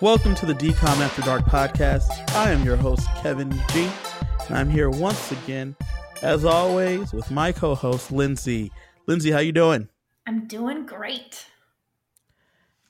Welcome 0.00 0.36
to 0.36 0.46
the 0.46 0.54
DCOM 0.54 1.00
After 1.00 1.22
Dark 1.22 1.42
podcast. 1.46 2.06
I 2.30 2.52
am 2.52 2.62
your 2.62 2.76
host, 2.76 3.08
Kevin 3.16 3.50
G, 3.72 3.90
and 4.46 4.56
I'm 4.56 4.70
here 4.70 4.88
once 4.88 5.32
again, 5.32 5.74
as 6.22 6.44
always, 6.44 7.12
with 7.12 7.28
my 7.32 7.50
co-host, 7.50 8.12
Lindsay. 8.12 8.70
Lindsay, 9.08 9.32
how 9.32 9.40
you 9.40 9.50
doing? 9.50 9.88
I'm 10.24 10.46
doing 10.46 10.86
great. 10.86 11.46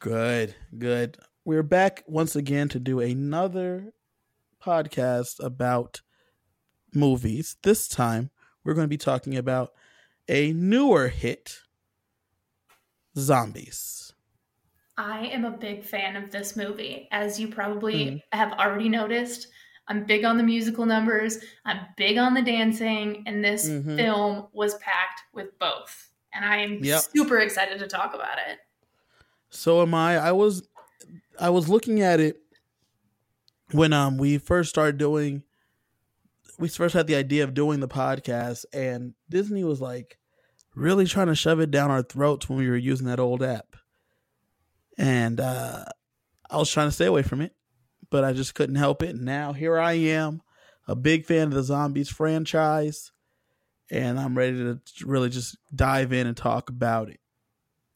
Good, 0.01 0.55
good. 0.77 1.17
We're 1.47 1.63
back 1.63 2.05
once 2.07 2.37
again 2.37 2.69
to 2.69 2.79
do 2.79 3.01
another 3.01 3.95
podcast 4.63 5.43
about 5.43 6.03
movies. 6.95 7.57
This 7.63 7.89
time, 7.89 8.29
we're 8.65 8.75
going 8.75 8.85
to 8.85 8.89
be 8.89 8.99
talking 8.99 9.35
about 9.35 9.73
a 10.29 10.53
newer 10.53 11.09
hit, 11.09 11.61
Zombies. 13.17 14.08
I 14.99 15.27
am 15.27 15.45
a 15.45 15.53
big 15.53 15.85
fan 15.85 16.17
of 16.17 16.33
this 16.33 16.57
movie. 16.57 17.07
As 17.13 17.39
you 17.39 17.47
probably 17.47 18.05
mm-hmm. 18.05 18.37
have 18.37 18.53
already 18.55 18.89
noticed, 18.89 19.47
I'm 19.87 20.05
big 20.05 20.25
on 20.25 20.37
the 20.37 20.43
musical 20.43 20.85
numbers, 20.85 21.39
I'm 21.65 21.79
big 21.97 22.19
on 22.19 22.35
the 22.35 22.43
dancing, 22.43 23.23
and 23.27 23.43
this 23.43 23.69
mm-hmm. 23.69 23.97
film 23.97 24.49
was 24.53 24.75
packed 24.75 25.23
with 25.33 25.57
both. 25.61 26.11
And 26.35 26.45
I 26.45 26.59
am 26.59 26.83
yep. 26.83 27.01
super 27.01 27.39
excited 27.39 27.79
to 27.79 27.87
talk 27.87 28.13
about 28.13 28.39
it. 28.51 28.59
So 29.51 29.81
am 29.81 29.95
I. 29.95 30.19
I 30.19 30.33
was 30.33 30.69
I 31.39 31.51
was 31.51 31.69
looking 31.69 32.03
at 32.03 32.19
it 32.19 32.37
when 33.71 33.93
um 33.93 34.19
we 34.19 34.37
first 34.37 34.69
started 34.69 34.99
doing 34.99 35.45
we 36.59 36.69
first 36.69 36.95
had 36.95 37.07
the 37.07 37.15
idea 37.15 37.45
of 37.45 37.55
doing 37.55 37.79
the 37.81 37.89
podcast 37.89 38.65
and 38.73 39.15
Disney 39.31 39.63
was 39.63 39.81
like 39.81 40.19
really 40.75 41.07
trying 41.07 41.29
to 41.29 41.35
shove 41.35 41.61
it 41.61 41.71
down 41.71 41.91
our 41.91 42.03
throats 42.03 42.49
when 42.49 42.59
we 42.59 42.69
were 42.69 42.77
using 42.77 43.07
that 43.07 43.21
old 43.21 43.43
app 43.43 43.77
and 44.99 45.41
uh, 45.41 45.85
I 46.51 46.57
was 46.57 46.71
trying 46.71 46.89
to 46.89 46.93
stay 46.93 47.07
away 47.07 47.23
from 47.23 47.41
it, 47.41 47.55
but 48.11 48.25
I 48.25 48.33
just 48.33 48.55
couldn't 48.55 48.75
help 48.75 49.03
it. 49.03 49.11
And 49.11 49.25
now 49.25 49.53
here 49.53 49.79
I 49.79 49.93
am, 49.93 50.43
a 50.87 50.97
big 50.97 51.25
fan 51.25 51.49
of 51.49 51.55
the 51.55 51.63
Zombies 51.63 52.09
franchise, 52.09 53.13
and 53.91 54.19
I'm 54.19 54.37
ready 54.37 54.57
to 54.57 54.81
really 55.05 55.31
just 55.31 55.57
dive 55.75 56.13
in 56.13 56.27
and 56.27 56.37
talk 56.37 56.69
about 56.69 57.09
it. 57.09 57.21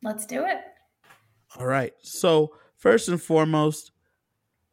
Let's 0.03 0.27
do 0.27 0.45
it. 0.45 0.59
All 1.59 1.67
right. 1.67 1.93
So, 2.01 2.55
first 2.77 3.09
and 3.09 3.21
foremost, 3.21 3.93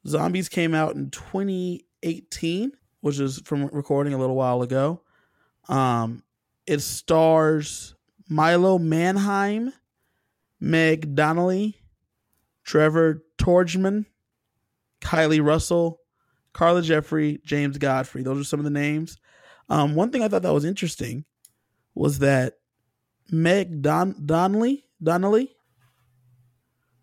Zombies 0.07 0.49
came 0.49 0.73
out 0.73 0.95
in 0.95 1.09
2018, 1.11 2.71
which 3.01 3.19
is 3.19 3.41
from 3.45 3.67
recording 3.67 4.13
a 4.13 4.17
little 4.17 4.35
while 4.35 4.61
ago. 4.61 5.01
Um, 5.67 6.23
it 6.65 6.79
stars 6.79 7.95
Milo 8.29 8.79
Manheim, 8.79 9.73
Meg 10.59 11.15
Donnelly, 11.15 11.78
Trevor 12.69 13.23
Tordjman, 13.39 14.05
Kylee 15.01 15.43
Russell, 15.43 16.01
Carla 16.53 16.83
Jeffery, 16.83 17.41
James 17.43 17.79
Godfrey. 17.79 18.21
Those 18.21 18.39
are 18.39 18.43
some 18.43 18.59
of 18.59 18.63
the 18.63 18.69
names. 18.69 19.17
Um, 19.69 19.95
one 19.95 20.11
thing 20.11 20.21
I 20.21 20.27
thought 20.27 20.43
that 20.43 20.53
was 20.53 20.65
interesting 20.65 21.25
was 21.95 22.19
that 22.19 22.59
Meg 23.31 23.81
Don- 23.81 24.21
Donnelly, 24.23 24.85
Donnelly, 25.01 25.49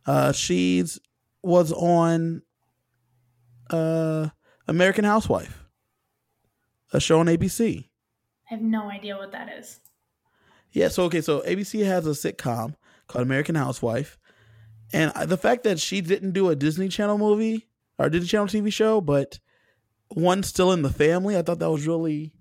uh, 0.06 0.30
she's 0.30 1.00
was 1.42 1.72
on 1.72 2.42
uh, 3.70 4.28
American 4.68 5.04
Housewife, 5.04 5.64
a 6.92 7.00
show 7.00 7.18
on 7.18 7.26
ABC. 7.26 7.88
I 8.48 8.54
have 8.54 8.62
no 8.62 8.88
idea 8.88 9.16
what 9.16 9.32
that 9.32 9.48
is. 9.58 9.80
Yeah, 10.70 10.86
so 10.86 11.02
okay, 11.06 11.22
so 11.22 11.40
ABC 11.40 11.84
has 11.84 12.06
a 12.06 12.10
sitcom 12.10 12.76
called 13.08 13.24
American 13.24 13.56
Housewife, 13.56 14.16
and 14.92 15.12
the 15.28 15.36
fact 15.36 15.64
that 15.64 15.80
she 15.80 16.00
didn't 16.00 16.32
do 16.32 16.48
a 16.48 16.56
Disney 16.56 16.88
Channel 16.88 17.18
movie 17.18 17.68
or 17.98 18.08
Disney 18.08 18.28
Channel 18.28 18.46
TV 18.46 18.72
show, 18.72 19.00
but 19.00 19.38
one 20.08 20.42
still 20.42 20.72
in 20.72 20.82
the 20.82 20.92
family, 20.92 21.36
I 21.36 21.42
thought 21.42 21.58
that 21.58 21.70
was 21.70 21.86
really 21.86 22.32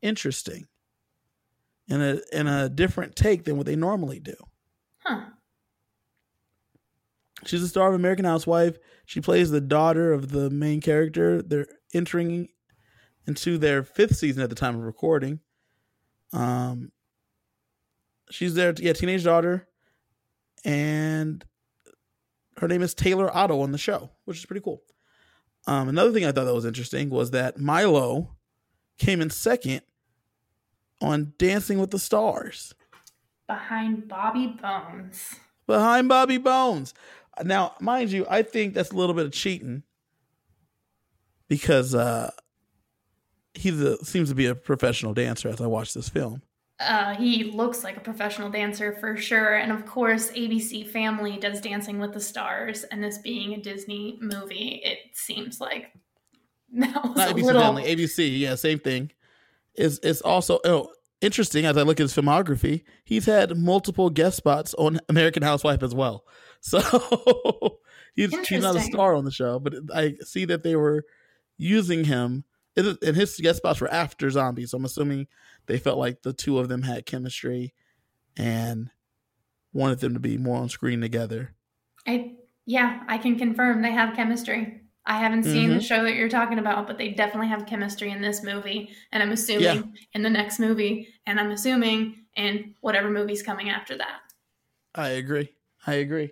interesting. 0.00 0.66
And 1.88 2.02
a 2.02 2.20
and 2.32 2.48
a 2.48 2.68
different 2.68 3.16
take 3.16 3.44
than 3.44 3.56
what 3.56 3.66
they 3.66 3.76
normally 3.76 4.20
do. 4.20 4.34
Huh. 4.98 5.24
She's 7.44 7.62
a 7.62 7.68
star 7.68 7.88
of 7.88 7.94
American 7.94 8.24
Housewife. 8.24 8.78
She 9.04 9.20
plays 9.20 9.50
the 9.50 9.60
daughter 9.60 10.12
of 10.12 10.30
the 10.30 10.48
main 10.48 10.80
character. 10.80 11.42
They're 11.42 11.66
entering 11.92 12.48
into 13.26 13.58
their 13.58 13.82
fifth 13.82 14.16
season 14.16 14.42
at 14.42 14.48
the 14.48 14.54
time 14.54 14.76
of 14.76 14.82
recording. 14.82 15.40
Um, 16.32 16.92
she's 18.30 18.54
their 18.54 18.72
yeah 18.78 18.92
teenage 18.92 19.24
daughter, 19.24 19.68
and 20.64 21.44
her 22.58 22.68
name 22.68 22.82
is 22.82 22.94
Taylor 22.94 23.34
Otto 23.34 23.60
on 23.60 23.72
the 23.72 23.78
show, 23.78 24.10
which 24.24 24.38
is 24.38 24.46
pretty 24.46 24.60
cool. 24.60 24.82
Um, 25.66 25.88
another 25.88 26.12
thing 26.12 26.24
I 26.24 26.32
thought 26.32 26.44
that 26.44 26.54
was 26.54 26.64
interesting 26.64 27.08
was 27.10 27.30
that 27.30 27.58
Milo 27.58 28.36
came 28.98 29.20
in 29.20 29.30
second 29.30 29.82
on 31.00 31.34
Dancing 31.38 31.78
with 31.78 31.90
the 31.90 31.98
Stars. 31.98 32.74
Behind 33.46 34.08
Bobby 34.08 34.46
Bones. 34.46 35.36
Behind 35.66 36.08
Bobby 36.08 36.38
Bones. 36.38 36.94
Now, 37.44 37.74
mind 37.80 38.10
you, 38.10 38.26
I 38.28 38.42
think 38.42 38.74
that's 38.74 38.90
a 38.90 38.96
little 38.96 39.14
bit 39.14 39.26
of 39.26 39.32
cheating 39.32 39.82
because 41.48 41.94
uh, 41.94 42.30
he 43.54 43.70
seems 44.02 44.28
to 44.28 44.34
be 44.34 44.46
a 44.46 44.54
professional 44.54 45.14
dancer 45.14 45.48
as 45.48 45.60
I 45.60 45.66
watch 45.66 45.94
this 45.94 46.08
film. 46.08 46.42
Uh, 46.82 47.14
he 47.14 47.44
looks 47.44 47.84
like 47.84 47.96
a 47.96 48.00
professional 48.00 48.50
dancer 48.50 48.92
for 48.92 49.16
sure. 49.16 49.54
And 49.54 49.72
of 49.72 49.86
course, 49.86 50.30
ABC 50.32 50.88
Family 50.88 51.38
does 51.38 51.60
Dancing 51.60 51.98
with 51.98 52.12
the 52.12 52.20
Stars. 52.20 52.84
And 52.84 53.02
this 53.02 53.18
being 53.18 53.54
a 53.54 53.60
Disney 53.60 54.18
movie, 54.20 54.80
it 54.84 54.98
seems 55.14 55.60
like 55.60 55.92
that 56.72 57.02
was 57.04 57.16
Not 57.16 57.30
a 57.30 57.34
ABC 57.34 57.42
little... 57.42 57.62
Family, 57.62 57.84
ABC, 57.84 58.38
yeah, 58.38 58.54
same 58.54 58.78
thing. 58.78 59.10
Is 59.74 60.00
it's 60.02 60.20
also 60.20 60.60
oh, 60.64 60.90
interesting 61.22 61.64
as 61.64 61.78
I 61.78 61.82
look 61.82 61.98
at 61.98 62.04
his 62.04 62.14
filmography. 62.14 62.82
He's 63.04 63.24
had 63.24 63.56
multiple 63.56 64.10
guest 64.10 64.36
spots 64.36 64.74
on 64.74 65.00
American 65.08 65.42
Housewife 65.42 65.82
as 65.82 65.94
well. 65.94 66.24
So 66.64 67.80
he's, 68.14 68.32
he's 68.48 68.62
not 68.62 68.76
a 68.76 68.80
star 68.80 69.16
on 69.16 69.24
the 69.24 69.32
show, 69.32 69.58
but 69.58 69.74
I 69.92 70.14
see 70.20 70.44
that 70.44 70.62
they 70.62 70.76
were 70.76 71.04
using 71.58 72.04
him 72.04 72.44
and 72.76 73.16
his 73.16 73.38
guest 73.38 73.58
spots 73.58 73.80
were 73.80 73.92
after 73.92 74.30
zombies. 74.30 74.70
So 74.70 74.78
I'm 74.78 74.84
assuming 74.84 75.26
they 75.66 75.78
felt 75.78 75.98
like 75.98 76.22
the 76.22 76.32
two 76.32 76.58
of 76.58 76.68
them 76.68 76.82
had 76.82 77.06
chemistry 77.06 77.74
and 78.36 78.90
wanted 79.72 80.00
them 80.00 80.14
to 80.14 80.20
be 80.20 80.36
more 80.38 80.58
on 80.58 80.68
screen 80.68 81.00
together. 81.00 81.54
I 82.06 82.36
yeah, 82.66 83.02
I 83.08 83.18
can 83.18 83.38
confirm 83.38 83.82
they 83.82 83.92
have 83.92 84.14
chemistry. 84.14 84.80
I 85.04 85.18
haven't 85.18 85.42
seen 85.42 85.70
mm-hmm. 85.70 85.78
the 85.78 85.82
show 85.82 86.04
that 86.04 86.14
you're 86.14 86.28
talking 86.28 86.60
about, 86.60 86.86
but 86.86 86.96
they 86.96 87.08
definitely 87.08 87.48
have 87.48 87.66
chemistry 87.66 88.10
in 88.12 88.22
this 88.22 88.44
movie, 88.44 88.90
and 89.10 89.20
I'm 89.20 89.32
assuming 89.32 89.62
yeah. 89.62 89.82
in 90.14 90.22
the 90.22 90.30
next 90.30 90.60
movie, 90.60 91.08
and 91.26 91.40
I'm 91.40 91.50
assuming 91.50 92.18
in 92.36 92.74
whatever 92.82 93.10
movie's 93.10 93.42
coming 93.42 93.68
after 93.68 93.96
that. 93.98 94.20
I 94.94 95.08
agree. 95.08 95.52
I 95.86 95.94
agree. 95.94 96.30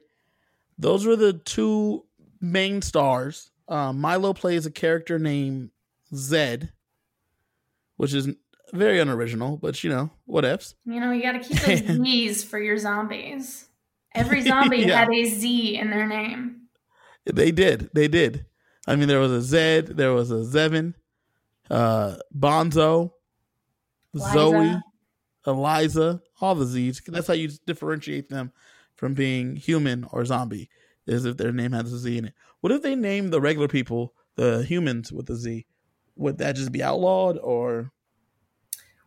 Those 0.79 1.05
were 1.05 1.17
the 1.17 1.33
two 1.33 2.05
main 2.41 2.81
stars. 2.81 3.51
Um, 3.69 4.01
Milo 4.01 4.33
plays 4.33 4.67
a 4.67 4.71
character 4.71 5.19
named 5.19 5.71
Zed, 6.15 6.73
which 7.97 8.15
is 8.15 8.29
very 8.71 9.01
unoriginal, 9.01 9.57
but 9.57 9.83
you 9.83 9.91
know, 9.91 10.11
what 10.27 10.45
ifs. 10.45 10.75
You 10.85 11.01
know, 11.01 11.13
you 11.13 11.23
got 11.23 11.33
to 11.33 11.41
keep 11.41 11.59
those 11.87 11.97
Z's 11.97 12.45
for 12.45 12.59
your 12.59 12.79
zombies. 12.79 13.67
Every 14.15 14.43
zombie 14.49 14.79
yeah. 14.79 15.01
had 15.01 15.13
a 15.13 15.25
Z 15.25 15.77
in 15.77 15.91
their 15.91 16.07
name. 16.07 16.63
They 17.27 17.51
did. 17.51 17.91
They 17.95 18.09
did. 18.09 18.47
I 18.87 18.97
mean, 18.97 19.09
there 19.09 19.21
was 19.21 19.31
a 19.31 19.43
Zed, 19.43 19.87
there 19.89 20.13
was 20.13 20.31
a 20.31 20.37
Zevin, 20.37 20.95
uh, 21.71 22.17
Bonzo, 22.37 23.13
Liza. 24.15 24.33
Zoe, 24.33 24.81
Eliza, 25.47 26.23
all 26.41 26.55
the 26.55 26.65
Z's. 26.65 27.01
That's 27.07 27.27
how 27.27 27.35
you 27.35 27.51
differentiate 27.67 28.31
them 28.31 28.53
from 28.97 29.15
being 29.15 29.57
human 29.57 30.05
or 30.13 30.25
zombie, 30.25 30.71
is 31.07 31.25
if 31.25 31.37
their 31.37 31.53
name 31.53 31.73
has 31.73 31.93
a 31.93 31.99
Z 31.99 32.19
in 32.19 32.25
it. 32.27 32.35
What 32.61 32.73
if 32.73 32.83
they 32.83 32.97
name 32.97 33.31
the 33.31 33.41
regular 33.41 33.69
people 33.69 34.15
the 34.37 34.65
humans 34.65 35.13
with 35.13 35.29
a 35.31 35.37
Z? 35.37 35.67
would 36.21 36.37
that 36.39 36.55
just 36.55 36.71
be 36.71 36.83
outlawed 36.83 37.39
or 37.39 37.91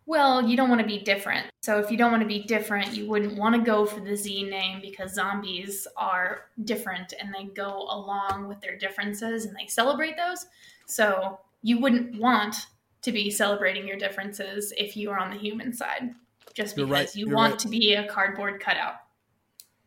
well, 0.06 0.42
you 0.42 0.58
don't 0.58 0.70
want 0.70 0.82
to 0.82 0.88
be 0.88 1.00
different. 1.00 1.48
So 1.62 1.80
if 1.80 1.90
you 1.90 1.98
don't 1.98 2.12
want 2.12 2.24
to 2.24 2.28
be 2.28 2.44
different, 2.44 2.94
you 2.94 3.08
wouldn't 3.08 3.38
want 3.38 3.56
to 3.56 3.62
go 3.62 3.86
for 3.86 4.02
the 4.02 4.16
Z 4.16 4.44
name 4.50 4.82
because 4.82 5.14
zombies 5.14 5.88
are 5.96 6.46
different 6.66 7.14
and 7.20 7.34
they 7.34 7.46
go 7.46 7.88
along 7.90 8.48
with 8.48 8.60
their 8.60 8.78
differences 8.78 9.46
and 9.46 9.56
they 9.56 9.68
celebrate 9.68 10.18
those. 10.18 10.46
So 10.86 11.40
you 11.62 11.80
wouldn't 11.80 12.20
want 12.20 12.56
to 13.02 13.12
be 13.12 13.30
celebrating 13.30 13.88
your 13.88 13.98
differences 13.98 14.74
if 14.78 14.98
you 14.98 15.10
are 15.12 15.20
on 15.20 15.32
the 15.32 15.38
human 15.38 15.74
side, 15.74 16.12
just 16.54 16.76
because 16.76 16.92
right. 16.92 17.16
you 17.16 17.28
You're 17.28 17.36
want 17.36 17.54
right. 17.54 17.60
to 17.60 17.68
be 17.70 17.94
a 17.94 18.08
cardboard 18.08 18.60
cutout. 18.60 18.96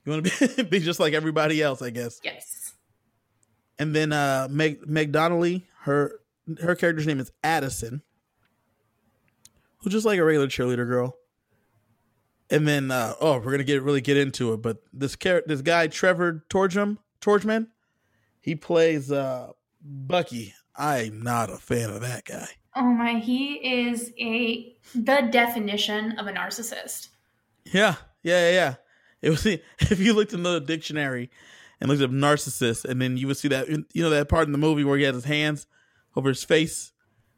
You 0.04 0.12
want 0.12 0.26
to 0.26 0.48
be, 0.48 0.62
be 0.78 0.80
just 0.80 1.00
like 1.00 1.12
everybody 1.12 1.62
else, 1.62 1.82
I 1.82 1.90
guess. 1.90 2.20
Yes. 2.22 2.74
And 3.78 3.94
then 3.94 4.12
uh 4.12 4.48
Meg 4.50 4.86
Meg 4.86 5.12
Donnelly, 5.12 5.66
her 5.80 6.20
her 6.60 6.74
character's 6.74 7.06
name 7.06 7.20
is 7.20 7.30
Addison, 7.42 8.02
who's 9.78 9.92
just 9.92 10.06
like 10.06 10.18
a 10.18 10.24
regular 10.24 10.46
cheerleader 10.46 10.86
girl. 10.86 11.16
And 12.48 12.66
then, 12.66 12.90
uh, 12.90 13.14
oh, 13.20 13.38
we're 13.38 13.50
gonna 13.50 13.64
get 13.64 13.82
really 13.82 14.00
get 14.00 14.16
into 14.16 14.52
it, 14.52 14.62
but 14.62 14.78
this 14.92 15.16
character, 15.16 15.48
this 15.48 15.62
guy 15.62 15.88
Trevor 15.88 16.44
Tordjman, 16.48 16.98
Tordjman, 17.20 17.68
He 18.40 18.54
plays 18.54 19.10
uh 19.10 19.50
Bucky. 19.82 20.54
I'm 20.76 21.22
not 21.22 21.50
a 21.50 21.56
fan 21.56 21.90
of 21.90 22.02
that 22.02 22.24
guy. 22.24 22.48
Oh 22.74 22.82
my, 22.82 23.18
he 23.18 23.54
is 23.54 24.12
a 24.18 24.76
the 24.94 25.28
definition 25.30 26.12
of 26.18 26.26
a 26.26 26.32
narcissist. 26.32 27.08
Yeah, 27.64 27.96
yeah, 28.22 28.50
yeah. 28.50 28.54
yeah. 28.54 28.74
It 29.22 29.30
was 29.30 29.46
if 29.46 29.98
you 29.98 30.12
looked 30.12 30.32
in 30.32 30.42
the 30.42 30.60
dictionary 30.60 31.30
and 31.80 31.88
looked 31.90 32.02
up 32.02 32.10
narcissist, 32.10 32.84
and 32.84 33.00
then 33.00 33.16
you 33.16 33.26
would 33.26 33.36
see 33.36 33.48
that 33.48 33.68
you 33.68 34.02
know 34.02 34.10
that 34.10 34.28
part 34.28 34.46
in 34.46 34.52
the 34.52 34.58
movie 34.58 34.84
where 34.84 34.98
he 34.98 35.04
has 35.04 35.14
his 35.14 35.24
hands 35.24 35.66
over 36.14 36.28
his 36.28 36.44
face, 36.44 36.92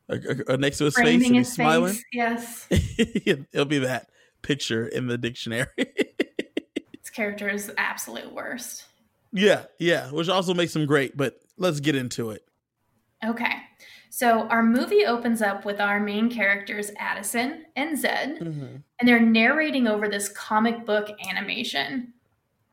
or 0.08 0.56
next 0.56 0.78
to 0.78 0.84
his 0.86 0.94
Framing 0.94 1.20
face, 1.20 1.26
and 1.28 1.36
he's 1.36 1.52
smiling. 1.52 1.92
face. 1.94 2.04
Yes. 2.12 2.66
It'll 3.52 3.64
be 3.66 3.78
that 3.78 4.08
picture 4.42 4.86
in 4.86 5.06
the 5.06 5.18
dictionary. 5.18 5.66
This 7.00 7.10
character 7.10 7.48
is 7.48 7.66
the 7.68 7.80
absolute 7.80 8.32
worst. 8.32 8.84
yeah, 9.32 9.64
yeah, 9.78 10.10
which 10.10 10.28
also 10.28 10.52
makes 10.54 10.76
him 10.76 10.84
great. 10.86 11.16
But 11.16 11.40
let's 11.56 11.80
get 11.80 11.94
into 11.96 12.30
it. 12.30 12.44
Okay. 13.24 13.52
So 14.10 14.42
our 14.48 14.62
movie 14.62 15.04
opens 15.06 15.40
up 15.42 15.64
with 15.64 15.80
our 15.80 16.00
main 16.00 16.30
characters, 16.30 16.90
Addison 16.98 17.64
and 17.76 17.96
Zed, 17.98 18.38
and 18.40 18.82
they're 19.08 19.20
narrating 19.20 19.86
over 19.86 20.06
this 20.08 20.28
comic 20.28 20.84
book 20.84 21.08
animation. 21.28 22.12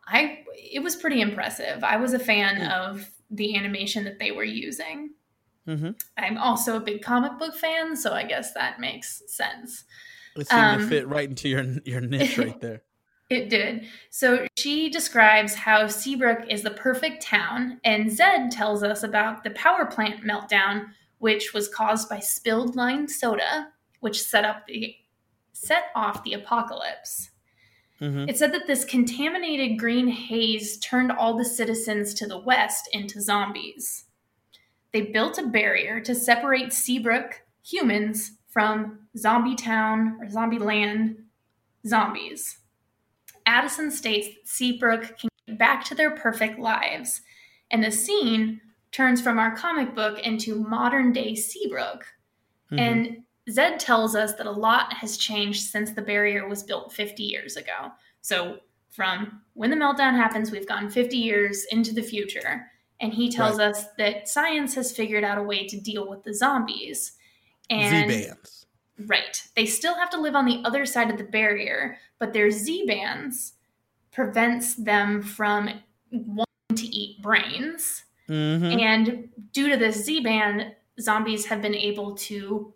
I 0.07 0.43
it 0.53 0.83
was 0.83 0.95
pretty 0.97 1.21
impressive. 1.21 1.83
I 1.83 1.95
was 1.97 2.13
a 2.13 2.19
fan 2.19 2.57
Mm. 2.57 2.71
of 2.71 3.09
the 3.31 3.55
animation 3.55 4.03
that 4.03 4.19
they 4.19 4.31
were 4.31 4.43
using. 4.43 5.11
Mm-hmm. 5.67 5.91
I'm 6.17 6.37
also 6.37 6.77
a 6.77 6.79
big 6.79 7.01
comic 7.01 7.37
book 7.39 7.55
fan, 7.55 7.95
so 7.95 8.13
I 8.13 8.23
guess 8.23 8.53
that 8.53 8.79
makes 8.79 9.23
sense. 9.27 9.83
It 10.35 10.47
seemed 10.47 10.61
to 10.61 10.83
Um, 10.83 10.89
fit 10.89 11.07
right 11.07 11.29
into 11.29 11.49
your 11.49 11.63
your 11.85 12.01
niche 12.01 12.37
right 12.37 12.59
there. 12.59 12.81
It 13.27 13.49
did. 13.49 13.87
So 14.11 14.45
she 14.55 14.87
describes 14.87 15.55
how 15.55 15.87
Seabrook 15.87 16.47
is 16.47 16.61
the 16.61 16.69
perfect 16.69 17.23
town, 17.23 17.79
and 17.83 18.11
Zed 18.11 18.51
tells 18.51 18.83
us 18.83 19.01
about 19.01 19.43
the 19.43 19.49
power 19.49 19.85
plant 19.87 20.23
meltdown, 20.23 20.89
which 21.17 21.51
was 21.51 21.67
caused 21.67 22.07
by 22.07 22.19
spilled 22.19 22.75
lime 22.75 23.07
soda, 23.07 23.69
which 24.01 24.21
set 24.21 24.45
up 24.45 24.67
the 24.67 24.95
set 25.53 25.85
off 25.95 26.23
the 26.23 26.33
apocalypse. 26.33 27.31
hmm 27.97 28.29
It 28.29 28.37
said 28.37 28.53
that 28.53 28.67
this 28.67 28.85
contaminated 28.85 29.79
green 29.79 30.07
haze 30.07 30.77
turned 30.77 31.11
all 31.11 31.35
the 31.35 31.45
citizens 31.45 32.13
to 32.15 32.27
the 32.27 32.37
west 32.37 32.87
into 32.93 33.21
zombies. 33.21 34.04
They 34.95 35.01
built 35.01 35.37
a 35.37 35.43
barrier 35.45 35.99
to 35.99 36.15
separate 36.15 36.71
Seabrook 36.71 37.41
humans 37.61 38.31
from 38.47 38.99
Zombie 39.17 39.57
Town 39.57 40.17
or 40.21 40.29
Zombie 40.29 40.57
Land 40.57 41.17
zombies. 41.85 42.59
Addison 43.45 43.91
states 43.91 44.29
that 44.29 44.47
Seabrook 44.47 45.17
can 45.19 45.29
get 45.47 45.59
back 45.59 45.83
to 45.83 45.95
their 45.95 46.11
perfect 46.11 46.59
lives, 46.59 47.19
and 47.71 47.83
the 47.83 47.91
scene 47.91 48.61
turns 48.93 49.21
from 49.21 49.37
our 49.37 49.53
comic 49.53 49.93
book 49.93 50.19
into 50.19 50.63
modern 50.63 51.11
day 51.11 51.35
Seabrook. 51.35 52.05
Mm-hmm. 52.71 52.79
And 52.79 53.23
Zed 53.51 53.81
tells 53.81 54.15
us 54.15 54.35
that 54.35 54.47
a 54.47 54.51
lot 54.51 54.93
has 54.93 55.17
changed 55.17 55.63
since 55.63 55.91
the 55.91 56.01
barrier 56.01 56.47
was 56.47 56.63
built 56.63 56.93
50 56.93 57.21
years 57.21 57.57
ago. 57.57 57.91
So, 58.21 58.59
from 58.91 59.41
when 59.55 59.71
the 59.71 59.75
meltdown 59.75 60.15
happens, 60.15 60.51
we've 60.51 60.69
gone 60.69 60.89
50 60.89 61.17
years 61.17 61.65
into 61.69 61.93
the 61.93 62.01
future. 62.01 62.71
And 62.99 63.13
he 63.13 63.29
tells 63.29 63.59
us 63.59 63.85
that 63.97 64.29
science 64.29 64.75
has 64.75 64.91
figured 64.91 65.23
out 65.23 65.37
a 65.37 65.43
way 65.43 65.67
to 65.67 65.79
deal 65.79 66.09
with 66.09 66.23
the 66.23 66.33
zombies. 66.33 67.13
And 67.69 68.09
Z 68.09 68.27
bands. 68.27 68.65
Right. 68.97 69.43
They 69.55 69.65
still 69.65 69.95
have 69.95 70.09
to 70.11 70.21
live 70.21 70.35
on 70.35 70.45
the 70.45 70.61
other 70.63 70.85
side 70.85 71.11
of 71.11 71.17
the 71.17 71.23
barrier, 71.25 71.97
but 72.19 72.31
their 72.31 72.49
Z 72.51 72.85
bands 72.87 73.53
prevents 74.11 74.75
them 74.75 75.21
from 75.21 75.69
wanting 76.11 76.45
to 76.75 76.85
eat 76.85 77.21
brains. 77.21 78.05
Mm-hmm. 78.29 78.79
And 78.79 79.29
due 79.51 79.69
to 79.69 79.77
this 79.77 80.05
Z 80.05 80.21
band, 80.21 80.73
zombies 80.99 81.45
have 81.47 81.61
been 81.61 81.75
able 81.75 82.15
to 82.15 82.73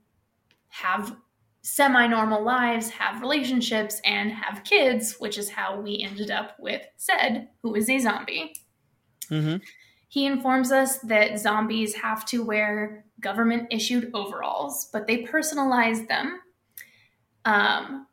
have 0.68 1.16
semi 1.62 2.08
normal 2.08 2.44
lives, 2.44 2.90
have 2.90 3.22
relationships, 3.22 4.02
and 4.04 4.32
have 4.32 4.64
kids, 4.64 5.16
which 5.20 5.38
is 5.38 5.50
how 5.50 5.80
we 5.80 6.02
ended 6.04 6.32
up 6.32 6.56
with 6.60 6.82
Zed, 7.00 7.50
who 7.62 7.76
is 7.76 7.90
a 7.90 8.00
zombie. 8.00 8.54
Mm-hmm. 9.30 9.58
He 10.10 10.26
informs 10.26 10.72
us 10.72 10.98
that 11.00 11.40
zombies 11.40 11.94
have 11.94 12.26
to 12.26 12.44
wear 12.44 13.06
government 13.22 13.68
issued 13.70 14.10
overalls, 14.16 14.90
but 14.92 15.06
they 15.06 15.24
personalize 15.24 16.08
them. 16.08 16.42
Um, 17.46 18.08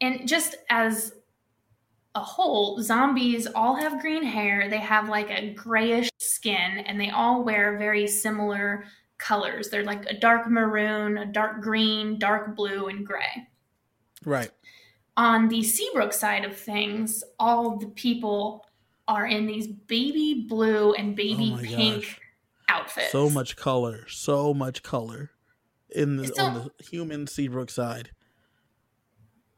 and 0.00 0.28
just 0.28 0.54
as 0.70 1.14
a 2.14 2.20
whole, 2.20 2.80
zombies 2.80 3.48
all 3.48 3.74
have 3.74 4.00
green 4.00 4.22
hair, 4.22 4.70
they 4.70 4.78
have 4.78 5.08
like 5.08 5.30
a 5.30 5.52
grayish 5.52 6.10
skin, 6.18 6.78
and 6.86 7.00
they 7.00 7.10
all 7.10 7.42
wear 7.42 7.76
very 7.76 8.06
similar 8.06 8.84
colors. 9.18 9.68
They're 9.68 9.84
like 9.84 10.06
a 10.06 10.18
dark 10.18 10.48
maroon, 10.48 11.18
a 11.18 11.26
dark 11.26 11.60
green, 11.60 12.20
dark 12.20 12.54
blue, 12.54 12.86
and 12.86 13.04
gray. 13.04 13.48
Right. 14.24 14.50
On 15.16 15.48
the 15.48 15.62
Seabrook 15.62 16.12
side 16.12 16.44
of 16.44 16.56
things, 16.56 17.24
all 17.38 17.78
the 17.78 17.88
people 17.88 18.65
are 19.08 19.26
in 19.26 19.46
these 19.46 19.66
baby 19.66 20.46
blue 20.48 20.92
and 20.94 21.14
baby 21.14 21.52
Oh 21.54 21.62
pink 21.62 22.02
gosh. 22.04 22.20
outfits. 22.68 23.12
So 23.12 23.30
much 23.30 23.56
color. 23.56 24.06
So 24.08 24.52
much 24.52 24.82
color 24.82 25.30
in 25.90 26.16
the 26.16 26.26
So- 26.28 26.44
on 26.44 26.54
the 26.78 26.84
human 26.84 27.26
Seabrook 27.26 27.70
side. 27.70 28.10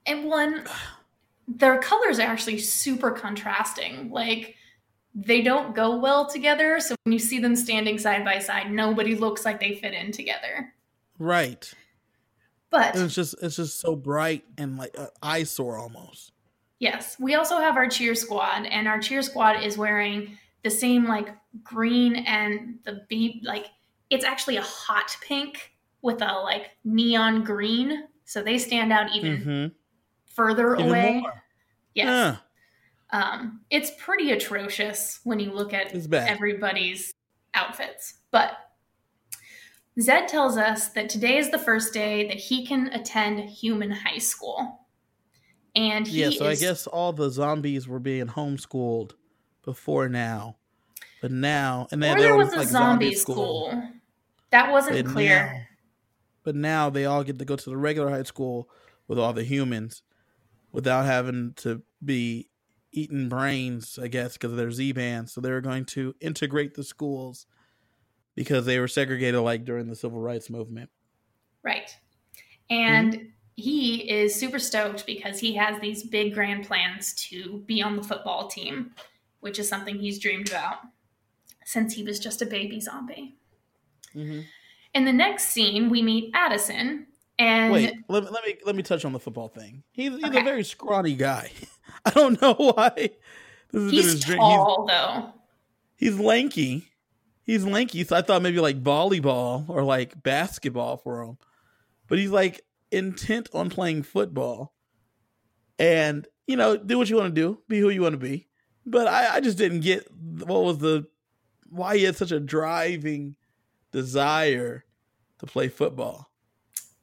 And 0.06 0.24
one, 0.26 0.66
their 1.46 1.78
colors 1.80 2.18
are 2.18 2.22
actually 2.26 2.58
super 2.58 3.10
contrasting. 3.10 4.10
Like, 4.10 4.56
they 5.14 5.42
don't 5.42 5.74
go 5.74 5.96
well 5.98 6.26
together. 6.28 6.80
So 6.80 6.94
when 7.04 7.12
you 7.12 7.18
see 7.18 7.38
them 7.38 7.56
standing 7.56 7.98
side 7.98 8.24
by 8.24 8.38
side, 8.38 8.70
nobody 8.70 9.14
looks 9.14 9.44
like 9.44 9.60
they 9.60 9.74
fit 9.74 9.92
in 9.94 10.12
together. 10.12 10.72
Right. 11.18 11.70
But 12.70 12.94
And 12.94 13.04
it's 13.04 13.14
just 13.14 13.34
it's 13.42 13.56
just 13.56 13.80
so 13.80 13.96
bright 13.96 14.44
and 14.58 14.76
like 14.76 14.94
an 14.96 15.08
eyesore 15.22 15.78
almost. 15.78 16.32
Yes, 16.80 17.16
we 17.18 17.34
also 17.34 17.58
have 17.58 17.76
our 17.76 17.88
cheer 17.88 18.14
squad, 18.14 18.66
and 18.66 18.86
our 18.86 19.00
cheer 19.00 19.22
squad 19.22 19.62
is 19.64 19.76
wearing 19.76 20.38
the 20.62 20.70
same 20.70 21.06
like 21.06 21.28
green 21.64 22.16
and 22.16 22.78
the 22.84 23.04
be 23.08 23.40
like 23.44 23.66
it's 24.10 24.24
actually 24.24 24.56
a 24.56 24.62
hot 24.62 25.16
pink 25.22 25.72
with 26.02 26.22
a 26.22 26.32
like 26.40 26.70
neon 26.84 27.42
green, 27.42 28.06
so 28.24 28.42
they 28.42 28.58
stand 28.58 28.92
out 28.92 29.14
even 29.14 29.38
Mm-hmm. 29.38 29.66
further 30.34 30.74
Even 30.76 30.88
away. 30.88 31.20
more. 31.20 31.42
Yes, 31.94 32.06
Yeah. 32.06 32.36
um, 33.18 33.60
it's 33.70 33.90
pretty 33.98 34.30
atrocious 34.30 35.20
when 35.24 35.40
you 35.40 35.50
look 35.52 35.72
at 35.74 35.92
everybody's 36.12 37.14
outfits, 37.54 38.14
but. 38.30 38.52
Zed 40.00 40.28
tells 40.28 40.56
us 40.56 40.90
that 40.90 41.08
today 41.08 41.38
is 41.38 41.50
the 41.50 41.58
first 41.58 41.92
day 41.92 42.28
that 42.28 42.36
he 42.36 42.64
can 42.64 42.86
attend 42.92 43.40
human 43.50 43.90
high 43.90 44.18
school. 44.18 44.86
And 45.74 46.06
he 46.06 46.20
yeah, 46.22 46.30
so 46.30 46.46
is 46.46 46.60
I 46.62 46.66
guess 46.66 46.86
all 46.86 47.12
the 47.12 47.30
zombies 47.30 47.86
were 47.86 47.98
being 48.00 48.26
homeschooled 48.26 49.12
before 49.64 50.08
now. 50.08 50.56
But 51.20 51.30
now 51.32 51.88
and 51.92 52.02
then 52.02 52.16
there 52.18 52.36
was 52.36 52.52
a 52.52 52.64
zombie 52.64 53.14
school. 53.14 53.82
That 54.50 54.70
wasn't 54.72 55.04
But 55.04 55.12
clear. 55.12 55.46
now- 55.46 55.60
but 56.44 56.54
now 56.54 56.88
they 56.88 57.04
all 57.04 57.22
get 57.24 57.38
to 57.38 57.44
go 57.44 57.56
to 57.56 57.70
the 57.70 57.76
regular 57.76 58.08
high 58.08 58.22
school 58.22 58.70
with 59.06 59.18
all 59.18 59.34
the 59.34 59.44
humans 59.44 60.02
without 60.72 61.04
having 61.04 61.52
to 61.56 61.82
be 62.02 62.48
eating 62.92 63.28
brains, 63.28 63.98
I 64.00 64.08
guess, 64.08 64.32
because 64.34 64.52
of 64.52 64.56
their 64.56 64.70
Z 64.70 64.92
bands. 64.92 65.32
So 65.32 65.42
they're 65.42 65.60
going 65.60 65.84
to 65.86 66.14
integrate 66.20 66.72
the 66.74 66.84
schools 66.84 67.46
because 68.34 68.64
they 68.64 68.78
were 68.78 68.88
segregated 68.88 69.40
like 69.42 69.66
during 69.66 69.88
the 69.88 69.96
civil 69.96 70.20
rights 70.20 70.48
movement. 70.48 70.88
Right. 71.62 71.94
And 72.70 73.12
Mm-hmm. 73.14 73.26
He 73.58 74.08
is 74.08 74.32
super 74.36 74.60
stoked 74.60 75.04
because 75.04 75.40
he 75.40 75.52
has 75.54 75.80
these 75.80 76.04
big 76.04 76.32
grand 76.32 76.64
plans 76.64 77.12
to 77.14 77.58
be 77.66 77.82
on 77.82 77.96
the 77.96 78.02
football 78.04 78.46
team, 78.46 78.92
which 79.40 79.58
is 79.58 79.68
something 79.68 79.98
he's 79.98 80.20
dreamed 80.20 80.48
about 80.48 80.76
since 81.64 81.92
he 81.92 82.04
was 82.04 82.20
just 82.20 82.40
a 82.40 82.46
baby 82.46 82.80
zombie. 82.80 83.34
Mm-hmm. 84.14 84.42
In 84.94 85.04
the 85.04 85.12
next 85.12 85.46
scene, 85.46 85.90
we 85.90 86.02
meet 86.02 86.30
Addison 86.34 87.08
and 87.40 87.72
Wait, 87.72 87.94
let 88.08 88.22
me, 88.22 88.30
let 88.30 88.44
me 88.44 88.56
let 88.64 88.76
me 88.76 88.82
touch 88.84 89.04
on 89.04 89.12
the 89.12 89.18
football 89.18 89.48
thing. 89.48 89.82
He's, 89.90 90.12
he's 90.14 90.24
Okay. 90.26 90.40
a 90.40 90.44
very 90.44 90.62
scrawny 90.62 91.16
guy. 91.16 91.50
I 92.04 92.10
don't 92.10 92.40
know 92.40 92.54
why. 92.54 93.10
He's 93.72 94.04
his 94.04 94.20
dream. 94.20 94.38
tall 94.38 94.86
though. 94.86 95.32
He's, 95.96 96.12
he's 96.12 96.20
lanky. 96.20 96.92
He's 97.42 97.64
lanky, 97.64 98.04
so 98.04 98.14
I 98.14 98.22
thought 98.22 98.40
maybe 98.40 98.60
like 98.60 98.80
volleyball 98.84 99.68
or 99.68 99.82
like 99.82 100.22
basketball 100.22 100.96
for 100.96 101.22
him. 101.24 101.38
But 102.06 102.18
he's 102.18 102.30
like 102.30 102.62
intent 102.90 103.48
on 103.52 103.70
playing 103.70 104.02
football. 104.02 104.74
And, 105.78 106.26
you 106.46 106.56
know, 106.56 106.76
do 106.76 106.98
what 106.98 107.08
you 107.08 107.16
want 107.16 107.34
to 107.34 107.40
do, 107.40 107.62
be 107.68 107.78
who 107.78 107.90
you 107.90 108.02
want 108.02 108.14
to 108.14 108.18
be. 108.18 108.48
But 108.84 109.06
I, 109.06 109.36
I 109.36 109.40
just 109.40 109.58
didn't 109.58 109.80
get 109.80 110.10
what 110.12 110.64
was 110.64 110.78
the 110.78 111.06
why 111.68 111.98
he 111.98 112.04
had 112.04 112.16
such 112.16 112.32
a 112.32 112.40
driving 112.40 113.36
desire 113.92 114.84
to 115.38 115.46
play 115.46 115.68
football. 115.68 116.30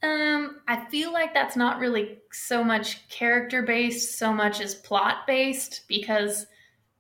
Um, 0.03 0.57
I 0.67 0.85
feel 0.85 1.11
like 1.13 1.33
that's 1.33 1.55
not 1.55 1.79
really 1.79 2.19
so 2.31 2.63
much 2.63 3.07
character 3.09 3.63
based, 3.63 4.17
so 4.17 4.33
much 4.33 4.61
as 4.61 4.75
plot 4.75 5.25
based, 5.25 5.81
because 5.87 6.45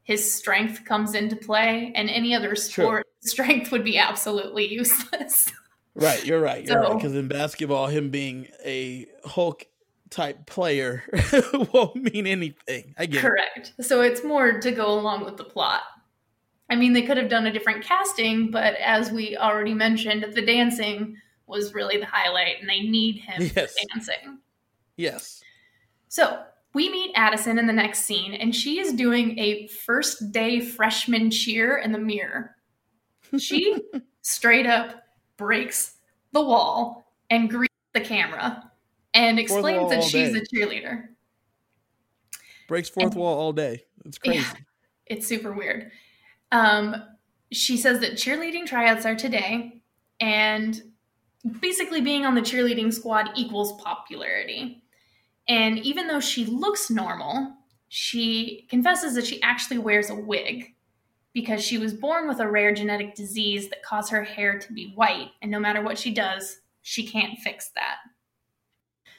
his 0.03 0.33
strength 0.33 0.85
comes 0.85 1.13
into 1.13 1.35
play, 1.35 1.91
and 1.95 2.09
any 2.09 2.33
other 2.33 2.55
sport, 2.55 3.05
True. 3.21 3.29
strength 3.29 3.71
would 3.71 3.83
be 3.83 3.97
absolutely 3.97 4.71
useless. 4.71 5.51
Right, 5.95 6.25
you're 6.25 6.41
right. 6.41 6.65
You're 6.65 6.83
so, 6.83 6.89
right. 6.89 6.97
Because 6.97 7.15
in 7.15 7.27
basketball, 7.27 7.87
him 7.87 8.09
being 8.09 8.47
a 8.63 9.07
Hulk 9.23 9.65
type 10.09 10.45
player 10.45 11.03
won't 11.73 11.95
mean 11.95 12.27
anything. 12.27 12.93
I 12.97 13.05
get 13.05 13.21
correct. 13.21 13.73
It. 13.77 13.85
So 13.85 14.01
it's 14.01 14.23
more 14.23 14.59
to 14.59 14.71
go 14.71 14.87
along 14.87 15.25
with 15.25 15.37
the 15.37 15.43
plot. 15.43 15.81
I 16.69 16.75
mean, 16.75 16.93
they 16.93 17.03
could 17.03 17.17
have 17.17 17.29
done 17.29 17.45
a 17.45 17.51
different 17.51 17.83
casting, 17.83 18.51
but 18.51 18.75
as 18.75 19.11
we 19.11 19.37
already 19.37 19.73
mentioned, 19.73 20.25
the 20.33 20.41
dancing 20.41 21.15
was 21.47 21.73
really 21.73 21.97
the 21.97 22.07
highlight, 22.07 22.59
and 22.59 22.67
they 22.67 22.79
need 22.79 23.19
him 23.19 23.51
yes. 23.55 23.75
dancing. 23.93 24.39
Yes. 24.97 25.43
So 26.07 26.43
we 26.73 26.89
meet 26.89 27.11
Addison 27.15 27.59
in 27.59 27.67
the 27.67 27.73
next 27.73 28.05
scene, 28.05 28.33
and 28.33 28.53
she 28.53 28.79
is 28.79 28.93
doing 28.93 29.37
a 29.37 29.67
first 29.67 30.31
day 30.31 30.59
freshman 30.59 31.29
cheer 31.29 31.77
in 31.77 31.91
the 31.91 31.99
mirror. 31.99 32.55
She 33.37 33.77
straight 34.21 34.65
up 34.65 35.04
breaks 35.37 35.95
the 36.31 36.41
wall 36.41 37.05
and 37.29 37.49
greets 37.49 37.73
the 37.93 38.01
camera 38.01 38.71
and 39.13 39.39
explains 39.39 39.89
that 39.89 40.03
she's 40.03 40.33
day. 40.33 40.39
a 40.39 40.41
cheerleader. 40.41 41.05
Breaks 42.67 42.89
fourth 42.89 43.13
and, 43.13 43.15
wall 43.15 43.37
all 43.37 43.53
day. 43.53 43.85
It's 44.05 44.17
crazy. 44.17 44.39
Yeah, 44.39 44.53
it's 45.05 45.27
super 45.27 45.53
weird. 45.53 45.91
Um, 46.51 46.95
she 47.51 47.77
says 47.77 47.99
that 48.01 48.13
cheerleading 48.13 48.65
tryouts 48.65 49.05
are 49.05 49.15
today, 49.15 49.81
and 50.19 50.81
basically 51.59 52.01
being 52.01 52.25
on 52.25 52.35
the 52.35 52.41
cheerleading 52.41 52.93
squad 52.93 53.29
equals 53.35 53.79
popularity. 53.81 54.83
And 55.47 55.79
even 55.79 56.07
though 56.07 56.19
she 56.19 56.45
looks 56.45 56.89
normal, 56.89 57.55
she 57.87 58.65
confesses 58.69 59.13
that 59.15 59.27
she 59.27 59.41
actually 59.41 59.77
wears 59.77 60.09
a 60.09 60.15
wig 60.15 60.74
because 61.35 61.61
she 61.61 61.77
was 61.77 61.93
born 61.93 62.29
with 62.29 62.39
a 62.39 62.49
rare 62.49 62.73
genetic 62.73 63.13
disease 63.13 63.69
that 63.69 63.83
caused 63.83 64.09
her 64.09 64.23
hair 64.23 64.57
to 64.57 64.73
be 64.73 64.93
white. 64.95 65.31
And 65.41 65.51
no 65.51 65.59
matter 65.59 65.81
what 65.81 65.97
she 65.97 66.13
does, 66.13 66.61
she 66.81 67.05
can't 67.05 67.37
fix 67.39 67.71
that. 67.75 67.97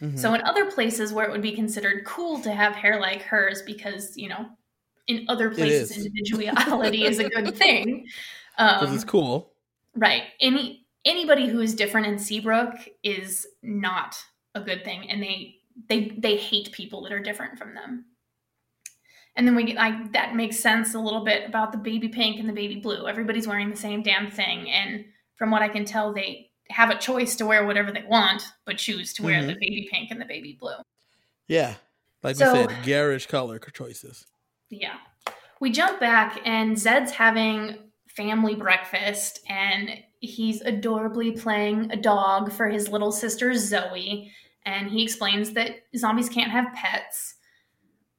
Mm-hmm. 0.00 0.16
So, 0.16 0.32
in 0.32 0.40
other 0.42 0.70
places 0.70 1.12
where 1.12 1.26
it 1.26 1.30
would 1.30 1.42
be 1.42 1.52
considered 1.52 2.04
cool 2.06 2.40
to 2.40 2.52
have 2.52 2.74
hair 2.74 2.98
like 3.00 3.22
hers, 3.22 3.62
because, 3.62 4.16
you 4.16 4.30
know, 4.30 4.46
in 5.06 5.26
other 5.28 5.50
places, 5.50 5.96
individuality 5.96 7.04
is 7.04 7.18
a 7.18 7.28
good 7.28 7.54
thing. 7.54 8.06
Because 8.56 8.88
um, 8.88 8.94
it's 8.94 9.04
cool. 9.04 9.52
Right. 9.94 10.24
Any 10.40 10.86
anybody 11.04 11.48
who 11.48 11.60
is 11.60 11.74
different 11.74 12.06
in 12.06 12.18
Seabrook 12.18 12.74
is 13.02 13.46
not 13.62 14.16
a 14.54 14.60
good 14.60 14.84
thing, 14.84 15.08
and 15.10 15.22
they 15.22 15.56
they 15.88 16.12
they 16.18 16.36
hate 16.36 16.72
people 16.72 17.02
that 17.02 17.12
are 17.12 17.20
different 17.20 17.58
from 17.58 17.74
them. 17.74 18.06
And 19.36 19.46
then 19.46 19.54
we 19.54 19.64
get 19.64 19.76
like 19.76 20.12
that 20.12 20.34
makes 20.34 20.58
sense 20.58 20.94
a 20.94 20.98
little 20.98 21.24
bit 21.24 21.46
about 21.46 21.72
the 21.72 21.78
baby 21.78 22.08
pink 22.08 22.38
and 22.38 22.48
the 22.48 22.52
baby 22.52 22.76
blue. 22.76 23.06
Everybody's 23.06 23.46
wearing 23.46 23.70
the 23.70 23.76
same 23.76 24.02
damn 24.02 24.30
thing, 24.30 24.70
and 24.70 25.04
from 25.36 25.50
what 25.50 25.62
I 25.62 25.68
can 25.68 25.84
tell, 25.84 26.12
they 26.12 26.50
have 26.70 26.90
a 26.90 26.98
choice 26.98 27.36
to 27.36 27.46
wear 27.46 27.66
whatever 27.66 27.92
they 27.92 28.04
want, 28.08 28.42
but 28.64 28.78
choose 28.78 29.12
to 29.14 29.22
wear 29.22 29.38
mm-hmm. 29.38 29.48
the 29.48 29.54
baby 29.54 29.88
pink 29.90 30.10
and 30.10 30.20
the 30.20 30.24
baby 30.24 30.56
blue. 30.58 30.76
Yeah, 31.48 31.74
like 32.22 32.36
so, 32.36 32.52
we 32.52 32.58
said, 32.60 32.84
garish 32.84 33.26
color 33.26 33.58
choices. 33.58 34.26
Yeah, 34.70 34.96
we 35.60 35.70
jump 35.70 36.00
back, 36.00 36.40
and 36.44 36.78
Zed's 36.78 37.12
having 37.12 37.76
family 38.08 38.54
breakfast, 38.54 39.40
and 39.48 39.90
he's 40.20 40.62
adorably 40.62 41.32
playing 41.32 41.92
a 41.92 41.96
dog 41.96 42.50
for 42.50 42.68
his 42.68 42.88
little 42.88 43.12
sister 43.12 43.54
Zoe 43.54 44.32
and 44.66 44.90
he 44.90 45.02
explains 45.02 45.52
that 45.52 45.82
zombies 45.96 46.28
can't 46.28 46.50
have 46.50 46.74
pets 46.74 47.36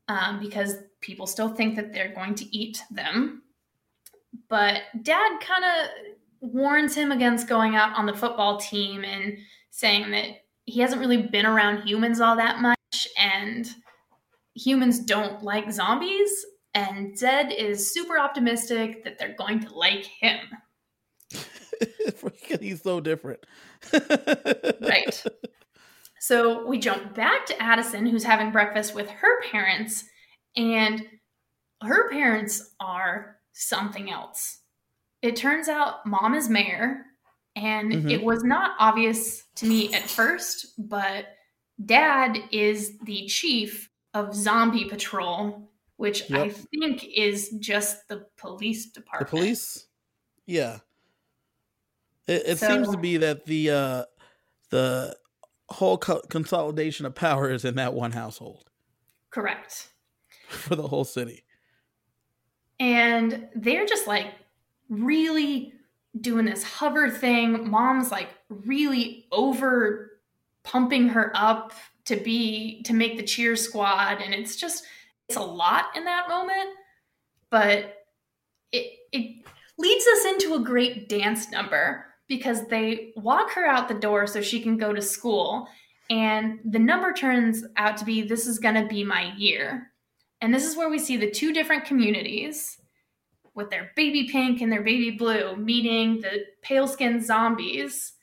um, 0.07 0.39
because 0.39 0.75
people 1.01 1.27
still 1.27 1.49
think 1.49 1.75
that 1.75 1.93
they're 1.93 2.13
going 2.13 2.35
to 2.35 2.57
eat 2.57 2.81
them. 2.91 3.43
But 4.49 4.81
dad 5.01 5.39
kind 5.41 5.63
of 5.63 6.51
warns 6.51 6.95
him 6.95 7.11
against 7.11 7.47
going 7.47 7.75
out 7.75 7.97
on 7.97 8.05
the 8.05 8.13
football 8.13 8.57
team 8.57 9.03
and 9.03 9.37
saying 9.71 10.11
that 10.11 10.25
he 10.65 10.81
hasn't 10.81 11.01
really 11.01 11.21
been 11.21 11.45
around 11.45 11.87
humans 11.87 12.19
all 12.19 12.35
that 12.35 12.59
much 12.59 13.07
and 13.17 13.69
humans 14.55 14.99
don't 14.99 15.43
like 15.43 15.71
zombies. 15.71 16.45
And 16.73 17.17
Zed 17.17 17.51
is 17.51 17.91
super 17.91 18.19
optimistic 18.19 19.03
that 19.03 19.17
they're 19.17 19.35
going 19.37 19.61
to 19.61 19.73
like 19.73 20.05
him. 20.05 20.39
He's 22.59 22.81
so 22.81 22.99
different. 22.99 23.45
right. 23.93 25.23
So 26.27 26.67
we 26.67 26.77
jump 26.77 27.15
back 27.15 27.46
to 27.46 27.63
Addison, 27.63 28.05
who's 28.05 28.25
having 28.25 28.51
breakfast 28.51 28.93
with 28.93 29.10
her 29.10 29.41
parents, 29.43 30.03
and 30.57 31.01
her 31.81 32.10
parents 32.10 32.74
are 32.81 33.38
something 33.53 34.12
else. 34.12 34.60
It 35.22 35.38
turns 35.38 35.69
out 35.69 36.05
mom 36.05 36.34
is 36.36 36.50
mayor, 36.50 37.05
and 37.55 37.93
mm-hmm. 37.93 38.10
it 38.10 38.22
was 38.22 38.43
not 38.43 38.75
obvious 38.77 39.46
to 39.55 39.67
me 39.67 39.93
at 39.93 40.10
first, 40.10 40.74
but 40.77 41.27
dad 41.86 42.38
is 42.51 42.98
the 43.05 43.25
chief 43.27 43.89
of 44.13 44.36
Zombie 44.36 44.84
Patrol, 44.84 45.72
which 45.96 46.29
yep. 46.29 46.39
I 46.41 46.50
think 46.50 47.05
is 47.05 47.51
just 47.57 48.05
the 48.10 48.25
police 48.36 48.88
department. 48.88 49.31
The 49.31 49.38
police? 49.38 49.88
Yeah. 50.46 50.79
It, 52.27 52.43
it 52.46 52.57
so, 52.57 52.67
seems 52.67 52.89
to 52.89 52.98
be 52.98 53.15
that 53.15 53.46
the 53.46 53.69
uh, 53.69 54.03
the 54.72 55.15
whole 55.69 55.97
co- 55.97 56.21
consolidation 56.29 57.05
of 57.05 57.15
power 57.15 57.50
is 57.50 57.65
in 57.65 57.75
that 57.75 57.93
one 57.93 58.12
household. 58.12 58.69
Correct. 59.29 59.89
For 60.50 60.75
the 60.75 60.88
whole 60.88 61.03
city. 61.03 61.43
And 62.79 63.47
they're 63.55 63.86
just 63.86 64.07
like 64.07 64.27
really 64.89 65.74
doing 66.19 66.45
this 66.45 66.63
hover 66.63 67.09
thing. 67.09 67.69
Mom's 67.69 68.12
like 68.12 68.29
really 68.50 69.25
over 69.31 70.12
pumping 70.63 71.09
her 71.09 71.31
up 71.33 71.74
to 72.07 72.15
be 72.15 72.81
to 72.83 72.93
make 72.93 73.17
the 73.17 73.24
cheer 73.24 73.55
squad 73.55 74.21
and 74.21 74.33
it's 74.33 74.55
just 74.55 74.86
it's 75.27 75.38
a 75.38 75.41
lot 75.41 75.86
in 75.95 76.05
that 76.05 76.29
moment 76.29 76.69
but 77.50 78.05
it 78.71 78.93
it 79.12 79.45
leads 79.77 80.05
us 80.07 80.25
into 80.25 80.55
a 80.55 80.59
great 80.59 81.09
dance 81.09 81.51
number 81.51 82.05
because 82.27 82.67
they 82.67 83.13
walk 83.15 83.51
her 83.51 83.65
out 83.65 83.88
the 83.88 83.93
door 83.93 84.27
so 84.27 84.41
she 84.41 84.62
can 84.62 84.77
go 84.77 84.93
to 84.93 85.01
school. 85.01 85.67
And 86.10 86.60
the 86.63 86.79
number 86.79 87.13
turns 87.13 87.63
out 87.75 87.98
to 87.98 88.05
be 88.05 88.22
this 88.22 88.48
is 88.48 88.60
going 88.60 88.75
to 88.75 88.88
be 88.88 89.03
my 89.03 89.34
year. 89.38 89.91
And 90.41 90.53
this 90.53 90.65
is 90.65 90.77
where 90.77 90.89
we 90.89 91.00
see 91.00 91.17
the 91.17 91.31
two 91.31 91.53
different 91.53 91.86
communities 91.86 92.77
with 93.55 93.69
their 93.72 93.91
baby 93.96 94.29
pink 94.31 94.62
and 94.62 94.72
their 94.72 94.84
baby 94.84 95.12
blue 95.12 95.55
meeting 95.55 96.22
the 96.22 96.46
pale 96.62 96.88
skinned 96.88 97.25
zombies 97.25 98.13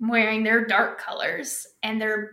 wearing 0.00 0.42
their 0.42 0.66
dark 0.66 1.00
colors. 1.00 1.66
And 1.82 2.00
they're 2.00 2.30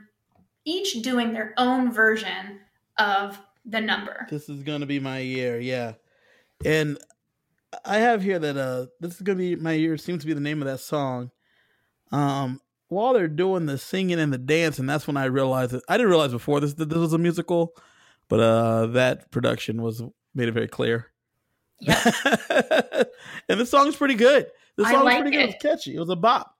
each 0.65 1.01
doing 1.03 1.33
their 1.33 1.53
own 1.57 1.91
version 1.91 2.59
of 2.97 3.39
the 3.65 3.79
number. 3.79 4.27
This 4.29 4.49
is 4.49 4.63
going 4.63 4.81
to 4.81 4.87
be 4.87 4.99
my 4.99 5.19
year. 5.19 5.59
Yeah. 5.59 5.93
And 6.65 6.97
I 7.85 7.97
have 7.97 8.21
here 8.21 8.39
that 8.39 8.57
uh 8.57 8.87
this 8.99 9.15
is 9.15 9.21
gonna 9.21 9.37
be 9.37 9.55
my 9.55 9.73
year 9.73 9.97
seems 9.97 10.21
to 10.21 10.27
be 10.27 10.33
the 10.33 10.39
name 10.39 10.61
of 10.61 10.67
that 10.67 10.79
song. 10.79 11.31
Um 12.11 12.59
while 12.87 13.13
they're 13.13 13.27
doing 13.27 13.65
the 13.65 13.77
singing 13.77 14.19
and 14.19 14.33
the 14.33 14.37
dancing, 14.37 14.85
that's 14.85 15.07
when 15.07 15.15
I 15.15 15.25
realized 15.25 15.73
it. 15.73 15.83
I 15.87 15.95
didn't 15.95 16.09
realize 16.09 16.31
before 16.31 16.59
this 16.59 16.73
that 16.75 16.89
this 16.89 16.97
was 16.97 17.13
a 17.13 17.17
musical, 17.17 17.73
but 18.27 18.39
uh 18.39 18.85
that 18.87 19.31
production 19.31 19.81
was 19.81 20.03
made 20.33 20.47
it 20.47 20.53
very 20.53 20.67
clear. 20.67 21.07
Yeah. 21.79 22.01
and 23.49 23.59
the 23.59 23.65
song's 23.65 23.95
pretty 23.95 24.15
good. 24.15 24.47
The 24.77 24.85
song's 24.85 25.03
like 25.03 25.21
pretty 25.21 25.35
good. 25.35 25.49
It. 25.49 25.49
It 25.49 25.63
was 25.63 25.77
catchy. 25.77 25.95
It 25.95 25.99
was 25.99 26.09
a 26.09 26.15
bop. 26.15 26.55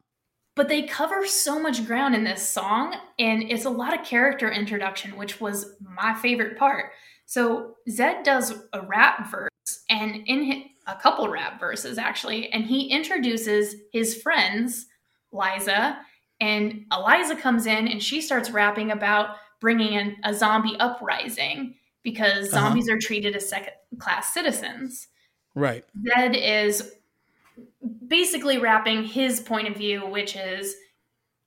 But 0.56 0.68
they 0.68 0.84
cover 0.84 1.26
so 1.26 1.60
much 1.60 1.86
ground 1.86 2.14
in 2.14 2.26
this 2.26 2.48
song, 2.48 2.96
and 3.18 3.44
it's 3.44 3.64
a 3.64 3.70
lot 3.70 3.98
of 3.98 4.06
character 4.06 4.52
introduction, 4.52 5.16
which 5.16 5.40
was 5.40 5.76
my 5.80 6.14
favorite 6.16 6.58
part. 6.58 6.92
So 7.26 7.76
Zed 7.90 8.24
does 8.24 8.54
a 8.74 8.82
rap 8.82 9.32
verse, 9.32 9.50
and 9.90 10.28
in 10.28 10.44
his, 10.44 10.58
a 10.92 11.00
couple 11.02 11.30
rap 11.30 11.60
verses 11.60 11.98
actually, 11.98 12.52
and 12.52 12.66
he 12.66 12.88
introduces 12.88 13.76
his 13.92 14.22
friends, 14.22 14.88
Liza, 15.32 15.98
and 16.40 16.86
Eliza 16.92 17.36
comes 17.36 17.66
in 17.66 17.88
and 17.88 18.02
she 18.02 18.22
starts 18.22 18.52
rapping 18.52 18.92
about 18.92 19.38
bringing 19.60 19.94
in 19.94 20.18
a 20.24 20.34
zombie 20.34 20.76
uprising 20.80 21.76
because 22.04 22.52
uh-huh. 22.52 22.68
zombies 22.68 22.90
are 22.90 22.98
treated 23.00 23.36
as 23.36 23.48
second 23.48 23.74
class 24.00 24.34
citizens. 24.34 25.08
Right. 25.54 25.86
Zed 26.08 26.36
is 26.36 26.92
basically 28.08 28.58
rapping 28.58 29.04
his 29.04 29.40
point 29.40 29.68
of 29.68 29.76
view, 29.76 30.06
which 30.08 30.36
is 30.36 30.76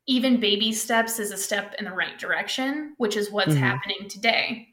even 0.07 0.39
baby 0.39 0.73
steps 0.73 1.19
is 1.19 1.33
a 1.33 1.37
step 1.37 1.75
in 1.79 1.85
the 1.85 1.93
right 1.93 2.19
direction, 2.19 2.95
which 2.99 3.17
is 3.17 3.31
what's 3.31 3.53
mm-hmm. 3.53 3.63
happening 3.63 4.09
today 4.09 4.69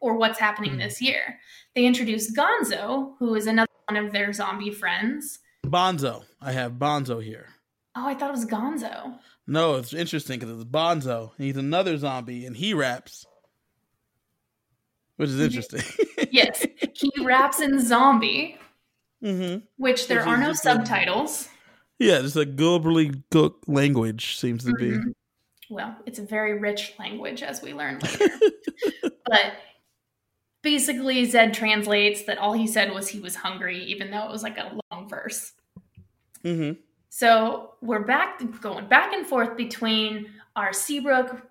or 0.00 0.16
what's 0.16 0.38
happening 0.38 0.70
mm-hmm. 0.70 0.80
this 0.80 1.00
year. 1.00 1.38
They 1.74 1.84
introduce 1.84 2.36
Gonzo, 2.36 3.14
who 3.18 3.34
is 3.34 3.46
another 3.46 3.71
one 3.88 4.04
of 4.04 4.12
their 4.12 4.32
zombie 4.32 4.70
friends. 4.72 5.38
Bonzo. 5.66 6.24
I 6.40 6.52
have 6.52 6.72
Bonzo 6.72 7.22
here. 7.22 7.46
Oh, 7.94 8.06
I 8.06 8.14
thought 8.14 8.30
it 8.30 8.32
was 8.32 8.46
Gonzo. 8.46 9.18
No, 9.46 9.76
it's 9.76 9.92
interesting 9.92 10.38
because 10.40 10.54
it's 10.54 10.64
Bonzo. 10.70 11.32
He's 11.38 11.56
another 11.56 11.96
zombie 11.98 12.46
and 12.46 12.56
he 12.56 12.74
raps, 12.74 13.26
which 15.16 15.28
is 15.30 15.40
interesting. 15.40 15.82
yes, 16.30 16.64
he 16.94 17.10
raps 17.24 17.60
in 17.60 17.80
zombie, 17.84 18.58
Mm-hmm. 19.22 19.58
which 19.76 20.08
there 20.08 20.18
Which 20.18 20.26
are 20.26 20.36
no 20.36 20.50
a- 20.50 20.54
subtitles. 20.56 21.48
Yeah, 22.00 22.20
just 22.22 22.34
a 22.34 22.40
gobbledygook 22.44 23.54
language 23.68 24.36
seems 24.36 24.64
to 24.64 24.72
be. 24.72 24.90
Mhm. 24.90 25.12
Well, 25.70 25.94
it's 26.06 26.18
a 26.18 26.22
very 26.24 26.58
rich 26.58 26.94
language, 26.98 27.42
as 27.44 27.62
we 27.62 27.72
learn 27.72 28.00
later. 28.00 28.26
but 29.26 29.52
basically, 30.62 31.24
Zed 31.24 31.54
translates 31.54 32.24
that 32.24 32.38
all 32.38 32.52
he 32.52 32.66
said 32.66 32.92
was 32.92 33.08
he 33.08 33.20
was 33.20 33.34
hungry, 33.34 33.82
even 33.84 34.10
though 34.10 34.24
it 34.24 34.30
was 34.30 34.42
like 34.42 34.58
a 34.58 34.78
long 34.90 35.08
verse. 35.08 35.52
Mm-hmm. 36.44 36.80
So 37.10 37.74
we're 37.82 38.04
back 38.04 38.40
going 38.60 38.88
back 38.88 39.12
and 39.12 39.26
forth 39.26 39.56
between 39.56 40.30
our 40.56 40.72
Seabrook 40.72 41.42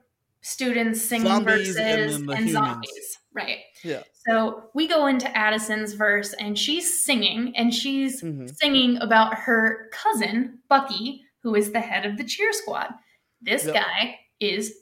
students 0.42 1.00
singing 1.02 1.28
Zombies 1.28 1.76
verses 1.76 2.16
and 2.16 2.30
and, 2.32 2.50
zombies. 2.50 3.20
Right. 3.32 3.60
Yeah. 3.84 4.02
So 4.28 4.70
we 4.74 4.88
go 4.88 5.06
into 5.06 5.28
Addison's 5.38 5.94
verse 5.94 6.34
and 6.34 6.58
she's 6.58 7.06
singing 7.06 7.56
and 7.56 7.74
she's 7.74 8.22
Mhm. 8.24 8.54
singing 8.56 8.98
about 8.98 9.36
her 9.36 9.90
cousin, 9.94 10.60
Bucky, 10.68 11.24
who 11.44 11.56
is 11.56 11.72
the 11.72 11.80
head 11.80 12.06
of 12.06 12.18
the 12.18 12.24
cheer 12.24 12.52
squad. 12.54 12.92
This 13.40 13.66
Yep. 13.66 13.76
guy 13.76 14.20
is 14.40 14.82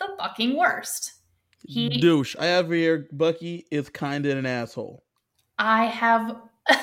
the 0.00 0.14
fucking 0.18 0.56
worst. 0.56 1.12
He 1.66 1.88
Douche. 1.88 2.36
I 2.38 2.46
have 2.46 2.70
here 2.70 3.08
Bucky 3.12 3.66
is 3.70 3.88
kind 3.88 4.26
of 4.26 4.38
an 4.38 4.46
asshole. 4.46 5.04
I 5.58 5.86
have 5.86 6.36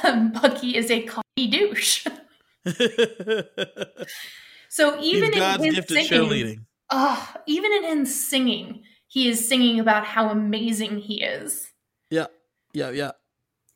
um, 0.04 0.32
Bucky 0.42 0.76
is 0.76 0.92
a 0.92 1.04
cocky 1.04 1.48
douche. 1.48 2.06
So 4.76 5.00
even 5.00 5.32
He's 5.32 5.40
God's 5.40 5.64
in 5.64 5.74
his 5.76 5.88
singing. 5.88 6.66
Oh, 6.90 7.34
even 7.46 7.72
in 7.72 8.00
his 8.00 8.28
singing, 8.28 8.84
he 9.08 9.30
is 9.30 9.48
singing 9.48 9.80
about 9.80 10.04
how 10.06 10.28
amazing 10.28 10.98
he 10.98 11.24
is. 11.24 11.72
Yeah, 12.10 12.26
yeah, 12.74 12.90
yeah. 12.90 13.12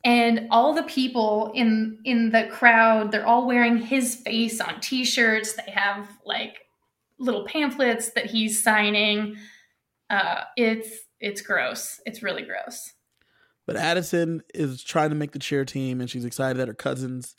And 0.04 0.48
all 0.50 0.74
the 0.74 0.82
people 0.82 1.52
in 1.54 2.00
in 2.04 2.32
the 2.32 2.48
crowd, 2.52 3.12
they're 3.12 3.26
all 3.26 3.46
wearing 3.46 3.78
his 3.78 4.14
face 4.14 4.60
on 4.60 4.78
t-shirts. 4.82 5.54
They 5.54 5.72
have 5.72 6.06
like 6.26 6.66
little 7.18 7.46
pamphlets 7.46 8.10
that 8.10 8.26
he's 8.26 8.62
signing. 8.62 9.38
Uh, 10.10 10.42
it's 10.56 10.88
it's 11.20 11.40
gross. 11.40 12.00
It's 12.04 12.22
really 12.22 12.42
gross. 12.42 12.92
But 13.66 13.76
Addison 13.76 14.42
is 14.54 14.82
trying 14.82 15.10
to 15.10 15.16
make 15.16 15.32
the 15.32 15.38
cheer 15.38 15.64
team, 15.64 16.00
and 16.00 16.10
she's 16.10 16.24
excited 16.24 16.58
that 16.58 16.68
her 16.68 16.74
cousin's 16.74 17.36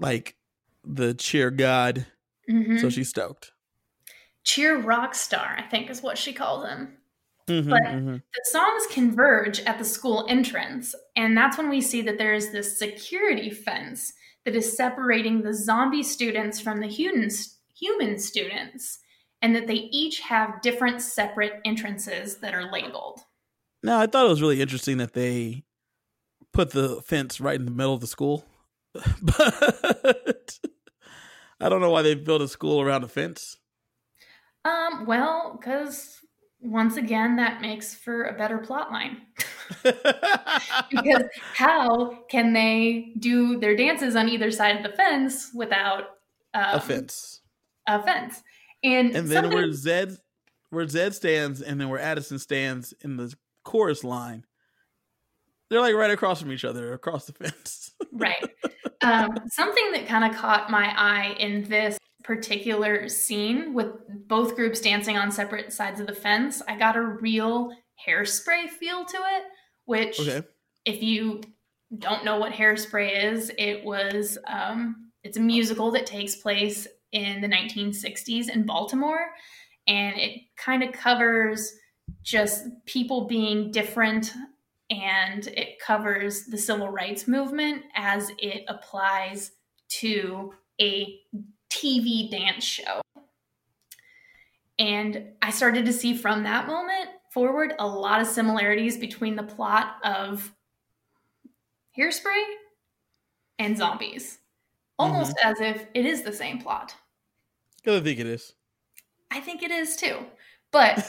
like 0.00 0.36
the 0.84 1.12
cheer 1.14 1.50
god, 1.50 2.06
Mhm. 2.50 2.80
so 2.80 2.88
she's 2.88 3.10
stoked. 3.10 3.52
Cheer 4.44 4.78
rock 4.80 5.14
star, 5.14 5.54
I 5.58 5.62
think, 5.68 5.90
is 5.90 6.02
what 6.02 6.16
she 6.18 6.32
calls 6.32 6.66
him. 6.66 6.96
Mhm, 7.48 7.70
But- 7.70 7.82
mhm. 7.82 8.22
The 8.34 8.44
songs 8.50 8.86
converge 8.90 9.60
at 9.60 9.78
the 9.78 9.84
school 9.84 10.26
entrance, 10.28 10.94
and 11.14 11.36
that's 11.36 11.58
when 11.58 11.68
we 11.68 11.80
see 11.80 12.00
that 12.02 12.16
there 12.18 12.34
is 12.34 12.50
this 12.50 12.78
security 12.78 13.50
fence 13.50 14.14
that 14.44 14.56
is 14.56 14.76
separating 14.76 15.42
the 15.42 15.52
zombie 15.54 16.02
students 16.02 16.60
from 16.60 16.80
the 16.80 16.86
human, 16.88 17.28
human 17.76 18.18
students, 18.18 18.98
and 19.42 19.54
that 19.54 19.66
they 19.66 19.88
each 19.90 20.20
have 20.20 20.62
different 20.62 21.02
separate 21.02 21.60
entrances 21.64 22.36
that 22.38 22.54
are 22.54 22.70
labeled. 22.72 23.20
Now, 23.82 23.98
I 24.00 24.06
thought 24.06 24.26
it 24.26 24.30
was 24.30 24.40
really 24.40 24.62
interesting 24.62 24.98
that 24.98 25.12
they 25.12 25.64
put 26.52 26.70
the 26.70 27.02
fence 27.02 27.40
right 27.40 27.58
in 27.58 27.64
the 27.64 27.70
middle 27.72 27.94
of 27.94 28.00
the 28.00 28.06
school, 28.06 28.44
but 29.22 30.58
I 31.60 31.68
don't 31.68 31.80
know 31.80 31.90
why 31.90 32.02
they 32.02 32.14
built 32.14 32.42
a 32.42 32.48
school 32.48 32.80
around 32.80 33.04
a 33.04 33.08
fence. 33.08 33.56
Um, 34.64 35.06
well, 35.06 35.58
because 35.58 36.18
once 36.60 36.96
again, 36.96 37.36
that 37.36 37.60
makes 37.60 37.94
for 37.94 38.24
a 38.24 38.38
better 38.38 38.58
plot 38.58 38.92
line. 38.92 39.22
because 39.82 41.24
how 41.54 42.18
can 42.28 42.52
they 42.52 43.12
do 43.18 43.58
their 43.58 43.74
dances 43.74 44.14
on 44.14 44.28
either 44.28 44.52
side 44.52 44.76
of 44.76 44.82
the 44.84 44.96
fence 44.96 45.50
without 45.52 46.04
um, 46.54 46.74
a 46.74 46.80
fence. 46.80 47.40
A 47.86 48.02
fence. 48.02 48.42
And, 48.82 49.14
And 49.14 49.28
then 49.28 49.44
something- 49.44 49.52
where 49.52 49.72
Zed 49.72 50.16
where 50.70 50.88
Zed 50.88 51.14
stands 51.14 51.60
and 51.60 51.78
then 51.78 51.90
where 51.90 52.00
Addison 52.00 52.38
stands 52.38 52.94
in 53.02 53.16
the 53.18 53.34
chorus 53.62 54.02
line, 54.04 54.44
they're 55.68 55.80
like 55.82 55.94
right 55.94 56.10
across 56.10 56.40
from 56.40 56.50
each 56.50 56.64
other, 56.64 56.94
across 56.94 57.26
the 57.26 57.32
fence. 57.44 57.90
right. 58.10 58.42
Um, 59.02 59.36
something 59.50 59.92
that 59.92 60.06
kind 60.06 60.24
of 60.24 60.34
caught 60.40 60.70
my 60.70 60.94
eye 60.96 61.34
in 61.38 61.64
this 61.64 61.98
particular 62.24 63.06
scene 63.08 63.74
with 63.74 63.88
both 64.28 64.54
groups 64.56 64.80
dancing 64.80 65.18
on 65.18 65.30
separate 65.30 65.72
sides 65.72 66.00
of 66.00 66.06
the 66.06 66.14
fence, 66.14 66.62
I 66.66 66.76
got 66.78 66.96
a 66.96 67.02
real 67.02 67.70
hairspray 68.06 68.68
feel 68.70 69.04
to 69.04 69.16
it, 69.16 69.42
which 69.84 70.20
okay. 70.20 70.42
if 70.86 71.02
you 71.02 71.42
don't 71.98 72.24
know 72.24 72.38
what 72.38 72.52
hairspray 72.52 73.32
is, 73.32 73.50
it 73.58 73.84
was 73.84 74.38
um, 74.46 75.10
it's 75.22 75.36
a 75.36 75.40
musical 75.40 75.90
that 75.90 76.06
takes 76.06 76.36
place 76.36 76.86
in 77.12 77.40
the 77.40 77.48
1960s 77.48 78.48
in 78.48 78.64
Baltimore, 78.64 79.30
and 79.86 80.16
it 80.18 80.40
kind 80.56 80.82
of 80.82 80.92
covers 80.92 81.72
just 82.22 82.66
people 82.86 83.26
being 83.26 83.70
different, 83.70 84.32
and 84.90 85.46
it 85.48 85.78
covers 85.78 86.46
the 86.46 86.58
civil 86.58 86.88
rights 86.88 87.28
movement 87.28 87.82
as 87.94 88.30
it 88.38 88.64
applies 88.68 89.52
to 89.88 90.52
a 90.80 91.18
TV 91.70 92.30
dance 92.30 92.64
show. 92.64 93.00
And 94.78 95.28
I 95.40 95.50
started 95.50 95.86
to 95.86 95.92
see 95.92 96.14
from 96.14 96.42
that 96.42 96.66
moment 96.66 97.10
forward 97.30 97.74
a 97.78 97.86
lot 97.86 98.20
of 98.20 98.26
similarities 98.26 98.96
between 98.96 99.36
the 99.36 99.42
plot 99.42 99.96
of 100.04 100.52
Hairspray 101.96 102.42
and 103.58 103.76
Zombies. 103.76 104.38
Almost 104.98 105.36
mm-hmm. 105.36 105.50
as 105.50 105.60
if 105.60 105.86
it 105.94 106.04
is 106.04 106.22
the 106.22 106.32
same 106.32 106.58
plot. 106.58 106.94
I 107.86 108.00
think 108.00 108.18
it 108.18 108.26
is. 108.26 108.52
I 109.30 109.40
think 109.40 109.62
it 109.62 109.70
is 109.70 109.96
too. 109.96 110.18
But 110.70 111.06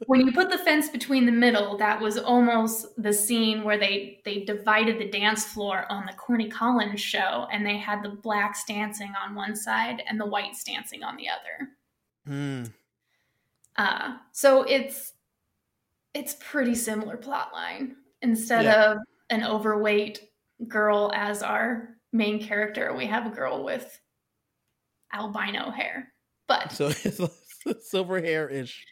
when 0.06 0.26
you 0.26 0.32
put 0.32 0.50
the 0.50 0.58
fence 0.58 0.88
between 0.88 1.26
the 1.26 1.32
middle, 1.32 1.76
that 1.76 2.00
was 2.00 2.16
almost 2.16 2.86
the 3.02 3.12
scene 3.12 3.62
where 3.62 3.76
they 3.78 4.20
they 4.24 4.44
divided 4.44 4.98
the 4.98 5.10
dance 5.10 5.44
floor 5.44 5.84
on 5.90 6.06
the 6.06 6.12
Corny 6.14 6.48
Collins 6.48 7.00
show, 7.00 7.46
and 7.52 7.66
they 7.66 7.76
had 7.76 8.02
the 8.02 8.08
blacks 8.08 8.64
dancing 8.64 9.12
on 9.22 9.34
one 9.34 9.54
side 9.54 10.02
and 10.08 10.18
the 10.18 10.26
whites 10.26 10.64
dancing 10.64 11.02
on 11.02 11.16
the 11.16 11.26
other. 11.28 11.68
Hmm. 12.26 12.64
Uh, 13.76 14.16
so 14.32 14.62
it's 14.62 15.12
it's 16.14 16.36
pretty 16.40 16.74
similar 16.74 17.16
plot 17.16 17.52
line. 17.52 17.96
Instead 18.22 18.64
Yeah. 18.64 18.92
of 18.92 18.98
an 19.30 19.44
overweight 19.44 20.30
girl 20.66 21.12
as 21.14 21.42
our 21.42 21.96
main 22.12 22.42
character, 22.42 22.94
we 22.96 23.06
have 23.06 23.26
a 23.26 23.30
girl 23.30 23.62
with 23.62 24.00
albino 25.12 25.70
hair. 25.70 26.12
But 26.46 26.72
So 26.72 26.88
it's 27.04 27.20
silver 27.90 28.20
hair 28.20 28.48
ish. 28.48 28.84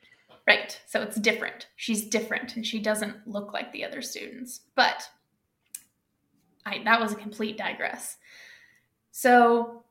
Right. 0.46 0.78
So 0.86 1.02
it's 1.02 1.16
different. 1.16 1.66
She's 1.76 2.08
different 2.08 2.56
and 2.56 2.64
she 2.64 2.78
doesn't 2.78 3.26
look 3.26 3.52
like 3.52 3.72
the 3.72 3.84
other 3.84 4.02
students. 4.02 4.60
But 4.76 5.08
I 6.64 6.82
that 6.84 7.00
was 7.00 7.12
a 7.12 7.16
complete 7.16 7.58
digress. 7.58 8.16
So 9.10 9.84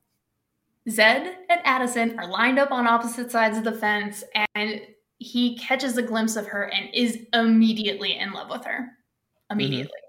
Zed 0.90 1.38
and 1.50 1.62
Addison 1.66 2.20
are 2.20 2.28
lined 2.28 2.60
up 2.60 2.72
on 2.72 2.88
opposite 2.88 3.32
sides 3.32 3.58
of 3.58 3.64
the 3.64 3.72
fence 3.72 4.24
and 4.54 4.82
he 5.18 5.58
catches 5.58 5.98
a 5.98 6.04
glimpse 6.04 6.36
of 6.36 6.48
her 6.48 6.72
and 6.72 6.90
is 6.94 7.20
immediately 7.34 8.18
in 8.18 8.32
love 8.32 8.50
with 8.50 8.66
her. 8.66 8.80
Mm-hmm. 8.80 9.60
Immediately. 9.60 10.00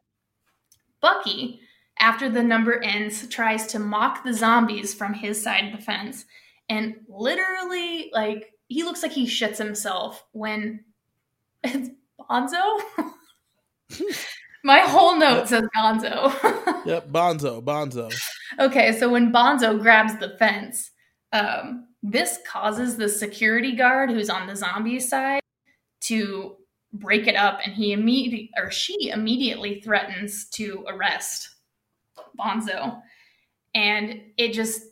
Bucky, 1.00 1.60
after 1.98 2.28
the 2.28 2.42
number 2.42 2.82
ends, 2.82 3.26
tries 3.28 3.66
to 3.68 3.78
mock 3.78 4.24
the 4.24 4.34
zombies 4.34 4.94
from 4.94 5.14
his 5.14 5.42
side 5.42 5.66
of 5.66 5.72
the 5.72 5.84
fence 5.84 6.24
and 6.68 6.96
literally 7.08 8.10
like 8.12 8.52
he 8.68 8.82
looks 8.82 9.02
like 9.02 9.12
he 9.12 9.26
shits 9.26 9.58
himself 9.58 10.24
when 10.32 10.84
it's 11.62 11.90
Bonzo. 12.28 12.80
My 14.64 14.80
whole 14.80 15.16
note 15.16 15.48
says 15.48 15.64
Bonzo. 15.76 16.32
Yep, 16.86 17.08
Bonzo, 17.08 17.60
Bonzo. 17.64 18.12
okay, 18.60 18.96
so 18.96 19.08
when 19.08 19.32
Bonzo 19.32 19.80
grabs 19.80 20.16
the 20.20 20.36
fence, 20.38 20.92
um, 21.32 21.88
this 22.00 22.38
causes 22.46 22.96
the 22.96 23.08
security 23.08 23.74
guard 23.74 24.08
who's 24.08 24.30
on 24.30 24.46
the 24.46 24.54
zombie 24.54 25.00
side 25.00 25.40
to 26.02 26.54
break 26.92 27.26
it 27.26 27.34
up, 27.34 27.58
and 27.64 27.74
he 27.74 27.92
immediately 27.92 28.50
or 28.56 28.70
she 28.70 29.10
immediately 29.10 29.80
threatens 29.80 30.48
to 30.50 30.84
arrest 30.86 31.55
Bonzo, 32.38 33.00
and 33.74 34.20
it 34.36 34.52
just 34.52 34.82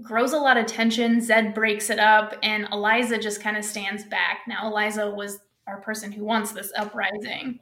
grows 0.00 0.32
a 0.32 0.38
lot 0.38 0.56
of 0.56 0.66
tension. 0.66 1.20
Zed 1.20 1.54
breaks 1.54 1.90
it 1.90 1.98
up, 1.98 2.34
and 2.42 2.66
Eliza 2.72 3.18
just 3.18 3.42
kind 3.42 3.56
of 3.56 3.64
stands 3.64 4.04
back. 4.04 4.40
Now, 4.46 4.68
Eliza 4.68 5.10
was 5.10 5.40
our 5.66 5.80
person 5.80 6.10
who 6.10 6.24
wants 6.24 6.52
this 6.52 6.72
uprising, 6.76 7.60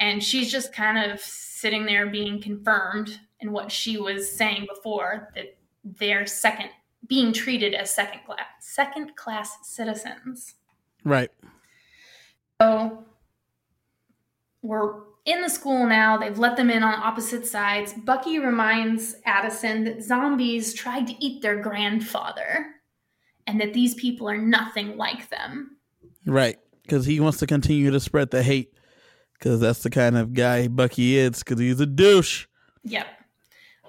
and 0.00 0.22
she's 0.22 0.50
just 0.50 0.72
kind 0.72 1.10
of 1.10 1.20
sitting 1.20 1.84
there 1.86 2.06
being 2.06 2.40
confirmed 2.40 3.20
in 3.40 3.52
what 3.52 3.70
she 3.70 3.98
was 3.98 4.30
saying 4.30 4.66
before 4.72 5.30
that 5.34 5.56
they're 5.84 6.26
second 6.26 6.70
being 7.06 7.32
treated 7.32 7.74
as 7.74 7.94
second 7.94 8.20
class 8.26 8.44
second 8.60 9.14
class 9.16 9.56
citizens. 9.62 10.54
Right. 11.04 11.30
So 12.60 13.04
we're 14.62 15.02
in 15.28 15.42
the 15.42 15.48
school 15.48 15.86
now. 15.86 16.16
They've 16.16 16.38
let 16.38 16.56
them 16.56 16.70
in 16.70 16.82
on 16.82 16.94
opposite 16.94 17.46
sides. 17.46 17.92
Bucky 17.92 18.38
reminds 18.38 19.16
Addison 19.26 19.84
that 19.84 20.02
zombies 20.02 20.72
tried 20.72 21.06
to 21.06 21.24
eat 21.24 21.42
their 21.42 21.60
grandfather 21.60 22.66
and 23.46 23.60
that 23.60 23.74
these 23.74 23.94
people 23.94 24.28
are 24.28 24.38
nothing 24.38 24.96
like 24.96 25.28
them. 25.28 25.76
Right. 26.26 26.58
Because 26.82 27.04
he 27.04 27.20
wants 27.20 27.38
to 27.38 27.46
continue 27.46 27.90
to 27.90 28.00
spread 28.00 28.30
the 28.30 28.42
hate. 28.42 28.72
Because 29.34 29.60
that's 29.60 29.82
the 29.82 29.90
kind 29.90 30.16
of 30.16 30.32
guy 30.32 30.66
Bucky 30.66 31.18
is. 31.18 31.40
Because 31.40 31.60
he's 31.60 31.80
a 31.80 31.86
douche. 31.86 32.46
Yep. 32.84 33.06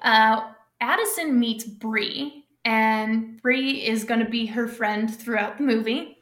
Uh, 0.02 0.52
Addison 0.82 1.40
meets 1.40 1.64
Bree, 1.64 2.46
and 2.64 3.42
Bree 3.42 3.86
is 3.86 4.04
going 4.04 4.20
to 4.20 4.30
be 4.30 4.46
her 4.46 4.68
friend 4.68 5.14
throughout 5.14 5.58
the 5.58 5.64
movie. 5.64 6.18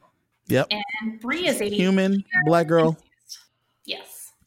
Yep. 0.47 0.67
And 0.71 1.19
Bree 1.19 1.47
is 1.47 1.59
a 1.61 1.69
human 1.69 2.23
black 2.45 2.67
girl. 2.67 2.97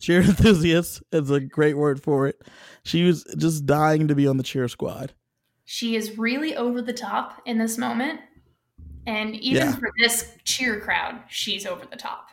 Cheer 0.01 0.23
enthusiast 0.23 1.03
is 1.13 1.31
a 1.31 1.41
great 1.41 1.77
word 1.77 2.03
for 2.03 2.27
it. 2.27 2.43
She 2.83 3.05
was 3.05 3.25
just 3.37 3.67
dying 3.67 4.09
to 4.09 4.15
be 4.15 4.27
on 4.27 4.39
the 4.39 4.43
cheer 4.43 4.67
squad. 4.67 5.13
She 5.65 5.95
is 5.95 6.19
really 6.19 6.57
over 6.57 6.83
the 6.83 6.93
top 6.93 7.41
in 7.47 7.59
this 7.59 7.79
moment. 7.79 8.21
And 9.07 9.37
even 9.37 9.69
yeah. 9.69 9.77
for 9.77 9.93
this 9.99 10.35
cheer 10.45 10.81
crowd, 10.81 11.21
she's 11.29 11.67
over 11.67 11.87
the 11.87 11.97
top. 11.97 12.29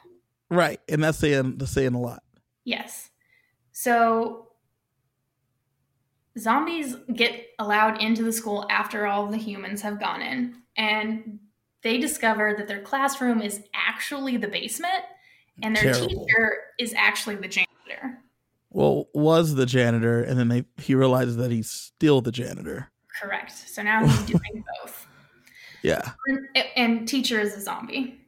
Right. 0.49 0.79
And 0.89 1.03
that's 1.03 1.19
saying 1.19 1.57
that's 1.57 1.71
saying 1.71 1.93
a 1.93 2.01
lot. 2.01 2.23
Yes. 2.63 3.09
So 3.73 4.47
zombies 6.37 6.95
get 7.13 7.47
allowed 7.59 8.01
into 8.01 8.23
the 8.23 8.33
school 8.33 8.65
after 8.69 9.05
all 9.05 9.27
the 9.27 9.37
humans 9.37 9.81
have 9.81 9.99
gone 9.99 10.21
in. 10.21 10.55
And 10.75 11.39
they 11.83 11.97
discover 11.97 12.55
that 12.57 12.67
their 12.67 12.81
classroom 12.81 13.41
is 13.41 13.61
actually 13.73 14.37
the 14.37 14.47
basement 14.47 15.03
and 15.63 15.75
their 15.75 15.93
Terrible. 15.93 16.25
teacher 16.25 16.57
is 16.79 16.93
actually 16.93 17.35
the 17.35 17.47
janitor. 17.47 18.19
Well, 18.69 19.07
was 19.13 19.55
the 19.55 19.65
janitor, 19.65 20.21
and 20.21 20.37
then 20.37 20.49
they 20.49 20.65
he 20.77 20.93
realizes 20.95 21.37
that 21.37 21.51
he's 21.51 21.69
still 21.69 22.21
the 22.21 22.31
janitor. 22.31 22.91
Correct. 23.21 23.51
So 23.51 23.81
now 23.81 24.05
he's 24.05 24.19
doing 24.25 24.63
both. 24.81 25.07
Yeah. 25.81 26.11
And, 26.27 26.47
and 26.75 27.07
teacher 27.07 27.39
is 27.39 27.55
a 27.55 27.61
zombie. 27.61 28.19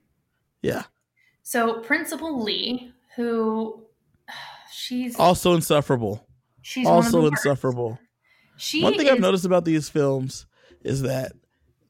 Yeah. 0.62 0.84
So 1.44 1.82
Principal 1.82 2.44
Lee, 2.44 2.94
who 3.16 3.84
she's 4.72 5.18
also 5.18 5.54
insufferable. 5.54 6.26
She's 6.62 6.88
also 6.88 7.26
insufferable. 7.26 8.00
She 8.58 8.84
One 8.84 8.96
thing 8.96 9.08
is, 9.08 9.14
I've 9.14 9.20
noticed 9.20 9.46
about 9.46 9.66
these 9.66 9.90
films 9.90 10.46
is 10.84 11.04
that 11.04 11.32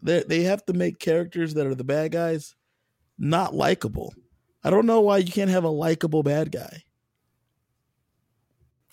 they 0.02 0.23
they 0.23 0.43
have 0.43 0.65
to 0.65 0.73
make 0.73 0.99
characters 0.99 1.54
that 1.56 1.65
are 1.65 1.75
the 1.75 1.84
bad 1.84 2.12
guys 2.12 2.56
not 3.17 3.54
likable. 3.54 4.13
I 4.63 4.69
don't 4.69 4.85
know 4.85 5.01
why 5.01 5.17
you 5.17 5.31
can't 5.31 5.49
have 5.49 5.63
a 5.63 5.69
likable 5.69 6.23
bad 6.23 6.51
guy. 6.51 6.83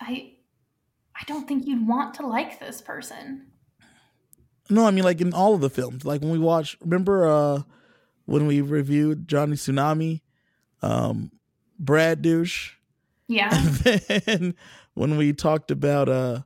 I 0.00 0.32
I 1.14 1.24
don't 1.26 1.48
think 1.48 1.66
you'd 1.66 1.86
want 1.88 2.14
to 2.14 2.26
like 2.26 2.60
this 2.60 2.80
person. 2.80 3.46
No, 4.68 4.86
I 4.86 4.90
mean 4.90 5.04
like 5.04 5.20
in 5.20 5.32
all 5.32 5.54
of 5.54 5.60
the 5.60 5.70
films. 5.70 6.04
Like 6.04 6.20
when 6.20 6.30
we 6.30 6.38
watch 6.38 6.76
remember 6.80 7.26
uh 7.26 7.62
when 8.26 8.46
we 8.46 8.60
reviewed 8.60 9.28
Johnny 9.28 9.54
Tsunami, 9.54 10.20
um 10.82 11.32
Brad 11.78 12.22
Douche. 12.22 12.72
Yeah. 13.28 13.50
And 14.08 14.22
then 14.24 14.54
when 14.94 15.16
we 15.16 15.32
talked 15.32 15.70
about 15.70 16.08
uh 16.08 16.42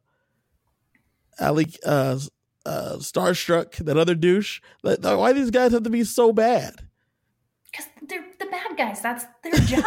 Ali 1.39 1.67
uh 1.85 2.19
uh 2.67 2.97
Starstruck, 2.99 3.77
that 3.77 3.97
other 3.97 4.15
douche, 4.15 4.61
like, 4.83 5.03
why 5.03 5.33
these 5.33 5.51
guys 5.51 5.73
have 5.73 5.83
to 5.85 5.91
be 5.91 6.05
so 6.05 6.33
bad? 6.33 6.75
Because 7.71 7.87
they're 8.03 8.27
the 8.41 8.47
bad 8.47 8.77
guys. 8.77 9.01
That's 9.01 9.27
their 9.43 9.53
job. 9.53 9.85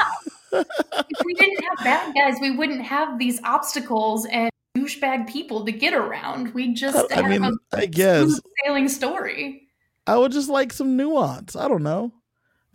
if 0.52 1.26
we 1.26 1.34
didn't 1.34 1.64
have 1.64 1.84
bad 1.84 2.16
guys, 2.16 2.38
we 2.40 2.52
wouldn't 2.52 2.84
have 2.84 3.20
these 3.20 3.42
obstacles 3.44 4.26
and 4.28 4.50
douchebag 4.78 5.28
people 5.28 5.66
to 5.66 5.72
get 5.72 5.94
around. 5.94 6.54
We 6.54 6.74
just 6.74 7.12
I, 7.12 7.22
I 7.22 7.28
mean, 7.28 7.58
I 7.74 7.86
guess 7.88 8.40
sailing 8.64 8.88
story. 8.88 9.68
I 10.08 10.18
would 10.18 10.32
just 10.32 10.50
like 10.50 10.74
some 10.74 10.96
nuance. 10.96 11.56
I 11.56 11.68
don't 11.68 11.84
know. 11.84 12.14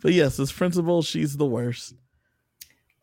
But 0.01 0.13
yes, 0.13 0.39
as 0.39 0.51
principal, 0.51 1.01
she's 1.01 1.37
the 1.37 1.45
worst. 1.45 1.93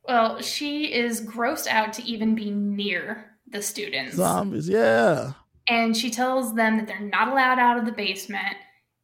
Well, 0.09 0.41
she 0.41 0.93
is 0.93 1.21
grossed 1.21 1.67
out 1.67 1.93
to 1.95 2.05
even 2.05 2.35
be 2.35 2.51
near 2.51 3.33
the 3.49 3.61
students. 3.61 4.17
Zombies, 4.17 4.69
yeah. 4.69 5.33
And 5.69 5.97
she 5.97 6.11
tells 6.11 6.55
them 6.55 6.77
that 6.77 6.87
they're 6.87 7.01
not 7.01 7.29
allowed 7.29 7.59
out 7.59 7.79
of 7.79 7.87
the 7.87 7.93
basement 7.93 8.57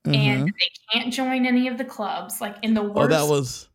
mm-hmm. 0.04 0.14
and 0.14 0.48
they 0.48 0.70
can't 0.92 1.12
join 1.12 1.46
any 1.46 1.68
of 1.68 1.78
the 1.78 1.84
clubs. 1.84 2.40
Like 2.40 2.56
in 2.62 2.74
the 2.74 2.82
worst. 2.82 2.96
Oh, 2.96 3.06
that 3.08 3.28
was 3.28 3.68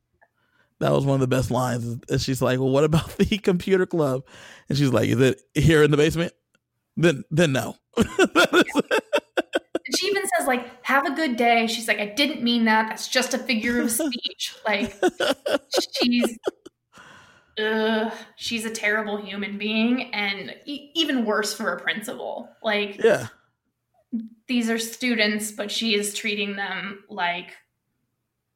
that 0.79 0.91
was 0.91 1.05
one 1.05 1.15
of 1.15 1.21
the 1.21 1.27
best 1.27 1.51
lines. 1.51 1.99
And 2.09 2.21
she's 2.21 2.41
like, 2.41 2.59
"Well, 2.59 2.69
what 2.69 2.83
about 2.83 3.09
the 3.17 3.37
computer 3.37 3.85
club?" 3.85 4.23
And 4.69 4.77
she's 4.77 4.91
like, 4.91 5.09
"Is 5.09 5.19
it 5.19 5.41
here 5.53 5.83
in 5.83 5.91
the 5.91 5.97
basement?" 5.97 6.33
Then, 6.95 7.23
then 7.29 7.51
no. 7.51 7.75
she 7.97 8.07
even 10.07 10.23
says 10.37 10.47
like, 10.47 10.85
"Have 10.85 11.05
a 11.05 11.11
good 11.11 11.35
day." 11.35 11.67
She's 11.67 11.87
like, 11.87 11.99
"I 11.99 12.07
didn't 12.07 12.43
mean 12.43 12.65
that. 12.65 12.89
That's 12.89 13.07
just 13.07 13.33
a 13.33 13.37
figure 13.37 13.81
of 13.81 13.91
speech." 13.91 14.55
Like, 14.65 14.95
she's 15.93 16.37
ugh, 17.59 18.11
she's 18.35 18.65
a 18.65 18.69
terrible 18.69 19.17
human 19.17 19.57
being 19.57 20.13
and 20.13 20.55
e- 20.65 20.91
even 20.93 21.25
worse 21.25 21.53
for 21.53 21.73
a 21.73 21.79
principal. 21.79 22.49
Like, 22.63 23.01
yeah, 23.03 23.27
these 24.47 24.69
are 24.69 24.77
students, 24.77 25.51
but 25.51 25.71
she 25.71 25.95
is 25.95 26.13
treating 26.13 26.55
them 26.55 27.03
like 27.09 27.51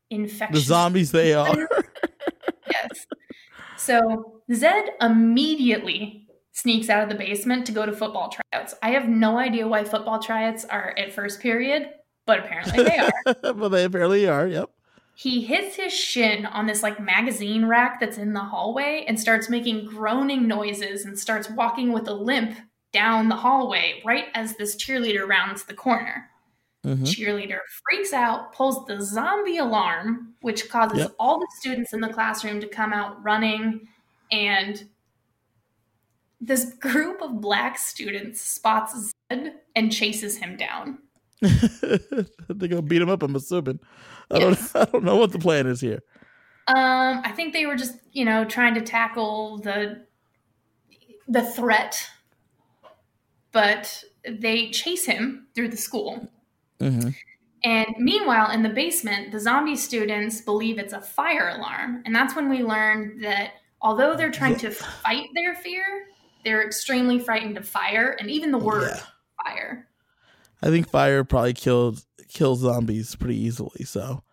infectious. 0.09 0.61
The 0.61 0.65
zombies 0.65 1.11
they 1.11 1.33
are. 1.33 1.69
yes. 2.69 3.07
So 3.77 4.41
Zed 4.53 4.91
immediately 5.01 6.27
sneaks 6.53 6.89
out 6.89 7.03
of 7.03 7.09
the 7.09 7.15
basement 7.15 7.65
to 7.65 7.71
go 7.71 7.85
to 7.85 7.93
football 7.93 8.29
tryouts. 8.29 8.75
I 8.83 8.91
have 8.91 9.07
no 9.07 9.37
idea 9.37 9.67
why 9.67 9.83
football 9.83 10.19
tryouts 10.19 10.65
are 10.65 10.93
at 10.97 11.13
first 11.13 11.39
period, 11.39 11.89
but 12.25 12.39
apparently 12.39 12.83
they 12.83 12.97
are. 12.97 13.35
well, 13.53 13.69
they 13.69 13.85
apparently 13.85 14.27
are. 14.27 14.47
Yep 14.47 14.69
he 15.21 15.41
hits 15.41 15.75
his 15.75 15.93
shin 15.93 16.47
on 16.47 16.65
this 16.65 16.81
like 16.81 16.99
magazine 16.99 17.65
rack 17.65 17.99
that's 17.99 18.17
in 18.17 18.33
the 18.33 18.39
hallway 18.39 19.05
and 19.07 19.19
starts 19.19 19.49
making 19.49 19.85
groaning 19.85 20.47
noises 20.47 21.05
and 21.05 21.17
starts 21.17 21.47
walking 21.51 21.91
with 21.91 22.07
a 22.07 22.13
limp 22.13 22.57
down 22.93 23.29
the 23.29 23.35
hallway 23.35 24.01
right 24.05 24.25
as 24.33 24.55
this 24.55 24.75
cheerleader 24.75 25.27
rounds 25.27 25.63
the 25.63 25.73
corner. 25.73 26.29
Mm-hmm. 26.85 27.03
Cheerleader 27.03 27.59
freaks 27.83 28.11
out, 28.11 28.53
pulls 28.53 28.85
the 28.85 29.01
zombie 29.01 29.57
alarm, 29.57 30.33
which 30.41 30.67
causes 30.69 30.99
yep. 30.99 31.15
all 31.19 31.39
the 31.39 31.47
students 31.59 31.93
in 31.93 32.01
the 32.01 32.09
classroom 32.09 32.59
to 32.59 32.67
come 32.67 32.91
out 32.91 33.23
running. 33.23 33.87
And 34.31 34.83
this 36.39 36.73
group 36.73 37.21
of 37.21 37.39
black 37.39 37.77
students 37.77 38.41
spots 38.41 39.13
Zed 39.31 39.53
and 39.75 39.91
chases 39.91 40.37
him 40.37 40.57
down. 40.57 40.97
They're 41.41 42.67
gonna 42.67 42.81
beat 42.81 43.01
him 43.01 43.09
up. 43.09 43.23
I'm 43.23 43.35
assuming. 43.35 43.79
I 44.31 44.39
yes. 44.39 44.71
don't. 44.71 44.81
I 44.87 44.91
don't 44.91 45.03
know 45.03 45.17
what 45.17 45.31
the 45.31 45.39
plan 45.39 45.67
is 45.67 45.81
here. 45.81 45.99
Um, 46.67 47.21
I 47.23 47.31
think 47.35 47.53
they 47.53 47.65
were 47.65 47.75
just, 47.75 47.95
you 48.11 48.25
know, 48.25 48.45
trying 48.45 48.75
to 48.75 48.81
tackle 48.81 49.57
the 49.59 50.05
the 51.27 51.43
threat, 51.43 52.07
but 53.51 54.03
they 54.27 54.69
chase 54.69 55.05
him 55.05 55.47
through 55.55 55.69
the 55.69 55.77
school. 55.77 56.27
Mm-hmm. 56.79 57.09
And 57.63 57.87
meanwhile, 57.99 58.49
in 58.51 58.63
the 58.63 58.69
basement, 58.69 59.31
the 59.31 59.39
zombie 59.39 59.75
students 59.75 60.41
believe 60.41 60.79
it's 60.79 60.93
a 60.93 61.01
fire 61.01 61.53
alarm, 61.55 62.01
and 62.05 62.15
that's 62.15 62.35
when 62.35 62.49
we 62.49 62.63
learn 62.63 63.21
that 63.21 63.51
although 63.81 64.15
they're 64.15 64.31
trying 64.31 64.55
to 64.57 64.71
fight 64.71 65.27
their 65.35 65.55
fear, 65.55 65.83
they're 66.43 66.65
extremely 66.65 67.19
frightened 67.19 67.57
of 67.57 67.67
fire 67.67 68.17
and 68.19 68.31
even 68.31 68.51
the 68.51 68.57
word 68.57 68.89
yeah. 68.95 69.03
fire. 69.43 69.87
I 70.63 70.67
think 70.67 70.89
fire 70.89 71.23
probably 71.23 71.53
killed 71.53 72.03
kills 72.29 72.61
zombies 72.61 73.15
pretty 73.15 73.37
easily. 73.37 73.83
So 73.83 74.23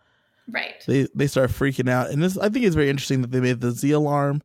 right, 0.47 0.83
they 0.87 1.07
they 1.13 1.27
start 1.27 1.51
freaking 1.51 1.89
out, 1.89 2.09
and 2.09 2.21
this 2.23 2.37
I 2.37 2.49
think 2.49 2.65
it's 2.65 2.75
very 2.75 2.89
interesting 2.89 3.21
that 3.21 3.31
they 3.31 3.41
made 3.41 3.61
the 3.61 3.71
Z 3.71 3.91
alarm 3.91 4.41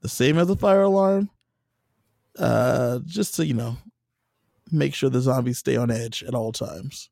the 0.00 0.08
same 0.08 0.38
as 0.38 0.46
the 0.46 0.56
fire 0.56 0.82
alarm, 0.82 1.30
uh, 2.38 3.00
just 3.04 3.34
to 3.36 3.46
you 3.46 3.54
know 3.54 3.76
make 4.70 4.94
sure 4.94 5.10
the 5.10 5.20
zombies 5.20 5.58
stay 5.58 5.76
on 5.76 5.90
edge 5.90 6.22
at 6.22 6.34
all 6.34 6.52
times. 6.52 7.10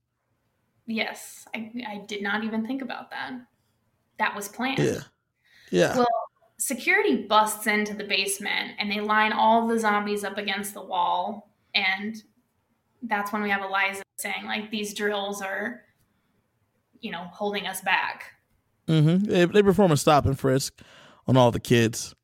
Yes, 0.87 1.47
I 1.55 1.71
I 1.87 2.03
did 2.07 2.23
not 2.23 2.45
even 2.45 2.67
think 2.67 2.83
about 2.83 3.11
that. 3.11 3.33
That 4.19 4.35
was 4.35 4.49
planned. 4.49 4.79
Yeah, 4.79 5.01
yeah. 5.71 5.97
Well, 5.97 6.07
security 6.59 7.27
busts 7.27 7.67
into 7.67 7.95
the 7.95 8.05
basement 8.05 8.73
and 8.79 8.91
they 8.91 9.01
line 9.01 9.33
all 9.33 9.67
the 9.67 9.79
zombies 9.79 10.25
up 10.25 10.39
against 10.39 10.73
the 10.73 10.83
wall 10.83 11.51
and 11.75 12.23
that's 13.03 13.33
when 13.33 13.43
we 13.43 13.51
have 13.51 13.63
Eliza 13.63 14.03
saying 14.19 14.45
like 14.47 14.71
these 14.71 14.95
drills 14.95 15.43
are, 15.43 15.83
you 17.01 17.13
know, 17.13 17.25
holding 17.33 17.67
us 17.67 17.81
back. 17.83 18.33
Mm-hmm. 18.89 19.25
They, 19.25 19.45
they 19.45 19.63
perform 19.63 19.93
a 19.93 19.97
stop 19.97 20.27
and 20.27 20.39
frisk 20.39 20.81
on 21.27 21.37
all 21.37 21.51
the 21.51 21.61
kids 21.61 22.15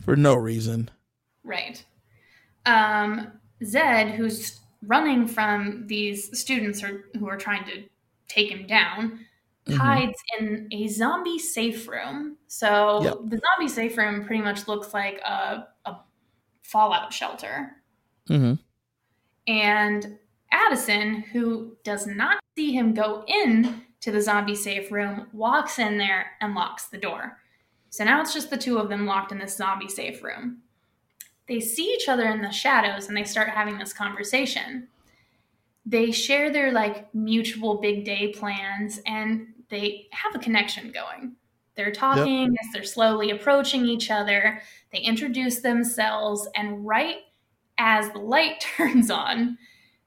for 0.00 0.16
no 0.16 0.34
reason. 0.34 0.90
Right. 1.44 1.84
Um, 2.64 3.32
Zed, 3.64 4.10
who's 4.10 4.60
running 4.86 5.26
from 5.26 5.86
these 5.86 6.38
students 6.38 6.80
who 6.80 7.28
are, 7.28 7.36
trying 7.36 7.64
to 7.64 7.84
take 8.28 8.50
him 8.50 8.66
down, 8.66 9.20
mm-hmm. 9.66 9.74
hides 9.74 10.18
in 10.38 10.68
a 10.72 10.88
zombie 10.88 11.38
safe 11.38 11.88
room. 11.88 12.36
So 12.46 13.02
yep. 13.02 13.14
the 13.24 13.40
zombie 13.56 13.72
safe 13.72 13.96
room 13.96 14.24
pretty 14.24 14.42
much 14.42 14.68
looks 14.68 14.94
like 14.94 15.20
a, 15.20 15.66
a 15.84 15.96
fallout 16.62 17.12
shelter. 17.12 17.72
Mm-hmm. 18.28 18.54
And 19.48 20.18
Addison, 20.52 21.22
who 21.32 21.76
does 21.84 22.06
not 22.06 22.38
see 22.56 22.72
him 22.72 22.94
go 22.94 23.24
in 23.26 23.82
to 24.00 24.10
the 24.10 24.20
zombie 24.20 24.54
safe 24.54 24.90
room, 24.90 25.26
walks 25.32 25.78
in 25.78 25.98
there 25.98 26.32
and 26.40 26.54
locks 26.54 26.86
the 26.88 26.98
door. 26.98 27.38
So 27.90 28.04
now 28.04 28.20
it's 28.20 28.34
just 28.34 28.50
the 28.50 28.56
two 28.56 28.78
of 28.78 28.88
them 28.88 29.06
locked 29.06 29.32
in 29.32 29.38
this 29.38 29.56
zombie 29.56 29.88
safe 29.88 30.22
room. 30.22 30.62
They 31.48 31.60
see 31.60 31.92
each 31.92 32.08
other 32.08 32.28
in 32.28 32.42
the 32.42 32.50
shadows 32.50 33.08
and 33.08 33.16
they 33.16 33.24
start 33.24 33.48
having 33.48 33.78
this 33.78 33.92
conversation. 33.92 34.88
They 35.84 36.10
share 36.10 36.50
their 36.50 36.72
like 36.72 37.14
mutual 37.14 37.80
big 37.80 38.04
day 38.04 38.28
plans 38.28 39.00
and 39.06 39.48
they 39.68 40.08
have 40.12 40.34
a 40.34 40.38
connection 40.38 40.90
going. 40.90 41.36
They're 41.76 41.92
talking 41.92 42.52
yep. 42.52 42.60
as 42.62 42.72
they're 42.72 42.84
slowly 42.84 43.30
approaching 43.30 43.86
each 43.86 44.10
other. 44.10 44.62
They 44.92 44.98
introduce 45.00 45.60
themselves, 45.60 46.48
and 46.54 46.86
right 46.86 47.18
as 47.78 48.10
the 48.12 48.18
light 48.18 48.60
turns 48.76 49.10
on, 49.10 49.58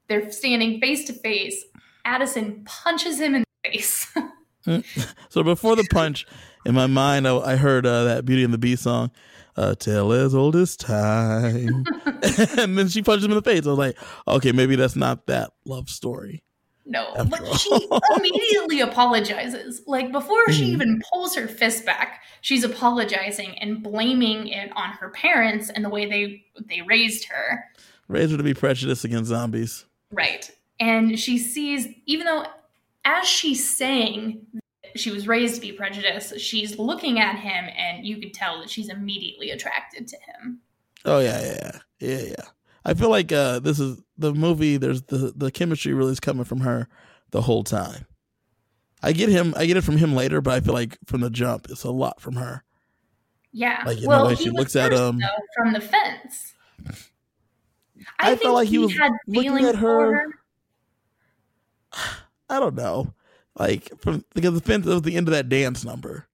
they're 0.08 0.32
standing 0.32 0.80
face 0.82 1.06
to 1.06 1.14
face. 1.14 1.64
Addison 2.06 2.64
punches 2.66 3.20
him 3.20 3.36
in 3.36 3.44
the 3.64 3.70
face. 3.70 4.12
so 5.30 5.44
before 5.44 5.76
the 5.76 5.88
punch, 5.92 6.26
in 6.66 6.76
my 6.76 6.88
mind, 6.88 7.28
I, 7.28 7.38
I 7.38 7.56
heard 7.56 7.86
uh, 7.86 8.04
that 8.06 8.26
Beauty 8.26 8.44
and 8.44 8.54
the 8.54 8.58
Beast 8.58 8.84
song, 8.84 9.12
"A 9.60 9.76
Tale 9.76 10.14
as 10.14 10.34
Old 10.34 10.56
as 10.56 10.78
Time," 10.78 11.86
and 12.58 12.78
then 12.78 12.88
she 12.88 13.02
punches 13.02 13.26
him 13.26 13.32
in 13.32 13.36
the 13.36 13.42
face. 13.42 13.66
I 13.66 13.70
was 13.70 13.78
like, 13.78 13.98
okay, 14.28 14.52
maybe 14.52 14.76
that's 14.76 14.96
not 14.96 15.28
that 15.28 15.52
love 15.66 15.90
story. 15.90 16.44
No, 16.90 17.14
but 17.30 17.46
she 17.60 17.70
immediately 18.18 18.80
apologizes. 18.82 19.84
Like 19.86 20.12
before 20.12 20.42
mm-hmm. 20.46 20.54
she 20.54 20.66
even 20.66 21.02
pulls 21.14 21.36
her 21.36 21.48
fist 21.48 21.86
back, 21.86 22.24
she's 22.42 22.64
apologizing 22.64 23.58
and 23.60 23.84
blaming 23.84 24.48
it 24.48 24.72
on 24.76 24.90
her 24.94 25.10
parents 25.10 25.70
and 25.70 25.86
the 25.86 25.90
way 25.90 26.08
they 26.08 26.44
they 26.68 26.82
raised 26.82 27.26
her. 27.26 27.66
Raised 28.08 28.32
her 28.32 28.38
to 28.38 28.44
be 28.44 28.56
prejudiced 28.56 29.06
against 29.06 29.30
zombies. 29.30 29.86
Right. 30.12 30.50
And 30.80 31.20
she 31.20 31.38
sees 31.38 31.88
even 32.08 32.26
though 32.26 32.46
as 33.06 33.28
she's 33.28 33.78
saying 33.78 34.46
she 34.96 35.12
was 35.12 35.28
raised 35.28 35.56
to 35.56 35.62
be 35.62 35.72
prejudiced, 35.72 36.40
she's 36.40 36.78
looking 36.78 37.20
at 37.20 37.38
him 37.38 37.66
and 37.78 38.06
you 38.06 38.18
can 38.18 38.32
tell 38.32 38.60
that 38.60 38.70
she's 38.70 38.90
immediately 38.90 39.52
attracted 39.52 40.08
to 40.08 40.18
him. 40.18 40.60
Oh 41.06 41.20
yeah, 41.20 41.42
yeah. 41.42 41.80
Yeah, 42.00 42.22
yeah. 42.30 42.46
I 42.86 42.94
feel 42.94 43.10
like 43.10 43.32
uh, 43.32 43.60
this 43.60 43.80
is 43.80 44.02
the 44.18 44.34
movie. 44.34 44.78
There's 44.78 45.04
the 45.04 45.34
the 45.36 45.52
chemistry 45.52 45.94
really 45.94 46.12
is 46.12 46.20
coming 46.20 46.46
from 46.46 46.62
her 46.62 46.88
the 47.32 47.42
whole 47.42 47.64
time. 47.64 48.06
I 49.04 49.12
get 49.12 49.30
him. 49.30 49.54
I 49.58 49.66
get 49.66 49.78
it 49.78 49.84
from 49.84 49.98
him 49.98 50.16
later, 50.16 50.42
but 50.42 50.54
I 50.54 50.60
feel 50.60 50.74
like 50.74 50.98
from 51.06 51.22
the 51.22 51.30
jump, 51.30 51.68
it's 51.70 51.84
a 51.84 51.92
lot 51.92 52.22
from 52.22 52.36
her. 52.36 52.64
Yeah. 53.52 53.84
Like 53.86 54.00
well, 54.04 54.30
know, 54.30 54.36
she 54.36 54.50
looks 54.50 54.76
at 54.76 54.94
him 54.94 55.20
though, 55.20 55.28
from 55.56 55.74
the 55.74 55.82
fence. 55.82 56.54
I, 58.20 58.32
I 58.32 58.36
felt 58.36 58.56
like 58.56 58.68
he, 58.68 58.74
he 58.74 58.78
was 58.80 58.94
looking 59.28 59.66
at 59.66 59.76
her. 59.76 60.14
her. 60.14 60.26
I 62.50 62.60
don't 62.60 62.76
know, 62.76 63.14
like 63.60 63.92
from 64.00 64.24
because 64.34 64.54
the 64.54 64.62
fence 64.62 64.86
was 64.86 65.02
the 65.04 65.16
end 65.16 65.28
of 65.28 65.34
that 65.34 65.50
dance 65.50 65.84
number. 65.86 66.26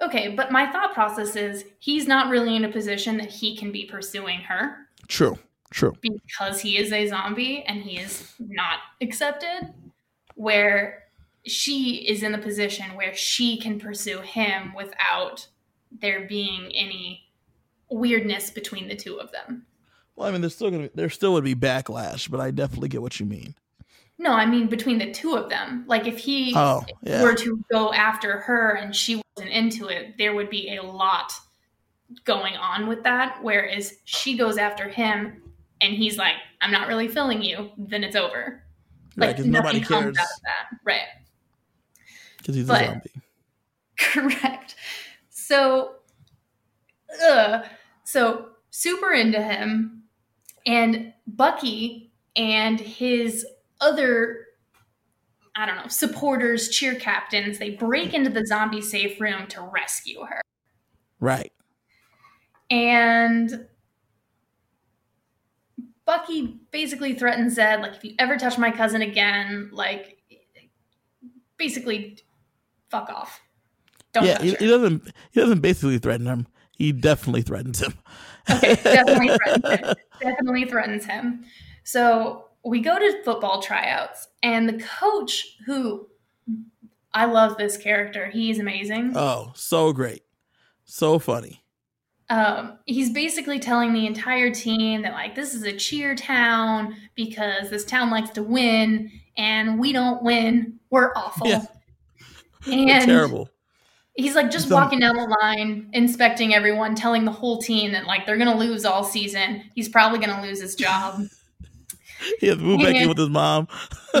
Okay, 0.00 0.28
but 0.28 0.50
my 0.50 0.70
thought 0.70 0.94
process 0.94 1.36
is 1.36 1.64
he's 1.78 2.08
not 2.08 2.30
really 2.30 2.56
in 2.56 2.64
a 2.64 2.72
position 2.72 3.18
that 3.18 3.30
he 3.30 3.56
can 3.56 3.70
be 3.70 3.84
pursuing 3.84 4.40
her. 4.40 4.88
True. 5.08 5.38
True. 5.70 5.94
Because 6.02 6.60
he 6.60 6.76
is 6.76 6.92
a 6.92 7.06
zombie 7.06 7.62
and 7.66 7.82
he 7.82 7.98
is 7.98 8.32
not 8.38 8.80
accepted, 9.00 9.72
where 10.34 11.04
she 11.46 12.06
is 12.08 12.22
in 12.22 12.32
the 12.32 12.38
position 12.38 12.94
where 12.94 13.14
she 13.14 13.58
can 13.58 13.78
pursue 13.78 14.20
him 14.20 14.74
without 14.74 15.46
there 16.00 16.26
being 16.26 16.70
any 16.74 17.28
weirdness 17.90 18.50
between 18.50 18.88
the 18.88 18.96
two 18.96 19.18
of 19.18 19.32
them. 19.32 19.66
Well, 20.14 20.28
I 20.28 20.30
mean, 20.30 20.42
there's 20.42 20.54
still 20.54 20.70
gonna 20.70 20.84
be, 20.84 20.90
there 20.94 21.10
still 21.10 21.32
would 21.32 21.44
be 21.44 21.54
backlash, 21.54 22.30
but 22.30 22.40
I 22.40 22.50
definitely 22.50 22.88
get 22.88 23.02
what 23.02 23.18
you 23.18 23.26
mean. 23.26 23.54
No, 24.22 24.30
I 24.30 24.46
mean 24.46 24.68
between 24.68 24.98
the 24.98 25.10
two 25.10 25.34
of 25.34 25.50
them. 25.50 25.84
Like 25.88 26.06
if 26.06 26.16
he 26.16 26.52
oh, 26.54 26.84
yeah. 27.02 27.24
were 27.24 27.34
to 27.34 27.60
go 27.72 27.92
after 27.92 28.38
her 28.38 28.76
and 28.76 28.94
she 28.94 29.20
wasn't 29.36 29.52
into 29.52 29.88
it, 29.88 30.16
there 30.16 30.32
would 30.32 30.48
be 30.48 30.76
a 30.76 30.82
lot 30.82 31.32
going 32.24 32.54
on 32.54 32.86
with 32.86 33.02
that. 33.02 33.38
Whereas 33.42 33.94
she 34.04 34.36
goes 34.36 34.58
after 34.58 34.88
him 34.88 35.42
and 35.80 35.92
he's 35.92 36.18
like, 36.18 36.36
I'm 36.60 36.70
not 36.70 36.86
really 36.86 37.08
feeling 37.08 37.42
you, 37.42 37.72
then 37.76 38.04
it's 38.04 38.14
over. 38.14 38.62
Like 39.16 39.38
right, 39.38 39.44
nobody 39.44 39.80
cares. 39.80 40.04
out 40.04 40.06
of 40.06 40.14
that. 40.14 40.78
Right. 40.84 41.08
Because 42.38 42.54
he's 42.54 42.68
but, 42.68 42.82
a 42.82 42.86
zombie. 42.86 43.10
Correct. 43.98 44.76
So 45.30 45.96
uh, 47.28 47.62
so 48.04 48.50
super 48.70 49.12
into 49.12 49.42
him 49.42 50.04
and 50.64 51.12
Bucky 51.26 52.12
and 52.36 52.78
his 52.78 53.44
other 53.82 54.46
I 55.54 55.66
don't 55.66 55.76
know, 55.76 55.88
supporters, 55.88 56.70
cheer 56.70 56.94
captains, 56.94 57.58
they 57.58 57.70
break 57.70 58.14
into 58.14 58.30
the 58.30 58.46
zombie 58.46 58.80
safe 58.80 59.20
room 59.20 59.46
to 59.48 59.60
rescue 59.60 60.24
her. 60.24 60.40
Right. 61.20 61.52
And 62.70 63.66
Bucky 66.06 66.58
basically 66.70 67.12
threatens 67.14 67.54
Zed, 67.54 67.82
like, 67.82 67.94
if 67.94 68.02
you 68.02 68.14
ever 68.18 68.38
touch 68.38 68.56
my 68.56 68.70
cousin 68.70 69.02
again, 69.02 69.68
like, 69.72 70.22
basically, 71.58 72.18
fuck 72.88 73.10
off. 73.10 73.42
Don't 74.14 74.24
yeah, 74.24 74.40
he, 74.42 74.54
he, 74.54 74.66
doesn't. 74.66 75.10
He 75.32 75.40
doesn't 75.40 75.60
basically 75.60 75.98
threaten 75.98 76.26
him. 76.26 76.46
He 76.76 76.92
definitely 76.92 77.42
threatens 77.42 77.80
him. 77.80 77.94
okay, 78.50 78.74
definitely 78.74 79.28
threatens 79.36 79.80
him. 79.80 79.94
Definitely 80.20 80.64
threatens 80.64 81.04
him. 81.04 81.44
So 81.84 82.46
we 82.64 82.80
go 82.80 82.98
to 82.98 83.22
football 83.24 83.60
tryouts, 83.60 84.28
and 84.42 84.68
the 84.68 84.82
coach, 85.00 85.56
who 85.66 86.08
I 87.12 87.24
love 87.26 87.56
this 87.56 87.76
character, 87.76 88.30
he's 88.30 88.58
amazing. 88.58 89.12
Oh, 89.16 89.52
so 89.54 89.92
great, 89.92 90.22
so 90.84 91.18
funny. 91.18 91.62
Um, 92.30 92.78
he's 92.86 93.10
basically 93.10 93.58
telling 93.58 93.92
the 93.92 94.06
entire 94.06 94.50
team 94.50 95.02
that 95.02 95.12
like 95.12 95.34
this 95.34 95.54
is 95.54 95.64
a 95.64 95.72
cheer 95.72 96.14
town 96.14 96.96
because 97.14 97.68
this 97.68 97.84
town 97.84 98.10
likes 98.10 98.30
to 98.30 98.42
win 98.42 99.10
and 99.36 99.78
we 99.78 99.92
don't 99.92 100.22
win. 100.22 100.78
We're 100.88 101.12
awful. 101.14 101.46
Yeah. 101.46 101.64
and 102.66 102.86
we're 102.86 103.00
terrible. 103.04 103.50
he's 104.14 104.34
like 104.34 104.50
just 104.50 104.70
walking 104.70 105.00
down 105.00 105.16
the 105.16 105.36
line 105.42 105.90
inspecting 105.92 106.54
everyone 106.54 106.94
telling 106.94 107.26
the 107.26 107.32
whole 107.32 107.60
team 107.60 107.92
that 107.92 108.06
like 108.06 108.24
they're 108.24 108.38
gonna 108.38 108.56
lose 108.56 108.86
all 108.86 109.04
season. 109.04 109.64
He's 109.74 109.90
probably 109.90 110.18
gonna 110.18 110.40
lose 110.40 110.60
his 110.60 110.74
job 110.74 111.20
he 112.40 112.48
has 112.48 112.56
to 112.56 112.62
move 112.62 112.80
back 112.80 112.94
in 112.94 113.08
with 113.08 113.18
his 113.18 113.28
mom 113.28 113.66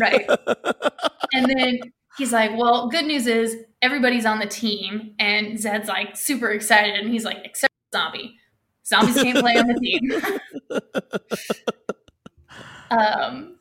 right 0.00 0.28
and 1.32 1.46
then 1.46 1.78
he's 2.16 2.32
like 2.32 2.56
well 2.56 2.88
good 2.88 3.04
news 3.04 3.26
is 3.26 3.56
everybody's 3.80 4.26
on 4.26 4.38
the 4.38 4.46
team 4.46 5.14
and 5.18 5.58
zed's 5.58 5.88
like 5.88 6.16
super 6.16 6.50
excited 6.50 6.94
and 6.94 7.10
he's 7.10 7.24
like 7.24 7.38
except 7.44 7.72
zombie. 7.92 8.38
Zombies 8.84 9.22
can't 9.22 9.38
play 9.38 9.56
on 9.56 9.68
the 9.68 9.74
team. 9.74 10.10
um, 12.90 13.56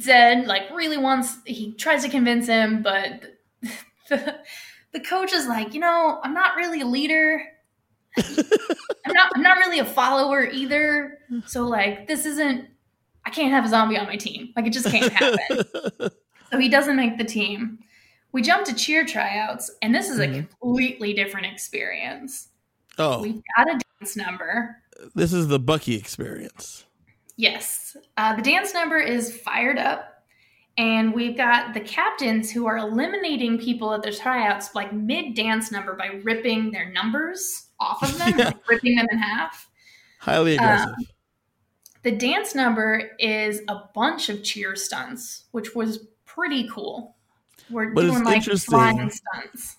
Zed 0.00 0.46
like 0.46 0.70
really 0.72 0.98
wants. 0.98 1.38
He 1.44 1.72
tries 1.72 2.04
to 2.04 2.08
convince 2.08 2.46
him, 2.46 2.82
but 2.82 3.24
the 4.08 4.36
the 4.92 5.00
coach 5.00 5.32
is 5.32 5.48
like, 5.48 5.74
you 5.74 5.80
know, 5.80 6.20
I'm 6.22 6.34
not 6.34 6.56
really 6.56 6.82
a 6.82 6.86
leader. 6.86 7.42
I'm 8.16 9.12
not. 9.12 9.32
I'm 9.34 9.42
not 9.42 9.58
really 9.58 9.80
a 9.80 9.84
follower 9.84 10.44
either. 10.44 11.18
So 11.46 11.66
like, 11.66 12.06
this 12.06 12.24
isn't. 12.24 12.68
I 13.24 13.30
can't 13.30 13.50
have 13.50 13.64
a 13.64 13.68
zombie 13.68 13.96
on 13.96 14.06
my 14.06 14.16
team. 14.16 14.52
Like, 14.56 14.66
it 14.66 14.72
just 14.72 14.86
can't 14.86 15.12
happen. 15.12 15.64
so 16.50 16.58
he 16.58 16.68
doesn't 16.68 16.96
make 16.96 17.18
the 17.18 17.24
team. 17.24 17.78
We 18.32 18.42
jump 18.42 18.64
to 18.66 18.74
cheer 18.74 19.04
tryouts, 19.04 19.70
and 19.82 19.94
this 19.94 20.08
is 20.08 20.18
a 20.18 20.26
mm-hmm. 20.26 20.46
completely 20.60 21.12
different 21.12 21.46
experience. 21.46 22.48
Oh. 22.98 23.20
We've 23.20 23.42
got 23.56 23.68
a 23.68 23.78
dance 23.98 24.16
number. 24.16 24.76
This 25.14 25.32
is 25.32 25.48
the 25.48 25.58
Bucky 25.58 25.94
experience. 25.94 26.84
Yes. 27.36 27.96
Uh, 28.16 28.36
the 28.36 28.42
dance 28.42 28.74
number 28.74 28.98
is 28.98 29.36
fired 29.36 29.78
up. 29.78 30.12
And 30.78 31.12
we've 31.12 31.36
got 31.36 31.74
the 31.74 31.80
captains 31.80 32.50
who 32.50 32.66
are 32.66 32.78
eliminating 32.78 33.58
people 33.58 33.92
at 33.92 34.02
their 34.02 34.12
tryouts 34.12 34.74
like 34.74 34.92
mid 34.92 35.34
dance 35.34 35.70
number 35.70 35.94
by 35.94 36.20
ripping 36.22 36.70
their 36.70 36.90
numbers 36.90 37.68
off 37.78 38.02
of 38.02 38.16
them, 38.16 38.34
yeah. 38.38 38.46
like 38.46 38.68
ripping 38.68 38.96
them 38.96 39.06
in 39.10 39.18
half. 39.18 39.68
Highly 40.20 40.54
aggressive. 40.54 40.88
Um, 40.88 41.06
the 42.02 42.12
dance 42.12 42.54
number 42.54 43.10
is 43.18 43.60
a 43.68 43.80
bunch 43.94 44.28
of 44.28 44.42
cheer 44.42 44.76
stunts, 44.76 45.44
which 45.52 45.74
was 45.74 46.06
pretty 46.24 46.68
cool. 46.68 47.16
We're 47.70 47.94
but 47.94 48.02
doing 48.02 48.24
like 48.24 48.42
flying 48.42 49.10
stunts 49.10 49.78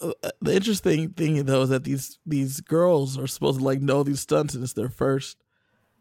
uh, 0.00 0.12
the 0.40 0.54
interesting 0.54 1.10
thing 1.10 1.44
though 1.44 1.62
is 1.62 1.68
that 1.70 1.84
these 1.84 2.18
these 2.26 2.60
girls 2.60 3.18
are 3.18 3.26
supposed 3.26 3.58
to 3.58 3.64
like 3.64 3.80
know 3.80 4.02
these 4.02 4.20
stunts 4.20 4.54
and 4.54 4.62
it's 4.62 4.72
their 4.72 4.88
first 4.88 5.38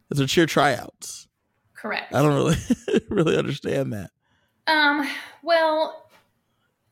it's 0.10 0.20
their 0.20 0.28
cheer 0.28 0.46
tryouts 0.46 1.28
correct 1.76 2.14
i 2.14 2.22
don't 2.22 2.36
really 2.36 2.58
really 3.10 3.38
understand 3.38 3.94
that 3.94 4.12
um 4.68 5.08
well 5.44 6.04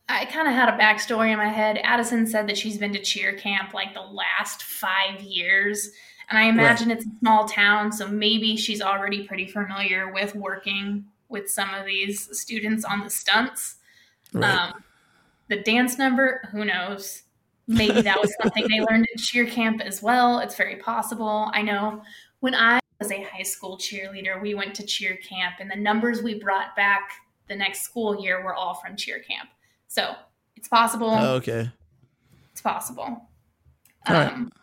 I 0.08 0.26
kind 0.26 0.48
of 0.48 0.54
had 0.54 0.70
a 0.70 0.78
backstory 0.78 1.32
in 1.32 1.38
my 1.40 1.48
head. 1.48 1.80
Addison 1.84 2.28
said 2.28 2.48
that 2.48 2.60
she's 2.60 2.78
been 2.78 2.94
to 2.94 3.02
cheer 3.02 3.34
camp 3.34 3.74
like 3.74 3.96
the 3.96 4.02
last 4.02 4.62
five 4.62 5.20
years. 5.20 5.90
And 6.30 6.40
I 6.40 6.44
imagine 6.44 6.90
right. 6.90 6.98
it's 6.98 7.06
a 7.06 7.20
small 7.20 7.48
town, 7.48 7.92
so 7.92 8.08
maybe 8.08 8.58
she's 8.58 8.82
already 8.82 9.28
pretty 9.28 9.46
familiar 9.46 10.12
with 10.12 10.36
working 10.36 11.06
with 11.30 11.50
some 11.50 11.74
of 11.74 11.86
these 11.86 12.38
students 12.38 12.84
on 12.84 13.04
the 13.04 13.10
stunts. 13.10 13.76
Right. 14.34 14.44
Um, 14.52 14.84
the 15.48 15.62
dance 15.62 15.98
number, 15.98 16.48
who 16.52 16.66
knows? 16.66 17.24
Maybe 17.68 18.02
that 18.02 18.20
was 18.20 18.34
something 18.42 18.68
they 18.68 18.80
learned 18.80 19.08
at 19.14 19.20
cheer 19.20 19.46
camp 19.46 19.82
as 19.82 20.02
well. 20.02 20.40
It's 20.40 20.56
very 20.56 20.76
possible. 20.78 21.50
I 21.54 21.62
know 21.62 22.02
when 22.40 22.56
I 22.56 22.80
was 23.00 23.12
a 23.12 23.22
high 23.24 23.44
school 23.44 23.78
cheerleader, 23.78 24.42
we 24.42 24.56
went 24.56 24.76
to 24.76 24.86
cheer 24.86 25.18
camp, 25.18 25.56
and 25.60 25.70
the 25.70 25.76
numbers 25.76 26.22
we 26.22 26.40
brought 26.40 26.76
back 26.76 27.12
the 27.48 27.56
next 27.56 27.82
school 27.82 28.22
year 28.22 28.44
were 28.44 28.56
all 28.56 28.76
from 28.76 28.96
cheer 28.96 29.20
camp. 29.20 29.50
So 29.88 30.16
it's 30.56 30.68
possible. 30.68 31.10
Oh, 31.12 31.36
okay. 31.36 31.72
It's 32.52 32.62
possible. 32.62 33.28
All 34.08 34.16
um, 34.16 34.16
right. 34.16 34.54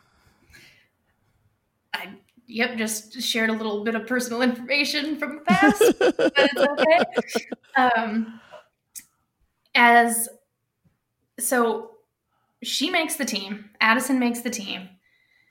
Yep, 2.53 2.77
just 2.77 3.23
shared 3.23 3.49
a 3.49 3.53
little 3.55 3.83
bit 3.83 3.95
of 3.95 4.07
personal 4.07 4.43
information 4.51 5.17
from 5.17 5.37
the 5.37 5.43
past, 5.43 5.95
but 5.99 6.33
it's 6.37 6.57
okay. 6.57 7.49
Um, 7.75 8.39
as 9.75 10.29
so, 11.41 11.93
she 12.63 12.91
makes 12.91 13.17
the 13.17 13.25
team. 13.25 13.71
Addison 13.81 14.19
makes 14.19 14.41
the 14.43 14.51
team. 14.51 14.91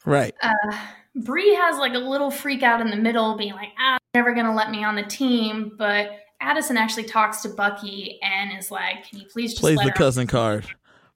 Right. 0.06 0.36
Uh, 0.44 0.78
Bree 1.16 1.56
has 1.56 1.80
like 1.80 1.96
a 1.96 1.98
little 1.98 2.30
freak 2.30 2.62
out 2.62 2.80
in 2.80 2.92
the 2.92 2.96
middle, 2.96 3.36
being 3.38 3.54
like, 3.54 3.70
"Ah, 3.80 3.98
never 4.14 4.36
gonna 4.36 4.54
let 4.54 4.70
me 4.70 4.84
on 4.84 4.96
the 4.96 5.02
team." 5.02 5.72
But 5.80 6.12
Addison 6.42 6.78
actually 6.78 7.06
talks 7.06 7.42
to 7.42 7.50
Bucky 7.50 8.20
and 8.22 8.56
is 8.56 8.70
like, 8.70 9.10
"Can 9.10 9.18
you 9.18 9.26
please 9.26 9.54
just 9.54 9.62
plays 9.62 9.80
the 9.80 9.92
cousin 9.92 10.28
card? 10.28 10.68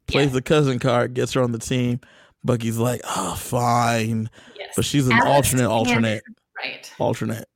Plays 0.08 0.30
yeah. 0.30 0.34
the 0.34 0.42
cousin 0.42 0.80
card, 0.80 1.14
gets 1.14 1.34
her 1.34 1.44
on 1.44 1.52
the 1.52 1.60
team. 1.60 2.00
Bucky's 2.46 2.78
like, 2.78 3.02
"Oh, 3.04 3.36
fine," 3.36 4.30
yes. 4.58 4.74
but 4.76 4.86
she's 4.86 5.08
an 5.08 5.14
Alex 5.14 5.28
alternate, 5.28 5.70
alternate, 5.70 6.24
right? 6.58 6.94
Alternate. 7.00 7.48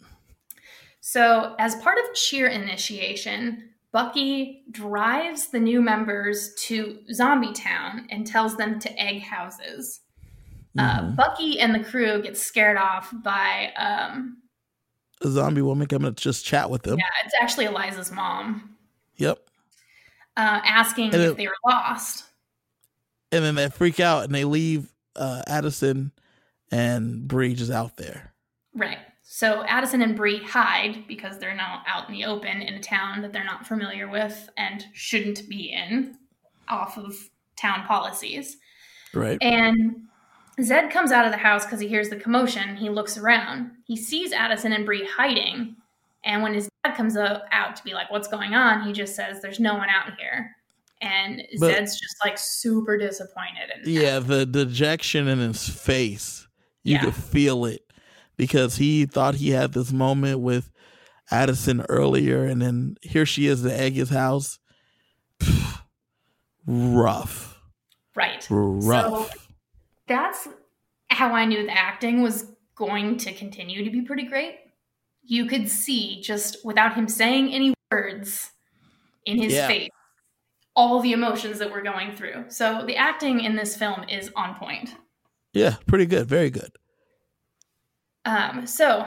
So, 1.00 1.56
as 1.60 1.76
part 1.76 1.98
of 1.98 2.14
cheer 2.16 2.48
initiation, 2.48 3.70
Bucky 3.92 4.64
drives 4.72 5.48
the 5.48 5.60
new 5.60 5.82
members 5.82 6.54
to 6.56 7.00
Zombie 7.14 7.54
Town 7.54 8.08
and 8.12 8.26
tells 8.26 8.58
them 8.58 8.80
to 8.80 9.02
egg 9.02 9.22
houses. 9.22 10.02
Uh, 10.78 11.02
mm-hmm. 11.02 11.16
Bucky 11.16 11.60
and 11.60 11.74
the 11.74 11.84
crew 11.84 12.22
get 12.22 12.38
scared 12.38 12.78
off 12.78 13.12
by 13.24 13.72
um, 13.78 14.38
a 15.22 15.30
zombie 15.30 15.64
woman 15.64 15.88
coming 15.88 16.14
to 16.14 16.22
just 16.22 16.46
chat 16.46 16.70
with 16.70 16.84
them. 16.84 17.00
Yeah, 17.00 17.06
it's 17.26 17.34
actually 17.42 17.66
Eliza's 17.66 18.12
mom. 18.12 18.76
Yep. 19.18 19.40
Uh, 20.38 20.62
asking 20.64 21.14
if 21.14 21.36
they 21.36 21.48
were 21.48 21.54
lost. 21.66 22.26
And 23.32 23.44
then 23.44 23.56
they 23.56 23.70
freak 23.70 24.00
out 24.00 24.24
and 24.24 24.34
they 24.34 24.46
leave 24.46 24.92
uh, 25.16 25.44
Addison 25.48 26.12
and 26.72 27.28
Bree 27.28 27.54
just 27.54 27.72
out 27.72 27.98
there. 27.98 28.34
Right. 28.74 29.00
So 29.22 29.64
Addison 29.66 30.02
and 30.02 30.16
Bree 30.16 30.44
hide 30.44 31.08
because 31.08 31.38
they're 31.38 31.56
now 31.56 31.84
out 31.88 32.10
in 32.10 32.16
the 32.16 32.26
open 32.26 32.62
in 32.62 32.74
a 32.74 32.82
town 32.82 33.22
that 33.22 33.32
they're 33.32 33.44
not 33.44 33.68
familiar 33.68 34.10
with 34.10 34.50
and 34.58 34.84
shouldn't 34.94 35.48
be 35.48 35.72
in 35.72 36.18
off 36.68 36.98
of 36.98 37.16
town 37.56 37.86
policies. 37.86 38.58
Right. 39.14 39.38
And 39.42 40.08
Zed 40.62 40.92
comes 40.92 41.12
out 41.12 41.26
of 41.26 41.32
the 41.32 41.38
house 41.38 41.66
because 41.66 41.80
he 41.80 41.88
hears 41.88 42.10
the 42.10 42.16
commotion. 42.16 42.76
He 42.76 42.90
looks 42.90 43.18
around. 43.18 43.72
He 43.86 43.96
sees 43.96 44.34
Addison 44.34 44.74
and 44.74 44.86
Bree 44.86 45.08
hiding. 45.08 45.76
And 46.26 46.44
when 46.44 46.54
his 46.54 46.70
dad 46.84 46.96
comes 46.96 47.16
out 47.16 47.76
to 47.76 47.84
be 47.84 47.94
like, 47.94 48.12
what's 48.12 48.28
going 48.28 48.54
on? 48.54 48.86
He 48.86 48.92
just 48.92 49.16
says, 49.16 49.42
there's 49.42 49.60
no 49.60 49.76
one 49.76 49.90
out 49.90 50.18
here. 50.18 50.56
And 51.02 51.44
but, 51.60 51.74
Zed's 51.74 52.00
just 52.00 52.18
like 52.24 52.38
super 52.38 52.98
disappointed. 52.98 53.72
And 53.74 53.88
Yeah, 53.88 54.20
the 54.20 54.46
dejection 54.46 55.28
in 55.28 55.40
his 55.40 55.68
face, 55.68 56.48
you 56.84 56.96
yeah. 56.96 57.06
could 57.06 57.16
feel 57.16 57.66
it 57.66 57.82
because 58.38 58.76
he 58.76 59.06
thought 59.06 59.36
he 59.36 59.52
had 59.52 59.74
this 59.74 59.94
moment 59.94 60.40
with 60.40 60.72
Addison 61.32 61.86
earlier. 61.88 62.46
And 62.46 62.62
then 62.62 62.98
here 63.02 63.26
she 63.26 63.48
is 63.48 63.66
egg 63.66 63.94
his 63.94 64.10
house. 64.10 64.60
rough. 66.68 67.58
Right. 68.16 68.46
Rough. 68.50 69.32
So, 69.32 69.40
that's 70.08 70.48
how 71.10 71.34
I 71.34 71.46
knew 71.46 71.66
the 71.66 71.72
acting 71.72 72.22
was 72.22 72.52
going 72.76 73.18
to 73.18 73.34
continue 73.34 73.84
to 73.84 73.90
be 73.90 74.02
pretty 74.02 74.24
great. 74.24 74.56
You 75.24 75.46
could 75.46 75.70
see 75.70 76.22
just 76.22 76.66
without 76.66 76.96
him 76.96 77.08
saying 77.08 77.54
any 77.54 77.74
words 77.92 78.52
in 79.26 79.38
his 79.38 79.54
yeah. 79.54 79.68
face 79.68 79.90
all 80.80 81.02
the 81.02 81.12
emotions 81.12 81.60
that 81.60 81.70
we're 81.70 81.82
going 81.82 82.16
through. 82.16 82.46
So 82.48 82.86
the 82.88 82.96
acting 82.96 83.42
in 83.42 83.58
this 83.58 83.76
film 83.76 84.06
is 84.08 84.32
on 84.38 84.56
point. 84.56 84.96
Yeah, 85.54 85.76
pretty 85.88 86.06
good, 86.06 86.26
very 86.26 86.50
good. 86.50 86.72
Um, 88.24 88.66
so 88.66 89.06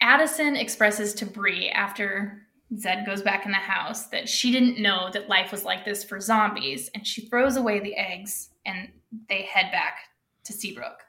Addison 0.00 0.56
expresses 0.56 1.12
to 1.14 1.26
Bree 1.26 1.68
after 1.68 2.46
Zed 2.78 3.04
goes 3.04 3.20
back 3.20 3.44
in 3.44 3.52
the 3.52 3.58
house 3.58 4.06
that 4.06 4.30
she 4.30 4.50
didn't 4.50 4.80
know 4.80 5.10
that 5.12 5.28
life 5.28 5.52
was 5.52 5.62
like 5.62 5.84
this 5.84 6.02
for 6.02 6.20
zombies, 6.20 6.90
and 6.94 7.06
she 7.06 7.26
throws 7.26 7.58
away 7.58 7.80
the 7.80 7.94
eggs 7.94 8.48
and 8.64 8.88
they 9.28 9.42
head 9.42 9.70
back 9.72 9.98
to 10.44 10.54
Seabrook. 10.54 11.00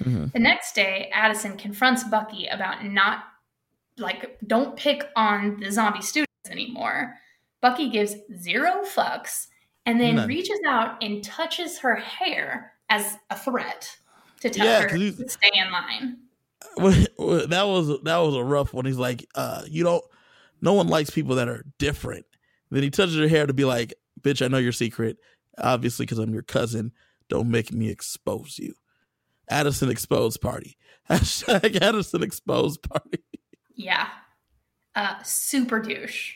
Mm-hmm. 0.00 0.26
The 0.32 0.40
next 0.40 0.74
day, 0.74 1.08
Addison 1.14 1.56
confronts 1.56 2.02
Bucky 2.02 2.48
about 2.48 2.84
not, 2.84 3.24
like, 3.96 4.38
don't 4.44 4.76
pick 4.76 5.04
on 5.14 5.60
the 5.60 5.70
zombie 5.70 6.02
students 6.02 6.50
anymore. 6.50 7.14
Bucky 7.60 7.90
gives 7.90 8.14
zero 8.36 8.82
fucks 8.84 9.48
and 9.86 10.00
then 10.00 10.16
None. 10.16 10.28
reaches 10.28 10.60
out 10.66 11.02
and 11.02 11.24
touches 11.24 11.78
her 11.78 11.96
hair 11.96 12.72
as 12.90 13.16
a 13.30 13.36
threat 13.36 13.96
to 14.40 14.50
tell 14.50 14.66
yeah, 14.66 14.82
her 14.82 14.88
to 14.88 15.28
stay 15.28 15.50
in 15.54 15.70
line. 15.72 16.18
That 16.76 17.66
was 17.66 17.88
that 18.02 18.16
was 18.18 18.34
a 18.34 18.44
rough 18.44 18.72
one. 18.72 18.84
He's 18.84 18.98
like, 18.98 19.26
uh, 19.34 19.62
you 19.66 19.82
don't. 19.82 20.04
No 20.60 20.74
one 20.74 20.86
likes 20.86 21.10
people 21.10 21.36
that 21.36 21.48
are 21.48 21.64
different. 21.78 22.26
Then 22.70 22.82
he 22.82 22.90
touches 22.90 23.16
her 23.16 23.26
hair 23.26 23.46
to 23.46 23.52
be 23.52 23.64
like, 23.64 23.94
"Bitch, 24.20 24.44
I 24.44 24.48
know 24.48 24.58
your 24.58 24.72
secret. 24.72 25.16
Obviously, 25.56 26.06
because 26.06 26.18
I'm 26.18 26.32
your 26.32 26.42
cousin. 26.42 26.92
Don't 27.28 27.50
make 27.50 27.72
me 27.72 27.88
expose 27.88 28.58
you. 28.58 28.74
Addison 29.48 29.90
exposed 29.90 30.40
party. 30.40 30.76
Hashtag 31.10 31.80
Addison 31.80 32.22
exposed 32.22 32.82
party. 32.82 33.24
Yeah. 33.74 34.08
Uh, 34.94 35.22
super 35.22 35.80
douche. 35.80 36.34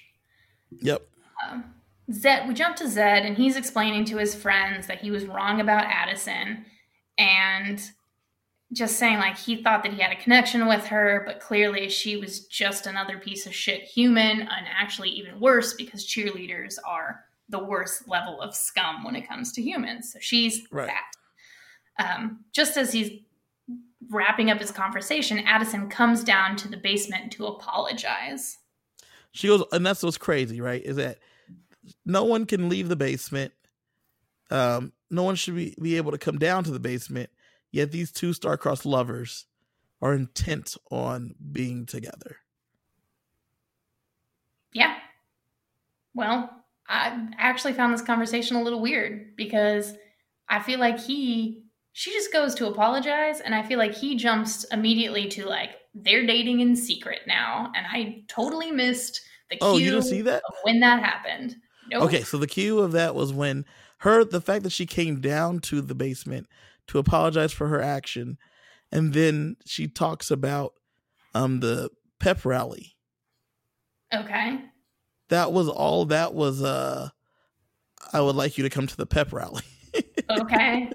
Yep. 0.81 1.03
Um, 1.51 1.75
Zed, 2.11 2.49
we 2.49 2.55
jump 2.55 2.77
to 2.77 2.89
Zed, 2.89 3.25
and 3.25 3.37
he's 3.37 3.57
explaining 3.57 4.05
to 4.07 4.19
his 4.19 4.35
friends 4.35 4.87
that 4.87 5.01
he 5.01 5.11
was 5.11 5.25
wrong 5.25 5.61
about 5.61 5.85
Addison 5.85 6.65
and 7.19 7.81
just 8.73 8.99
saying 8.99 9.19
like 9.19 9.37
he 9.37 9.63
thought 9.63 9.83
that 9.83 9.93
he 9.93 10.01
had 10.01 10.13
a 10.13 10.21
connection 10.21 10.67
with 10.67 10.87
her, 10.87 11.23
but 11.27 11.41
clearly 11.41 11.89
she 11.89 12.17
was 12.17 12.47
just 12.47 12.87
another 12.87 13.19
piece 13.19 13.47
of 13.47 13.55
shit 13.55 13.83
human, 13.83 14.43
and 14.43 14.67
actually 14.81 15.11
even 15.11 15.39
worse 15.39 15.75
because 15.75 16.07
cheerleaders 16.07 16.77
are 16.87 17.25
the 17.49 17.63
worst 17.63 18.09
level 18.09 18.41
of 18.41 18.55
scum 18.55 19.05
when 19.05 19.15
it 19.15 19.29
comes 19.29 19.53
to 19.53 19.63
humans. 19.63 20.13
So 20.13 20.19
she's 20.21 20.67
right. 20.71 20.89
that. 20.89 22.15
Um, 22.17 22.45
just 22.53 22.77
as 22.77 22.93
he's 22.93 23.21
wrapping 24.11 24.51
up 24.51 24.59
his 24.59 24.71
conversation, 24.71 25.39
Addison 25.41 25.89
comes 25.89 26.25
down 26.25 26.57
to 26.57 26.69
the 26.69 26.79
basement 26.79 27.31
to 27.33 27.47
apologize. 27.47 28.59
She 29.33 29.49
goes, 29.49 29.63
and 29.73 29.85
that's 29.85 30.03
what's 30.03 30.19
crazy, 30.19 30.61
right? 30.61 30.83
Is 30.83 30.97
that 30.97 31.19
no 32.05 32.25
one 32.25 32.47
can 32.47 32.68
leave 32.68 32.88
the 32.88 32.97
basement. 32.97 33.53
Um, 34.51 34.92
no 35.11 35.23
one 35.23 35.37
should 35.37 35.57
be, 35.57 35.75
be 35.81 35.97
able 35.97 36.12
to 36.12 36.18
come 36.18 36.38
down 36.38 36.64
to 36.64 36.71
the 36.71 36.81
basement. 36.81 37.31
Yet 37.71 37.90
these 37.90 38.12
two 38.12 38.33
star-crossed 38.33 38.85
lovers 38.85 39.47
are 40.01 40.12
intent 40.14 40.77
on 40.90 41.35
being 41.53 41.87
together. 41.87 42.37
Yeah. 44.73 44.97
Well, 46.15 46.50
I 46.88 47.29
actually 47.38 47.73
found 47.73 47.94
this 47.94 48.02
conversation 48.02 48.57
a 48.57 48.63
little 48.63 48.81
weird 48.81 49.37
because 49.37 49.94
I 50.48 50.61
feel 50.61 50.79
like 50.79 50.98
he 50.98 51.65
she 51.94 52.11
just 52.13 52.33
goes 52.33 52.54
to 52.54 52.67
apologize 52.67 53.40
and 53.40 53.54
I 53.54 53.63
feel 53.63 53.79
like 53.79 53.94
he 53.94 54.17
jumps 54.17 54.65
immediately 54.65 55.29
to 55.29 55.46
like 55.46 55.71
they're 55.94 56.27
dating 56.27 56.61
in 56.61 56.75
secret 56.75 57.21
now 57.27 57.71
and 57.75 57.87
I 57.87 58.25
totally 58.29 58.71
missed 58.71 59.21
the 59.50 59.57
cue 59.57 59.67
oh, 59.67 59.77
you 59.77 59.90
didn't 59.90 60.04
see 60.04 60.23
that? 60.23 60.42
when 60.63 60.81
that 60.81 61.02
happened. 61.02 61.57
Nope. 61.93 62.05
Okay, 62.05 62.23
so 62.23 62.38
the 62.38 62.47
cue 62.47 62.81
of 62.81 62.93
that 62.93 63.15
was 63.15 63.33
when 63.33 63.65
her 63.99 64.25
the 64.25 64.40
fact 64.40 64.65
that 64.65 64.73
she 64.73 64.87
came 64.87 65.21
down 65.21 65.61
to 65.61 65.81
the 65.81 65.95
basement 65.95 66.47
to 66.88 66.99
apologize 66.99 67.53
for 67.53 67.69
her 67.69 67.81
action 67.81 68.38
and 68.90 69.15
then 69.15 69.57
she 69.65 69.87
talks 69.87 70.31
about 70.31 70.75
um 71.35 71.61
the 71.61 71.90
pep 72.19 72.45
rally. 72.45 72.97
Okay 74.13 74.61
that 75.33 75.51
was 75.51 75.67
all 75.67 76.05
that 76.05 76.35
was 76.35 76.63
uh 76.63 77.09
I 78.13 78.21
would 78.21 78.37
like 78.37 78.59
you 78.59 78.65
to 78.65 78.71
come 78.71 78.87
to 78.87 78.97
the 78.97 79.07
pep 79.07 79.33
rally. 79.33 79.63
okay. 80.31 80.90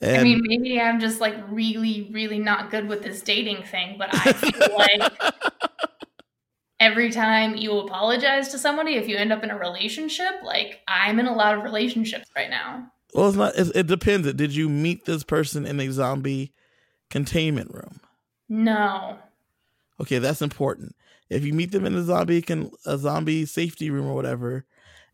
And, 0.00 0.16
I 0.16 0.22
mean, 0.22 0.40
maybe 0.44 0.80
I'm 0.80 1.00
just 1.00 1.20
like 1.20 1.34
really, 1.50 2.08
really 2.12 2.38
not 2.38 2.70
good 2.70 2.88
with 2.88 3.02
this 3.02 3.20
dating 3.20 3.64
thing, 3.64 3.96
but 3.98 4.08
I 4.12 4.32
feel 4.32 4.76
like 4.78 5.12
every 6.80 7.10
time 7.10 7.56
you 7.56 7.78
apologize 7.78 8.48
to 8.48 8.58
somebody, 8.58 8.94
if 8.94 9.08
you 9.08 9.16
end 9.16 9.32
up 9.32 9.42
in 9.42 9.50
a 9.50 9.58
relationship, 9.58 10.42
like 10.42 10.80
I'm 10.88 11.18
in 11.18 11.26
a 11.26 11.34
lot 11.34 11.56
of 11.56 11.64
relationships 11.64 12.28
right 12.36 12.50
now. 12.50 12.90
Well, 13.14 13.28
it's 13.28 13.36
not. 13.36 13.56
It, 13.56 13.74
it 13.74 13.86
depends. 13.86 14.32
Did 14.34 14.54
you 14.54 14.68
meet 14.68 15.04
this 15.04 15.24
person 15.24 15.66
in 15.66 15.80
a 15.80 15.90
zombie 15.90 16.52
containment 17.10 17.72
room? 17.72 18.00
No. 18.48 19.18
Okay, 20.00 20.18
that's 20.18 20.42
important. 20.42 20.94
If 21.30 21.44
you 21.44 21.52
meet 21.52 21.72
them 21.72 21.84
in 21.84 21.94
a 21.94 22.02
zombie 22.02 22.42
can 22.42 22.70
a 22.86 22.96
zombie 22.96 23.44
safety 23.46 23.90
room 23.90 24.06
or 24.06 24.14
whatever, 24.14 24.64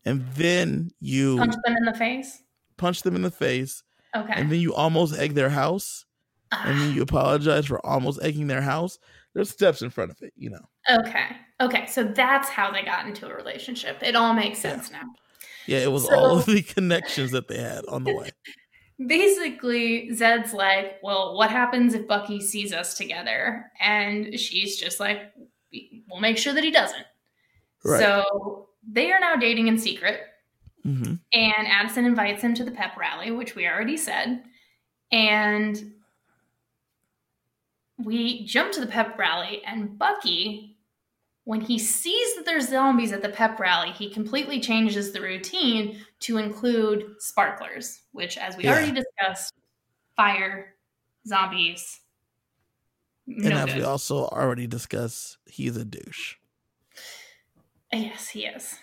and 0.05 0.25
then 0.35 0.91
you 0.99 1.37
punch 1.37 1.55
them 1.65 1.75
in 1.77 1.85
the 1.85 1.93
face, 1.93 2.41
punch 2.77 3.01
them 3.01 3.15
in 3.15 3.21
the 3.21 3.31
face, 3.31 3.83
okay, 4.15 4.33
and 4.35 4.51
then 4.51 4.59
you 4.59 4.73
almost 4.73 5.17
egg 5.17 5.33
their 5.33 5.49
house, 5.49 6.05
and 6.51 6.79
then 6.79 6.93
you 6.95 7.01
apologize 7.01 7.65
for 7.65 7.85
almost 7.85 8.21
egging 8.21 8.47
their 8.47 8.61
house. 8.61 8.99
There's 9.35 9.49
steps 9.49 9.81
in 9.81 9.89
front 9.89 10.11
of 10.11 10.21
it, 10.21 10.33
you 10.37 10.49
know. 10.49 10.65
Okay, 10.89 11.35
okay, 11.59 11.85
so 11.87 12.05
that's 12.05 12.47
how 12.47 12.71
they 12.71 12.83
got 12.83 13.05
into 13.05 13.27
a 13.27 13.35
relationship. 13.35 14.01
It 14.01 14.15
all 14.15 14.33
makes 14.33 14.59
sense 14.59 14.89
yeah. 14.89 14.99
now. 14.99 15.07
Yeah, 15.67 15.79
it 15.79 15.91
was 15.91 16.05
so, 16.05 16.15
all 16.15 16.37
of 16.37 16.45
the 16.47 16.61
connections 16.61 17.31
that 17.31 17.49
they 17.49 17.57
had 17.57 17.85
on 17.87 18.05
the 18.05 18.15
way. 18.15 18.31
Basically, 19.07 20.13
Zed's 20.13 20.53
like, 20.53 20.99
Well, 21.03 21.35
what 21.35 21.51
happens 21.51 21.93
if 21.93 22.07
Bucky 22.07 22.39
sees 22.39 22.71
us 22.71 22.95
together? 22.95 23.69
And 23.81 24.39
she's 24.39 24.77
just 24.77 25.01
like, 25.01 25.33
We'll 26.09 26.21
make 26.21 26.37
sure 26.37 26.53
that 26.53 26.63
he 26.63 26.71
doesn't. 26.71 27.05
Right. 27.83 27.99
So 27.99 28.69
they 28.89 29.11
are 29.11 29.19
now 29.19 29.35
dating 29.35 29.67
in 29.67 29.77
secret. 29.77 30.21
Mm-hmm. 30.85 31.15
And 31.33 31.67
Addison 31.67 32.05
invites 32.05 32.41
him 32.41 32.53
to 32.53 32.63
the 32.63 32.71
pep 32.71 32.95
rally, 32.95 33.31
which 33.31 33.53
we 33.53 33.67
already 33.67 33.97
said. 33.97 34.43
And 35.11 35.94
we 37.97 38.45
jump 38.45 38.71
to 38.73 38.81
the 38.81 38.87
pep 38.87 39.17
rally, 39.17 39.61
and 39.65 39.97
Bucky 39.97 40.75
when 41.45 41.61
he 41.61 41.77
sees 41.77 42.35
that 42.35 42.45
there's 42.45 42.69
zombies 42.69 43.11
at 43.11 43.21
the 43.21 43.29
pep 43.29 43.59
rally, 43.59 43.91
he 43.91 44.09
completely 44.09 44.59
changes 44.59 45.11
the 45.11 45.21
routine 45.21 46.03
to 46.19 46.37
include 46.37 47.05
sparklers, 47.19 48.01
which, 48.11 48.37
as 48.37 48.57
we 48.57 48.63
yeah. 48.63 48.73
already 48.73 48.91
discussed, 48.91 49.53
fire, 50.15 50.73
zombies. 51.27 52.01
No 53.27 53.45
and 53.45 53.53
as 53.53 53.65
good. 53.65 53.77
we 53.77 53.83
also 53.83 54.25
already 54.25 54.65
discussed, 54.65 55.37
he's 55.45 55.77
a 55.77 55.85
douche. 55.85 56.35
Yes, 57.93 58.27
he 58.27 58.45
is. 58.45 58.75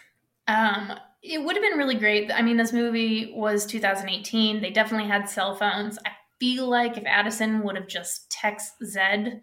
Um, 0.47 0.93
it 1.21 1.43
would 1.43 1.57
have 1.57 1.63
been 1.63 1.79
really 1.79 1.97
great. 1.97 2.31
I 2.33 2.43
mean, 2.43 2.57
this 2.57 2.73
movie 2.73 3.33
was 3.35 3.67
2018. 3.67 4.61
They 4.61 4.71
definitely 4.71 5.09
had 5.09 5.29
cell 5.29 5.57
phones. 5.57 5.99
I 6.07 6.11
feel 6.43 6.69
like 6.69 6.97
if 6.97 7.05
Addison 7.07 7.63
would 7.63 7.77
have 7.77 7.87
just 7.87 8.29
text 8.29 8.73
Zed 8.85 9.43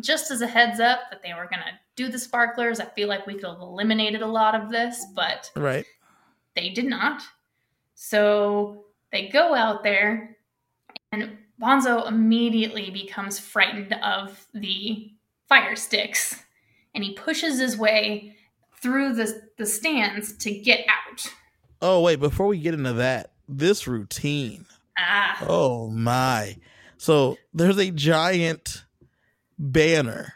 just 0.00 0.30
as 0.30 0.40
a 0.40 0.46
heads 0.46 0.80
up 0.80 1.00
that 1.10 1.22
they 1.22 1.34
were 1.34 1.46
going 1.46 1.60
to 1.60 1.78
do 1.94 2.08
the 2.08 2.18
sparklers. 2.18 2.80
I 2.80 2.86
feel 2.86 3.06
like 3.06 3.26
we 3.26 3.34
could 3.34 3.50
have 3.50 3.60
eliminated 3.60 4.22
a 4.22 4.26
lot 4.26 4.54
of 4.54 4.70
this, 4.70 5.04
but 5.14 5.50
right. 5.54 5.84
they 6.56 6.70
did 6.70 6.86
not. 6.86 7.20
So 7.96 8.84
they 9.12 9.28
go 9.28 9.54
out 9.54 9.82
there, 9.82 10.38
and 11.12 11.36
Bonzo 11.60 12.08
immediately 12.08 12.88
becomes 12.88 13.38
frightened 13.38 13.92
of 14.02 14.46
the 14.54 15.10
fire 15.50 15.76
sticks, 15.76 16.44
and 16.94 17.04
he 17.04 17.12
pushes 17.12 17.58
his 17.58 17.76
way 17.76 18.36
through 18.80 19.16
the, 19.16 19.50
the 19.58 19.66
stands 19.66 20.34
to 20.38 20.50
get 20.58 20.86
out. 20.88 21.30
Oh, 21.82 22.00
wait, 22.00 22.20
before 22.20 22.46
we 22.46 22.58
get 22.58 22.72
into 22.72 22.94
that, 22.94 23.32
this 23.46 23.86
routine. 23.86 24.64
Ah. 24.98 25.44
Oh, 25.48 25.88
my. 25.90 26.56
So 26.96 27.36
there's 27.54 27.78
a 27.78 27.90
giant 27.90 28.84
banner 29.58 30.34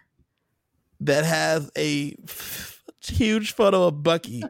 that 1.01 1.25
has 1.25 1.71
a 1.77 2.15
f- 2.29 2.83
huge 3.05 3.53
photo 3.55 3.89
of 3.89 4.03
Bucky 4.03 4.43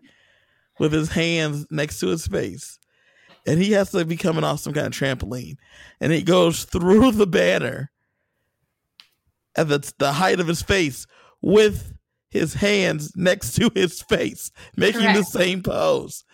with 0.78 0.92
his 0.92 1.08
hands 1.10 1.66
next 1.70 2.00
to 2.00 2.08
his 2.08 2.26
face. 2.26 2.78
And 3.46 3.60
he 3.60 3.72
has 3.72 3.90
to 3.90 4.04
be 4.04 4.16
coming 4.16 4.44
off 4.44 4.60
some 4.60 4.72
kind 4.72 4.86
of 4.86 4.92
trampoline. 4.92 5.56
And 6.00 6.12
he 6.12 6.22
goes 6.22 6.64
through 6.64 7.12
the 7.12 7.26
banner 7.26 7.90
at 9.56 9.68
the, 9.68 9.92
the 9.98 10.12
height 10.12 10.40
of 10.40 10.46
his 10.46 10.62
face 10.62 11.06
with 11.40 11.92
his 12.30 12.54
hands 12.54 13.12
next 13.16 13.54
to 13.56 13.70
his 13.74 14.00
face, 14.02 14.50
making 14.76 15.02
Correct. 15.02 15.18
the 15.18 15.24
same 15.24 15.62
pose. 15.62 16.24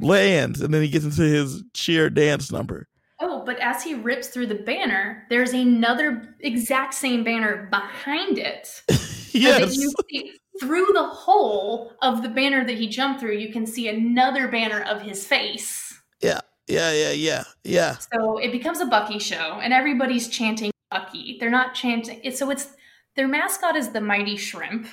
Lands, 0.00 0.60
and 0.60 0.72
then 0.72 0.80
he 0.82 0.88
gets 0.88 1.04
into 1.04 1.22
his 1.22 1.64
cheer 1.74 2.08
dance 2.08 2.52
number. 2.52 2.86
Oh, 3.20 3.42
but 3.44 3.58
as 3.58 3.82
he 3.82 3.94
rips 3.94 4.28
through 4.28 4.46
the 4.46 4.54
banner, 4.54 5.26
there's 5.28 5.52
another 5.52 6.36
exact 6.40 6.94
same 6.94 7.24
banner 7.24 7.66
behind 7.70 8.38
it. 8.38 8.82
yes. 9.32 9.74
So 9.74 9.90
see, 10.08 10.34
through 10.60 10.86
the 10.92 11.06
hole 11.06 11.92
of 12.00 12.22
the 12.22 12.28
banner 12.28 12.64
that 12.64 12.78
he 12.78 12.86
jumped 12.86 13.20
through, 13.20 13.36
you 13.36 13.52
can 13.52 13.66
see 13.66 13.88
another 13.88 14.46
banner 14.46 14.82
of 14.82 15.02
his 15.02 15.26
face. 15.26 16.00
Yeah, 16.20 16.40
yeah, 16.68 16.92
yeah, 16.92 17.10
yeah, 17.10 17.44
yeah. 17.64 17.96
So 18.12 18.38
it 18.38 18.52
becomes 18.52 18.78
a 18.78 18.86
Bucky 18.86 19.18
show, 19.18 19.58
and 19.62 19.72
everybody's 19.72 20.28
chanting 20.28 20.70
Bucky. 20.90 21.38
They're 21.40 21.50
not 21.50 21.74
chanting. 21.74 22.20
It, 22.22 22.38
so 22.38 22.50
it's 22.50 22.68
their 23.16 23.28
mascot 23.28 23.74
is 23.74 23.88
the 23.88 24.00
Mighty 24.00 24.36
Shrimp, 24.36 24.86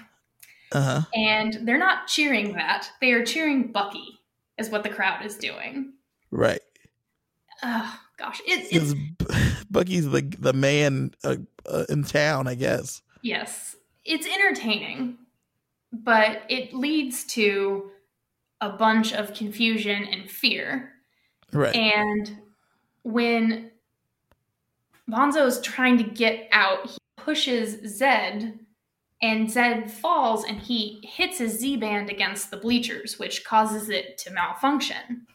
uh-huh. 0.71 1.01
and 1.13 1.59
they're 1.61 1.77
not 1.77 2.07
cheering 2.07 2.53
that. 2.53 2.89
They 3.01 3.11
are 3.13 3.23
cheering 3.23 3.71
Bucky, 3.71 4.19
is 4.57 4.69
what 4.69 4.81
the 4.81 4.89
crowd 4.89 5.23
is 5.23 5.37
doing. 5.37 5.93
Right. 6.31 6.61
Oh 7.61 7.99
gosh, 8.17 8.41
it's, 8.45 8.69
it's 8.71 9.65
Bucky's 9.69 10.09
the 10.09 10.21
the 10.21 10.53
man 10.53 11.11
uh, 11.23 11.37
uh, 11.65 11.85
in 11.89 12.03
town, 12.03 12.47
I 12.47 12.55
guess. 12.55 13.01
Yes, 13.21 13.75
it's 14.03 14.27
entertaining, 14.27 15.17
but 15.91 16.43
it 16.49 16.73
leads 16.73 17.23
to 17.25 17.91
a 18.61 18.69
bunch 18.69 19.13
of 19.13 19.33
confusion 19.33 20.05
and 20.05 20.29
fear. 20.29 20.93
Right. 21.51 21.75
And 21.75 22.37
when 23.03 23.71
Bonzo 25.09 25.45
is 25.45 25.61
trying 25.61 25.97
to 25.97 26.03
get 26.03 26.47
out, 26.51 26.89
he 26.89 26.97
pushes 27.17 27.97
Zed, 27.97 28.59
and 29.21 29.49
Zed 29.49 29.91
falls 29.91 30.43
and 30.43 30.59
he 30.59 31.01
hits 31.03 31.37
his 31.39 31.59
Z 31.59 31.77
band 31.77 32.09
against 32.09 32.51
the 32.51 32.57
bleachers, 32.57 33.17
which 33.17 33.43
causes 33.43 33.89
it 33.89 34.17
to 34.19 34.31
malfunction 34.31 35.27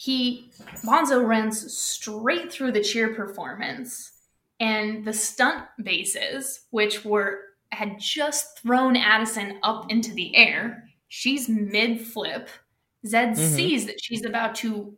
he 0.00 0.50
Bonzo 0.82 1.22
runs 1.22 1.76
straight 1.76 2.50
through 2.50 2.72
the 2.72 2.80
cheer 2.80 3.12
performance 3.12 4.12
and 4.58 5.04
the 5.04 5.12
stunt 5.12 5.66
bases, 5.82 6.60
which 6.70 7.04
were 7.04 7.40
had 7.70 8.00
just 8.00 8.60
thrown 8.60 8.96
Addison 8.96 9.58
up 9.62 9.92
into 9.92 10.14
the 10.14 10.34
air. 10.34 10.84
She's 11.08 11.50
mid 11.50 12.00
flip. 12.00 12.48
Zed 13.06 13.34
mm-hmm. 13.34 13.54
sees 13.54 13.84
that 13.84 14.02
she's 14.02 14.24
about 14.24 14.54
to 14.56 14.96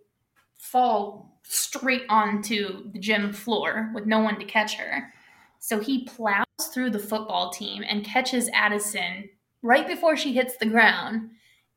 fall 0.56 1.40
straight 1.42 2.04
onto 2.08 2.88
the 2.92 3.00
gym 3.00 3.32
floor 3.32 3.90
with 3.96 4.06
no 4.06 4.20
one 4.20 4.38
to 4.38 4.44
catch 4.44 4.76
her. 4.76 5.12
So 5.58 5.80
he 5.80 6.04
plows 6.04 6.44
through 6.72 6.90
the 6.90 7.00
football 7.00 7.50
team 7.50 7.82
and 7.88 8.04
catches 8.04 8.48
Addison 8.54 9.28
right 9.62 9.88
before 9.88 10.16
she 10.16 10.32
hits 10.32 10.58
the 10.58 10.66
ground. 10.66 11.30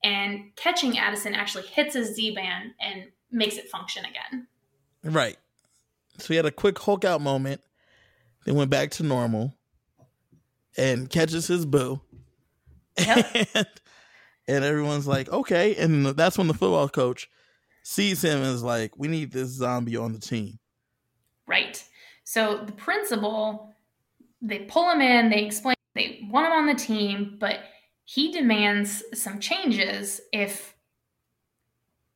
And 0.05 0.55
catching 0.55 0.99
Addison 0.99 1.33
actually 1.33 1.63
hits 1.63 1.95
his 1.95 2.13
Z 2.13 2.35
band 2.35 2.73
and 2.79 3.05
makes 3.31 3.57
it 3.57 3.67
function 3.69 4.05
again. 4.05 4.45
Right. 5.03 5.35
So 6.19 6.27
he 6.27 6.35
had 6.35 6.45
a 6.45 6.51
quick 6.51 6.77
Hulk 6.77 7.03
out 7.03 7.21
moment, 7.21 7.61
then 8.45 8.53
went 8.53 8.69
back 8.69 8.91
to 8.91 9.03
normal, 9.03 9.55
and 10.77 11.09
catches 11.09 11.47
his 11.47 11.65
boo. 11.65 12.01
Yep. 12.99 13.35
and, 13.55 13.67
and 14.47 14.63
everyone's 14.63 15.07
like, 15.07 15.27
okay. 15.29 15.75
And 15.75 16.05
that's 16.05 16.37
when 16.37 16.47
the 16.47 16.53
football 16.53 16.87
coach 16.87 17.27
sees 17.81 18.23
him 18.23 18.43
and 18.43 18.53
is 18.53 18.61
like, 18.61 18.95
we 18.99 19.07
need 19.07 19.31
this 19.31 19.49
zombie 19.49 19.97
on 19.97 20.13
the 20.13 20.19
team. 20.19 20.59
Right. 21.47 21.83
So 22.25 22.63
the 22.63 22.73
principal, 22.73 23.73
they 24.39 24.59
pull 24.59 24.91
him 24.91 25.01
in, 25.01 25.31
they 25.31 25.45
explain 25.45 25.75
they 25.95 26.27
want 26.29 26.45
him 26.45 26.51
on 26.51 26.67
the 26.67 26.75
team, 26.75 27.37
but 27.39 27.61
he 28.05 28.31
demands 28.31 29.03
some 29.13 29.39
changes 29.39 30.21
if 30.31 30.75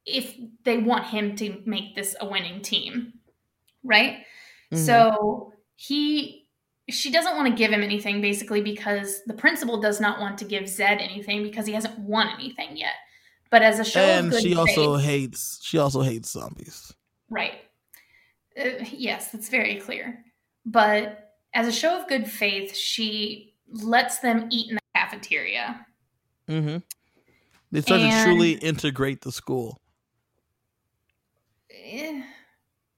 if 0.05 0.35
they 0.63 0.77
want 0.77 1.05
him 1.05 1.35
to 1.35 1.61
make 1.65 1.95
this 1.95 2.15
a 2.19 2.27
winning 2.27 2.61
team, 2.61 3.13
right? 3.83 4.19
Mm-hmm. 4.71 4.77
So 4.77 5.53
he 5.75 6.47
she 6.89 7.11
doesn't 7.11 7.35
want 7.35 7.47
to 7.47 7.55
give 7.55 7.71
him 7.71 7.83
anything 7.83 8.21
basically 8.21 8.61
because 8.61 9.21
the 9.25 9.33
principal 9.33 9.79
does 9.79 9.99
not 9.99 10.19
want 10.19 10.37
to 10.39 10.45
give 10.45 10.67
Zed 10.67 10.99
anything 10.99 11.43
because 11.43 11.67
he 11.67 11.73
hasn't 11.73 11.99
won 11.99 12.27
anything 12.29 12.77
yet. 12.77 12.95
But 13.51 13.61
as 13.61 13.79
a 13.79 13.83
show, 13.83 13.99
and 13.99 14.33
she 14.33 14.55
also 14.55 14.95
hates 14.95 15.59
she 15.63 15.79
also 15.79 16.01
hates 16.01 16.31
zombies. 16.31 16.93
Right. 17.29 17.61
Uh, 18.59 18.83
yes, 18.91 19.31
that's 19.31 19.49
very 19.49 19.75
clear. 19.79 20.23
But 20.65 21.35
as 21.53 21.67
a 21.67 21.71
show 21.71 21.99
of 21.99 22.07
good 22.07 22.29
faith, 22.29 22.75
she 22.75 23.55
lets 23.71 24.19
them 24.19 24.47
eat 24.51 24.71
in 24.71 24.78
cafeteria. 25.09 25.85
Mm-hmm. 26.47 26.77
They 27.71 27.79
and, 27.79 27.85
to 27.85 28.23
truly 28.23 28.53
integrate 28.53 29.21
the 29.21 29.31
school 29.31 29.79
eh, 31.91 32.21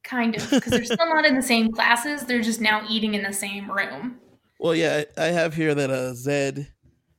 kind 0.04 0.36
of, 0.36 0.50
because 0.50 0.72
they're 0.72 0.86
still 0.86 1.10
not 1.10 1.26
in 1.26 1.36
the 1.36 1.42
same 1.42 1.72
classes. 1.72 2.26
They're 2.26 2.42
just 2.42 2.62
now 2.62 2.84
eating 2.90 3.14
in 3.14 3.24
the 3.24 3.34
same 3.34 3.70
room. 3.70 4.20
Well, 4.60 4.76
yeah, 4.76 5.04
I 5.18 5.26
have 5.26 5.54
here 5.54 5.74
that 5.74 5.90
uh, 5.90 6.14
Zed 6.14 6.72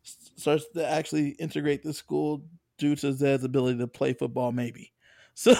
starts 0.03 0.65
to 0.75 0.89
actually 0.89 1.31
integrate 1.31 1.83
the 1.83 1.93
school 1.93 2.45
due 2.79 2.97
to 2.97 3.13
Zed's 3.13 3.45
ability 3.45 3.79
to 3.79 3.87
play 3.87 4.13
football, 4.13 4.53
maybe. 4.53 4.91
So 5.35 5.55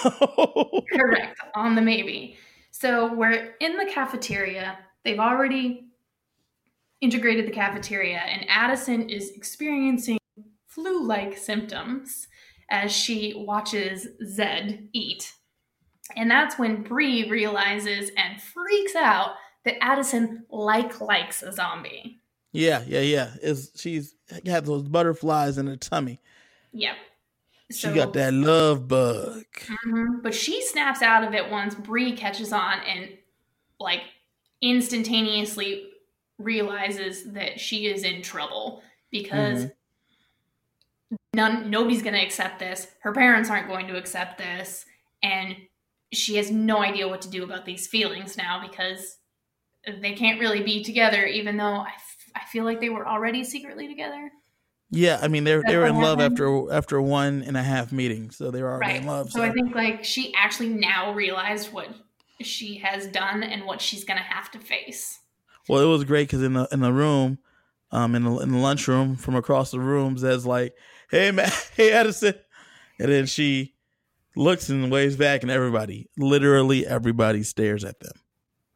correct 0.93 1.41
on 1.55 1.75
the 1.75 1.81
maybe. 1.81 2.37
So 2.73 3.15
we're 3.15 3.55
in 3.59 3.79
the 3.79 3.87
cafeteria. 3.87 4.77
They've 5.03 5.19
already 5.19 5.87
integrated 7.03 7.47
the 7.47 7.53
cafeteria, 7.53 8.19
and 8.19 8.47
Addison 8.49 9.11
is 9.11 9.31
experiencing 9.33 10.19
flu 10.67 11.05
like 11.05 11.37
symptoms 11.37 12.29
as 12.71 12.91
she 12.91 13.35
watches 13.37 14.09
Zed 14.27 14.89
eat. 14.95 15.35
And 16.17 16.31
that's 16.31 16.59
when 16.59 16.83
Bree 16.83 17.29
realizes 17.29 18.11
and 18.17 18.41
freaks 18.41 18.95
out 18.95 19.35
that 19.65 19.83
Addison 19.83 20.45
like 20.51 21.01
likes 21.01 21.43
a 21.43 21.53
zombie. 21.53 22.19
Yeah, 22.53 22.83
yeah, 22.87 23.01
yeah. 23.01 23.31
Is 23.43 23.71
she's 23.77 24.15
got 24.45 24.65
those 24.65 24.83
butterflies 24.83 25.59
in 25.59 25.67
her 25.67 25.77
tummy. 25.77 26.21
Yep. 26.73 26.97
So, 27.71 27.89
she 27.89 27.95
got 27.95 28.13
that 28.15 28.35
love 28.35 28.89
bug. 28.89 29.45
Mm-hmm. 29.55 30.21
But 30.23 30.35
she 30.35 30.63
snaps 30.63 31.03
out 31.03 31.25
of 31.25 31.35
it 31.35 31.51
once 31.51 31.75
Bree 31.75 32.15
catches 32.15 32.53
on 32.53 32.81
and 32.81 33.11
like 33.81 34.03
instantaneously 34.61 35.92
realizes 36.43 37.33
that 37.33 37.61
she 37.61 37.87
is 37.87 38.05
in 38.05 38.23
trouble 38.23 38.83
because 39.11 39.65
mm-hmm. 39.65 41.17
none 41.35 41.71
nobody's 41.71 42.03
going 42.03 42.15
to 42.15 42.25
accept 42.25 42.59
this. 42.59 42.87
Her 43.03 43.13
parents 43.13 43.51
aren't 43.51 43.69
going 43.69 43.89
to 43.89 43.97
accept 43.97 44.39
this 44.39 44.85
and 45.23 45.57
she 46.13 46.37
has 46.37 46.51
no 46.51 46.79
idea 46.79 47.09
what 47.09 47.23
to 47.23 47.31
do 47.31 47.43
about 47.43 47.65
these 47.65 47.87
feelings 47.87 48.37
now 48.37 48.63
because 48.67 49.17
they 50.01 50.13
can't 50.13 50.41
really 50.41 50.63
be 50.63 50.85
together 50.85 51.25
even 51.25 51.57
though 51.57 51.65
I, 51.65 51.93
f- 51.95 52.31
I 52.37 52.45
feel 52.51 52.65
like 52.65 52.81
they 52.81 52.91
were 52.91 53.07
already 53.07 53.45
secretly 53.45 53.89
together. 53.89 54.31
Yeah, 54.95 55.19
I 55.23 55.29
mean 55.29 55.45
they're 55.45 55.63
they 55.67 55.79
were 55.79 55.87
in 55.87 55.99
love 55.99 56.21
after 56.21 56.71
after 56.71 57.01
one 57.01 57.43
and 57.47 57.57
a 57.57 57.63
half 57.63 57.93
meetings, 57.93 58.37
so 58.37 58.51
they 58.51 58.63
were 58.63 58.73
already 58.73 58.93
right. 58.93 59.01
in 59.01 59.07
love. 59.07 59.31
So. 59.33 59.39
so 59.39 59.45
I 59.45 59.51
think 59.51 59.75
like 59.75 60.05
she 60.05 60.35
actually 60.35 60.69
now 60.69 61.15
realized 61.15 61.73
what 61.73 61.89
she 62.43 62.77
has 62.77 63.07
done 63.07 63.43
and 63.43 63.65
what 63.65 63.81
she's 63.81 64.05
gonna 64.05 64.21
have 64.21 64.51
to 64.51 64.59
face. 64.59 65.19
Well, 65.69 65.81
it 65.81 65.87
was 65.87 66.05
great 66.05 66.29
because 66.29 66.43
in 66.43 66.55
the 66.55 66.69
in 66.73 66.81
the 66.81 66.93
room, 66.93 67.39
um, 67.91 68.15
in 68.15 68.25
the 68.25 68.39
in 68.39 68.51
the 68.51 68.59
lunchroom 68.59 69.17
from 69.17 69.37
across 69.37 69.71
the 69.71 69.81
room, 69.81 70.19
Zed's 70.19 70.47
like, 70.47 70.75
"Hey 71.11 71.31
man, 71.31 71.51
hey 71.77 71.93
Addison," 71.93 72.35
and 72.99 73.13
then 73.13 73.27
she 73.27 73.75
looks 74.35 74.69
and 74.69 74.91
waves 74.91 75.17
back, 75.17 75.43
and 75.43 75.51
everybody, 75.51 76.09
literally 76.17 76.87
everybody, 76.87 77.43
stares 77.43 77.85
at 77.85 78.01
them. 78.01 78.13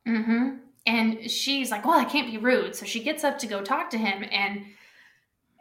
Mm-hmm. 0.06 0.48
And 0.86 1.30
she's 1.30 1.70
like, 1.70 1.84
"Well, 1.84 1.98
I 1.98 2.04
can't 2.04 2.30
be 2.30 2.38
rude," 2.38 2.76
so 2.76 2.86
she 2.86 3.02
gets 3.02 3.24
up 3.24 3.38
to 3.40 3.46
go 3.46 3.62
talk 3.62 3.90
to 3.90 3.98
him, 3.98 4.24
and 4.30 4.64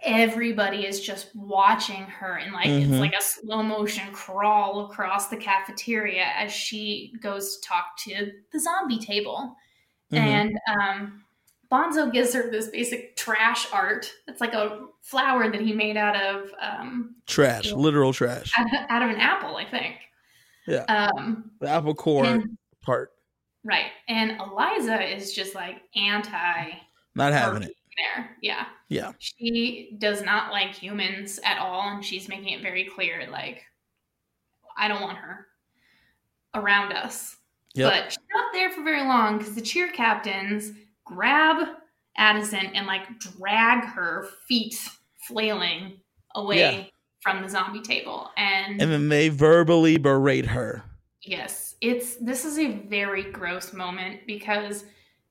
everybody 0.03 0.85
is 0.85 1.01
just 1.01 1.35
watching 1.35 2.03
her 2.03 2.35
and 2.35 2.53
like 2.53 2.67
mm-hmm. 2.67 2.93
it's 2.93 2.99
like 2.99 3.13
a 3.17 3.21
slow 3.21 3.63
motion 3.63 4.03
crawl 4.11 4.85
across 4.85 5.29
the 5.29 5.37
cafeteria 5.37 6.25
as 6.37 6.51
she 6.51 7.11
goes 7.21 7.57
to 7.57 7.67
talk 7.67 7.97
to 7.97 8.31
the 8.51 8.59
zombie 8.59 8.99
table 8.99 9.55
mm-hmm. 10.11 10.15
and 10.17 10.59
um 10.79 11.23
bonzo 11.71 12.11
gives 12.11 12.33
her 12.33 12.49
this 12.49 12.67
basic 12.69 13.15
trash 13.15 13.67
art 13.73 14.11
it's 14.27 14.41
like 14.41 14.53
a 14.53 14.85
flower 15.01 15.51
that 15.51 15.61
he 15.61 15.73
made 15.73 15.97
out 15.97 16.15
of 16.15 16.51
um 16.61 17.15
trash 17.25 17.65
you 17.65 17.71
know, 17.71 17.77
literal 17.77 18.13
trash 18.13 18.51
out 18.57 18.67
of, 18.67 18.89
out 18.89 19.01
of, 19.01 19.09
an 19.09 19.17
apple 19.17 19.55
i 19.55 19.65
think 19.65 19.95
yeah 20.67 20.83
um 20.83 21.51
the 21.59 21.67
apple 21.67 21.95
core 21.95 22.25
and, 22.25 22.57
part 22.81 23.11
right 23.63 23.91
and 24.07 24.39
eliza 24.39 25.01
is 25.01 25.33
just 25.33 25.55
like 25.55 25.81
anti 25.95 26.71
not 27.15 27.33
having 27.33 27.63
it 27.63 27.75
there. 27.97 28.37
Yeah. 28.41 28.65
Yeah. 28.89 29.11
She 29.19 29.95
does 29.97 30.21
not 30.21 30.51
like 30.51 30.73
humans 30.73 31.39
at 31.43 31.59
all. 31.59 31.89
And 31.89 32.03
she's 32.03 32.29
making 32.29 32.49
it 32.49 32.61
very 32.61 32.85
clear 32.85 33.27
like, 33.31 33.63
I 34.77 34.87
don't 34.87 35.01
want 35.01 35.17
her 35.17 35.47
around 36.53 36.93
us. 36.93 37.37
Yep. 37.75 37.91
But 37.91 38.11
she's 38.11 38.19
not 38.33 38.53
there 38.53 38.71
for 38.71 38.83
very 38.83 39.01
long 39.01 39.37
because 39.37 39.53
the 39.53 39.61
cheer 39.61 39.89
captains 39.89 40.71
grab 41.03 41.67
Addison 42.17 42.67
and 42.73 42.87
like 42.87 43.19
drag 43.19 43.83
her 43.85 44.27
feet 44.47 44.77
flailing 45.27 45.99
away 46.35 46.59
yeah. 46.59 46.83
from 47.21 47.41
the 47.41 47.49
zombie 47.49 47.81
table. 47.81 48.29
And 48.37 48.81
and 48.81 48.91
then 48.91 49.09
they 49.09 49.29
verbally 49.29 49.97
berate 49.97 50.45
her. 50.47 50.83
Yes. 51.21 51.75
It's 51.81 52.15
this 52.15 52.45
is 52.45 52.57
a 52.57 52.71
very 52.87 53.23
gross 53.23 53.73
moment 53.73 54.21
because 54.25 54.85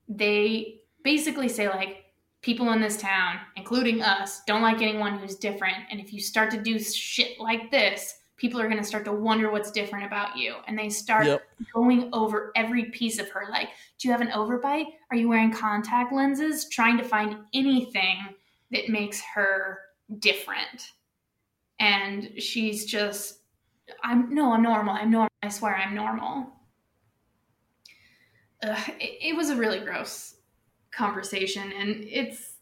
they 0.07 0.81
basically 1.03 1.49
say 1.49 1.67
like 1.67 2.05
people 2.41 2.71
in 2.71 2.79
this 2.79 2.97
town, 2.97 3.39
including 3.55 4.03
us, 4.03 4.41
don't 4.45 4.61
like 4.61 4.81
anyone 4.81 5.17
who's 5.17 5.35
different. 5.35 5.77
And 5.89 5.99
if 5.99 6.13
you 6.13 6.19
start 6.19 6.51
to 6.51 6.61
do 6.61 6.79
shit 6.79 7.39
like 7.39 7.71
this, 7.71 8.19
people 8.37 8.59
are 8.59 8.67
going 8.67 8.79
to 8.79 8.83
start 8.83 9.05
to 9.05 9.13
wonder 9.13 9.49
what's 9.49 9.71
different 9.71 10.05
about 10.05 10.35
you. 10.35 10.55
And 10.67 10.77
they 10.77 10.89
start 10.89 11.25
yep. 11.25 11.43
going 11.73 12.09
over 12.11 12.51
every 12.55 12.85
piece 12.85 13.19
of 13.19 13.29
her. 13.29 13.47
Like, 13.49 13.69
do 13.97 14.07
you 14.07 14.11
have 14.11 14.21
an 14.21 14.29
overbite? 14.29 14.87
Are 15.09 15.17
you 15.17 15.29
wearing 15.29 15.51
contact 15.51 16.11
lenses? 16.11 16.67
Trying 16.69 16.97
to 16.97 17.03
find 17.03 17.37
anything 17.53 18.17
that 18.71 18.89
makes 18.89 19.21
her 19.33 19.79
different. 20.19 20.91
And 21.79 22.31
she's 22.37 22.85
just, 22.85 23.39
I'm 24.03 24.33
no, 24.33 24.53
I'm 24.53 24.63
normal. 24.63 24.95
I'm 24.95 25.11
normal. 25.11 25.29
I 25.43 25.49
swear 25.49 25.75
I'm 25.75 25.95
normal. 25.95 26.51
Ugh, 28.63 28.89
it, 28.99 29.29
it 29.29 29.35
was 29.35 29.49
a 29.49 29.55
really 29.55 29.79
gross 29.79 30.35
conversation 30.91 31.73
and 31.77 32.05
it's 32.09 32.53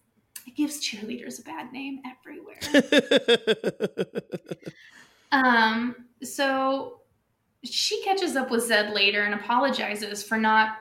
it 0.46 0.56
gives 0.56 0.86
cheerleaders 0.86 1.40
a 1.40 1.44
bad 1.44 1.72
name 1.72 2.02
everywhere. 2.06 2.60
um 5.34 5.96
so 6.22 7.02
she 7.64 8.02
catches 8.04 8.36
up 8.36 8.52
with 8.52 8.66
Zed 8.66 8.94
later 8.94 9.24
and 9.24 9.34
apologizes 9.34 10.24
for 10.24 10.38
not 10.38 10.78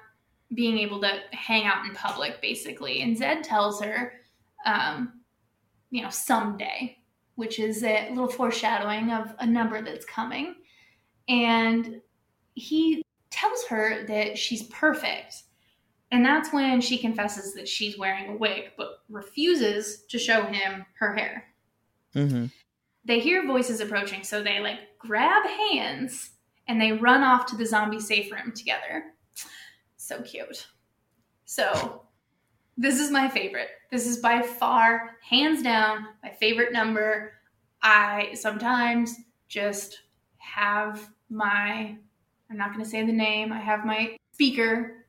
being 0.55 0.79
able 0.79 1.01
to 1.01 1.21
hang 1.31 1.65
out 1.65 1.85
in 1.87 1.95
public 1.95 2.41
basically 2.41 3.03
and 3.03 3.17
Zed 3.17 3.43
tells 3.43 3.81
her 3.81 4.13
um 4.67 5.21
you 5.91 6.03
know 6.03 6.11
someday 6.11 6.99
which 7.35 7.59
is 7.59 7.83
a 7.83 8.09
little 8.11 8.29
foreshadowing 8.29 9.11
of 9.11 9.35
a 9.39 9.47
number 9.47 9.83
that's 9.83 10.05
coming 10.05 10.55
and 11.29 12.01
he 12.55 13.03
tells 13.31 13.65
her 13.65 14.05
that 14.07 14.37
she's 14.37 14.65
perfect 14.65 15.45
and 16.13 16.25
that's 16.25 16.53
when 16.53 16.83
she 16.83 16.99
confesses 16.99 17.55
that 17.55 17.67
she's 17.67 17.99
wearing 17.99 18.29
a 18.29 18.37
wig, 18.37 18.73
but 18.77 18.99
refuses 19.09 20.05
to 20.11 20.19
show 20.19 20.45
him 20.45 20.85
her 20.99 21.15
hair. 21.15 21.45
Mm-hmm. 22.15 22.47
They 23.05 23.19
hear 23.19 23.47
voices 23.47 23.81
approaching, 23.81 24.23
so 24.23 24.43
they 24.43 24.61
like 24.61 24.79
grab 24.99 25.45
hands 25.47 26.31
and 26.69 26.81
they 26.81 26.93
run 26.93 27.23
off 27.23 27.47
to 27.47 27.57
the 27.57 27.67
zombie 27.67 28.01
safe 28.01 28.33
room 28.33 28.53
together. 28.53 29.05
So 29.97 30.23
cute. 30.23 30.67
So, 31.45 32.03
this 32.79 32.99
is 32.99 33.11
my 33.11 33.29
favorite. 33.29 33.69
This 33.91 34.07
is 34.07 34.19
by 34.19 34.41
far, 34.41 35.17
hands 35.29 35.63
down, 35.63 36.07
my 36.23 36.31
favorite 36.31 36.73
number. 36.73 37.33
I 37.83 38.31
sometimes 38.35 39.17
just 39.49 40.01
have 40.39 41.11
my, 41.29 41.97
I'm 42.51 42.57
not 42.57 42.73
going 42.73 42.83
to 42.83 42.89
say 42.89 43.05
the 43.05 43.13
name, 43.13 43.53
I 43.53 43.61
have 43.61 43.85
my 43.85 44.17
speaker 44.33 45.03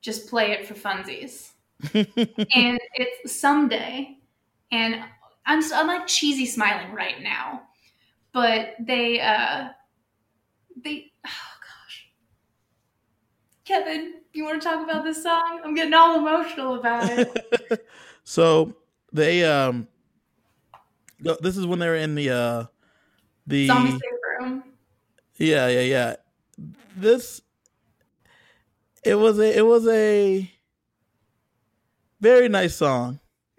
just 0.00 0.28
play 0.28 0.52
it 0.52 0.66
for 0.66 0.74
funsies. 0.74 1.50
and 1.94 2.78
it's 2.94 3.32
someday, 3.32 4.18
and 4.72 5.02
I'm 5.50 5.62
I'm 5.74 5.88
like 5.88 6.06
cheesy 6.06 6.46
smiling 6.46 6.92
right 6.92 7.20
now, 7.20 7.62
but 8.32 8.76
they 8.78 9.20
uh 9.20 9.70
they 10.80 11.10
oh 11.26 11.52
gosh, 11.60 12.08
Kevin, 13.64 14.14
you 14.32 14.44
want 14.44 14.62
to 14.62 14.68
talk 14.68 14.84
about 14.84 15.02
this 15.02 15.20
song? 15.24 15.60
I'm 15.64 15.74
getting 15.74 15.92
all 15.92 16.16
emotional 16.16 16.76
about 16.76 17.10
it. 17.10 17.84
so 18.24 18.76
they 19.12 19.44
um, 19.44 19.88
this 21.18 21.56
is 21.56 21.66
when 21.66 21.80
they're 21.80 21.96
in 21.96 22.14
the 22.14 22.30
uh 22.30 22.64
the 23.48 23.66
zombie 23.66 23.90
safe 23.90 24.00
room. 24.38 24.62
Yeah, 25.36 25.66
yeah, 25.66 25.80
yeah. 25.80 26.16
This 26.96 27.42
it 29.02 29.16
was 29.16 29.40
a 29.40 29.58
it 29.58 29.66
was 29.66 29.88
a 29.88 30.48
very 32.20 32.48
nice 32.48 32.76
song. 32.76 33.18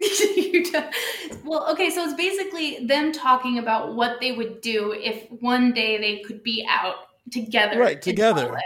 well, 1.52 1.70
okay, 1.72 1.90
so 1.90 2.04
it's 2.04 2.14
basically 2.14 2.86
them 2.86 3.12
talking 3.12 3.58
about 3.58 3.94
what 3.94 4.20
they 4.20 4.32
would 4.32 4.60
do 4.60 4.92
if 4.92 5.30
one 5.40 5.72
day 5.72 5.98
they 5.98 6.20
could 6.20 6.42
be 6.42 6.66
out 6.68 6.96
together. 7.30 7.78
Right, 7.78 8.00
together. 8.00 8.58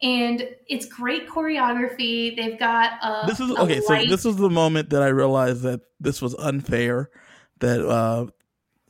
And 0.00 0.48
it's 0.68 0.86
great 0.86 1.28
choreography. 1.28 2.36
They've 2.36 2.58
got 2.58 2.92
a 3.02 3.26
This 3.26 3.40
is 3.40 3.50
okay, 3.50 3.80
so 3.80 3.94
this 4.06 4.24
was 4.24 4.36
the 4.36 4.50
moment 4.50 4.90
that 4.90 5.02
I 5.02 5.08
realized 5.08 5.62
that 5.62 5.80
this 5.98 6.22
was 6.22 6.34
unfair 6.36 7.10
that 7.58 7.84
uh 7.84 8.26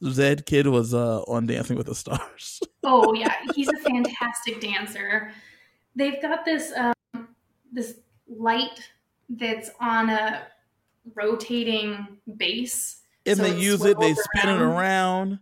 Zed 0.05 0.45
Kid 0.45 0.67
was 0.67 0.93
uh 0.93 1.23
on 1.23 1.47
Dancing 1.47 1.77
with 1.77 1.87
the 1.87 1.95
Stars. 1.95 2.61
oh 2.85 3.15
yeah, 3.15 3.35
he's 3.55 3.69
a 3.69 3.77
fantastic 3.79 4.61
dancer 4.61 5.33
they've 5.99 6.23
got 6.23 6.45
this 6.45 6.73
um, 6.77 7.29
this 7.73 7.97
light 8.29 8.81
that's 9.29 9.71
on 9.81 10.09
a 10.09 10.47
rotating 11.15 12.19
base 12.37 13.01
And 13.27 13.37
So 13.37 13.43
they 13.45 13.51
it 13.51 13.59
use 13.59 13.85
it, 13.85 13.99
they 13.99 14.15
swivels 14.15 14.29
spin 14.37 14.55
it 14.55 14.61
around. 14.63 15.39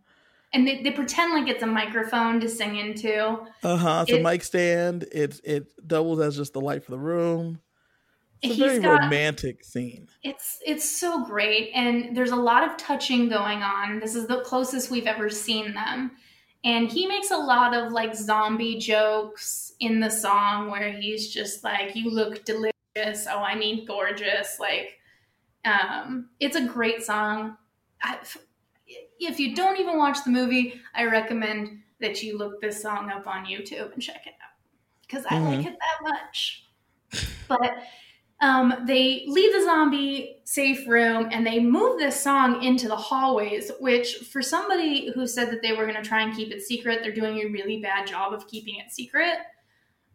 and 0.52 0.66
they, 0.66 0.82
they 0.82 0.90
pretend 0.90 1.32
like 1.32 1.48
it's 1.48 1.62
a 1.62 1.66
microphone 1.66 2.40
to 2.40 2.48
sing 2.48 2.76
into. 2.76 3.38
Uh 3.62 3.76
huh. 3.76 4.04
It's 4.08 4.16
a 4.18 4.22
mic 4.22 4.42
stand. 4.44 5.04
It 5.12 5.40
it 5.44 5.66
doubles 5.86 6.20
as 6.20 6.36
just 6.36 6.52
the 6.52 6.60
light 6.60 6.84
for 6.84 6.90
the 6.92 6.98
room. 6.98 7.60
It's 8.42 8.54
a 8.54 8.58
very 8.58 8.80
got- 8.80 9.00
romantic 9.00 9.64
scene. 9.64 10.08
It's 10.22 10.58
it's 10.64 10.88
so 10.88 11.24
great, 11.24 11.70
and 11.74 12.16
there's 12.16 12.30
a 12.32 12.36
lot 12.36 12.68
of 12.68 12.76
touching 12.76 13.28
going 13.28 13.62
on. 13.62 13.98
This 13.98 14.14
is 14.14 14.26
the 14.26 14.40
closest 14.42 14.90
we've 14.90 15.06
ever 15.06 15.30
seen 15.30 15.72
them, 15.74 16.12
and 16.64 16.88
he 16.90 17.06
makes 17.06 17.30
a 17.30 17.36
lot 17.36 17.74
of 17.74 17.92
like 17.92 18.14
zombie 18.14 18.78
jokes 18.78 19.72
in 19.80 20.00
the 20.00 20.10
song 20.10 20.70
where 20.70 20.92
he's 20.92 21.32
just 21.32 21.64
like, 21.64 21.96
"You 21.96 22.10
look 22.10 22.44
delicious." 22.44 23.26
Oh, 23.28 23.38
I 23.42 23.54
mean, 23.56 23.84
gorgeous. 23.86 24.58
Like, 24.60 24.98
um, 25.66 26.30
it's 26.40 26.56
a 26.56 26.64
great 26.64 27.02
song. 27.02 27.56
I, 28.02 28.18
if 29.18 29.40
you 29.40 29.54
don't 29.54 29.78
even 29.80 29.98
watch 29.98 30.18
the 30.24 30.30
movie, 30.30 30.80
I 30.94 31.04
recommend 31.04 31.80
that 32.00 32.22
you 32.22 32.38
look 32.38 32.60
this 32.60 32.80
song 32.80 33.10
up 33.10 33.26
on 33.26 33.46
YouTube 33.46 33.92
and 33.92 34.02
check 34.02 34.26
it 34.26 34.34
out 34.42 34.56
because 35.02 35.24
I 35.28 35.38
like 35.38 35.66
it 35.66 35.76
that 35.78 36.10
much. 36.10 36.64
But 37.48 37.78
um, 38.40 38.84
they 38.86 39.24
leave 39.28 39.52
the 39.52 39.64
zombie 39.64 40.42
safe 40.44 40.86
room 40.86 41.28
and 41.32 41.46
they 41.46 41.58
move 41.58 41.98
this 41.98 42.20
song 42.20 42.62
into 42.62 42.86
the 42.86 42.96
hallways, 42.96 43.70
which, 43.80 44.16
for 44.30 44.42
somebody 44.42 45.10
who 45.12 45.26
said 45.26 45.50
that 45.50 45.62
they 45.62 45.72
were 45.72 45.86
going 45.86 46.02
to 46.02 46.06
try 46.06 46.22
and 46.22 46.36
keep 46.36 46.52
it 46.52 46.60
secret, 46.60 47.00
they're 47.02 47.14
doing 47.14 47.38
a 47.38 47.46
really 47.46 47.80
bad 47.80 48.06
job 48.06 48.34
of 48.34 48.46
keeping 48.46 48.76
it 48.76 48.92
secret. 48.92 49.38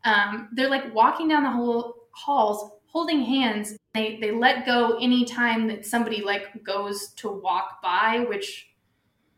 Um, 0.04 0.50
they're 0.54 0.70
like 0.70 0.94
walking 0.94 1.28
down 1.28 1.44
the 1.44 1.52
whole 1.52 1.96
halls 2.12 2.72
holding 2.92 3.22
hands. 3.22 3.78
They, 3.94 4.18
they 4.22 4.32
let 4.32 4.66
go 4.66 4.98
any 5.00 5.26
time 5.26 5.68
that 5.68 5.86
somebody 5.86 6.22
like 6.22 6.64
goes 6.64 7.10
to 7.18 7.30
walk 7.30 7.82
by, 7.82 8.26
which 8.28 8.70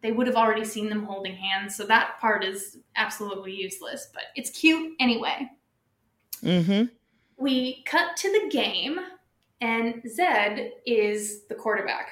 they 0.02 0.12
would 0.12 0.28
have 0.28 0.36
already 0.36 0.66
seen 0.66 0.90
them 0.90 1.04
holding 1.04 1.36
hands. 1.36 1.76
So 1.76 1.86
that 1.86 2.20
part 2.20 2.44
is 2.44 2.78
absolutely 2.96 3.54
useless, 3.54 4.10
but 4.14 4.24
it's 4.36 4.50
cute 4.50 4.94
anyway 5.00 5.50
Mm-hmm. 6.44 6.84
we 7.38 7.84
cut 7.86 8.18
to 8.18 8.30
the 8.30 8.50
game, 8.50 9.00
and 9.62 10.02
Zed 10.06 10.74
is 10.86 11.46
the 11.46 11.56
quarterback. 11.56 12.10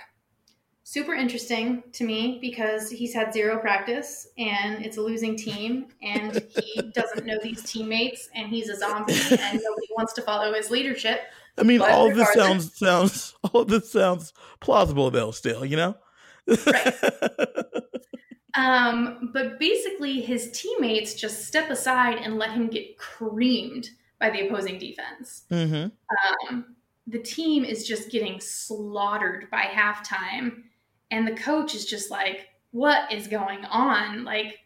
Super 0.92 1.14
interesting 1.14 1.84
to 1.94 2.04
me 2.04 2.38
because 2.42 2.92
he's 2.92 3.14
had 3.14 3.32
zero 3.32 3.58
practice 3.60 4.28
and 4.38 4.86
it's 4.86 4.98
a 4.98 5.02
losing 5.02 5.38
team, 5.38 5.86
and 6.04 6.46
he 6.54 6.82
doesn't 6.94 7.26
know 7.26 7.38
these 7.42 7.64
teammates, 7.64 8.28
and 8.36 8.50
he's 8.50 8.68
a 8.68 8.76
zombie, 8.76 9.14
and 9.14 9.62
nobody 9.64 9.88
wants 9.96 10.12
to 10.12 10.22
follow 10.22 10.54
his 10.54 10.70
leadership. 10.70 11.22
I 11.58 11.64
mean, 11.64 11.80
But 11.80 11.92
all 11.92 12.10
of 12.10 12.18
this 12.18 12.34
sounds 12.34 12.78
sounds 12.78 13.34
all 13.54 13.64
this 13.64 13.90
sounds 13.90 14.34
plausible 14.60 15.10
though. 15.12 15.32
Still, 15.32 15.64
you 15.64 15.78
know. 15.78 15.96
Um, 18.54 19.30
but 19.34 19.60
basically, 19.60 20.20
his 20.20 20.52
teammates 20.52 21.14
just 21.14 21.46
step 21.46 21.70
aside 21.70 22.18
and 22.18 22.38
let 22.38 22.52
him 22.52 22.68
get 22.68 22.98
creamed 22.98 23.92
by 24.20 24.30
the 24.30 24.46
opposing 24.46 24.78
defense. 24.78 25.44
mm-hmm. 25.50 25.88
um, 26.50 26.76
the 27.08 27.20
team 27.20 27.64
is 27.64 27.88
just 27.88 28.12
getting 28.12 28.42
slaughtered 28.42 29.50
by 29.50 29.62
halftime 29.62 30.64
and 31.12 31.28
the 31.28 31.36
coach 31.36 31.76
is 31.76 31.86
just 31.86 32.10
like 32.10 32.48
what 32.72 33.12
is 33.12 33.28
going 33.28 33.64
on 33.66 34.24
like 34.24 34.60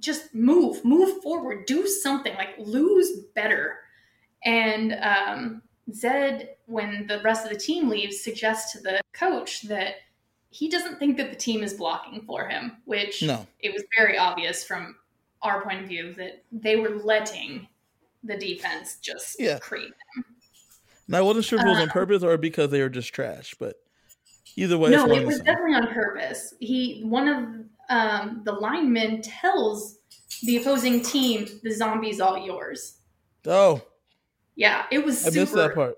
just 0.00 0.34
move 0.34 0.84
move 0.84 1.22
forward 1.22 1.64
do 1.66 1.86
something 1.86 2.34
like 2.34 2.50
lose 2.58 3.20
better 3.34 3.78
and 4.44 4.92
um, 5.00 5.62
zed 5.92 6.56
when 6.66 7.06
the 7.06 7.20
rest 7.22 7.44
of 7.44 7.50
the 7.52 7.58
team 7.58 7.88
leaves 7.88 8.20
suggests 8.20 8.72
to 8.72 8.80
the 8.80 9.00
coach 9.14 9.62
that 9.62 9.94
he 10.50 10.68
doesn't 10.68 10.98
think 10.98 11.16
that 11.16 11.30
the 11.30 11.36
team 11.36 11.62
is 11.62 11.74
blocking 11.74 12.22
for 12.26 12.46
him 12.48 12.76
which 12.84 13.22
No. 13.22 13.46
it 13.60 13.72
was 13.72 13.82
very 13.96 14.18
obvious 14.18 14.62
from 14.64 14.96
our 15.42 15.62
point 15.62 15.82
of 15.82 15.88
view 15.88 16.12
that 16.14 16.44
they 16.52 16.76
were 16.76 16.90
letting 16.90 17.66
the 18.24 18.36
defense 18.36 18.96
just 19.00 19.40
Yeah. 19.40 19.58
creep 19.58 19.94
Now, 21.08 21.18
I 21.18 21.22
wasn't 21.22 21.44
sure 21.44 21.58
if 21.60 21.64
it 21.64 21.68
was 21.68 21.78
on 21.78 21.88
Uh, 21.88 21.92
purpose 21.92 22.22
or 22.24 22.36
because 22.36 22.70
they 22.70 22.82
were 22.82 22.88
just 22.88 23.14
trash, 23.14 23.54
but 23.58 23.76
either 24.56 24.78
way, 24.78 24.90
no, 24.90 25.10
it 25.12 25.26
was 25.26 25.38
definitely 25.40 25.74
on 25.74 25.88
purpose. 25.92 26.54
He 26.60 27.02
one 27.04 27.28
of 27.28 27.44
um, 27.88 28.42
the 28.44 28.52
linemen 28.52 29.22
tells 29.22 29.98
the 30.42 30.56
opposing 30.56 31.02
team, 31.02 31.46
"The 31.62 31.70
zombie's 31.70 32.20
all 32.20 32.38
yours." 32.38 32.98
Oh, 33.46 33.82
Yeah, 34.56 34.86
it 34.90 35.04
was. 35.04 35.24
I 35.26 35.30
Super, 35.30 35.40
missed 35.40 35.54
that 35.54 35.74
part. 35.74 35.96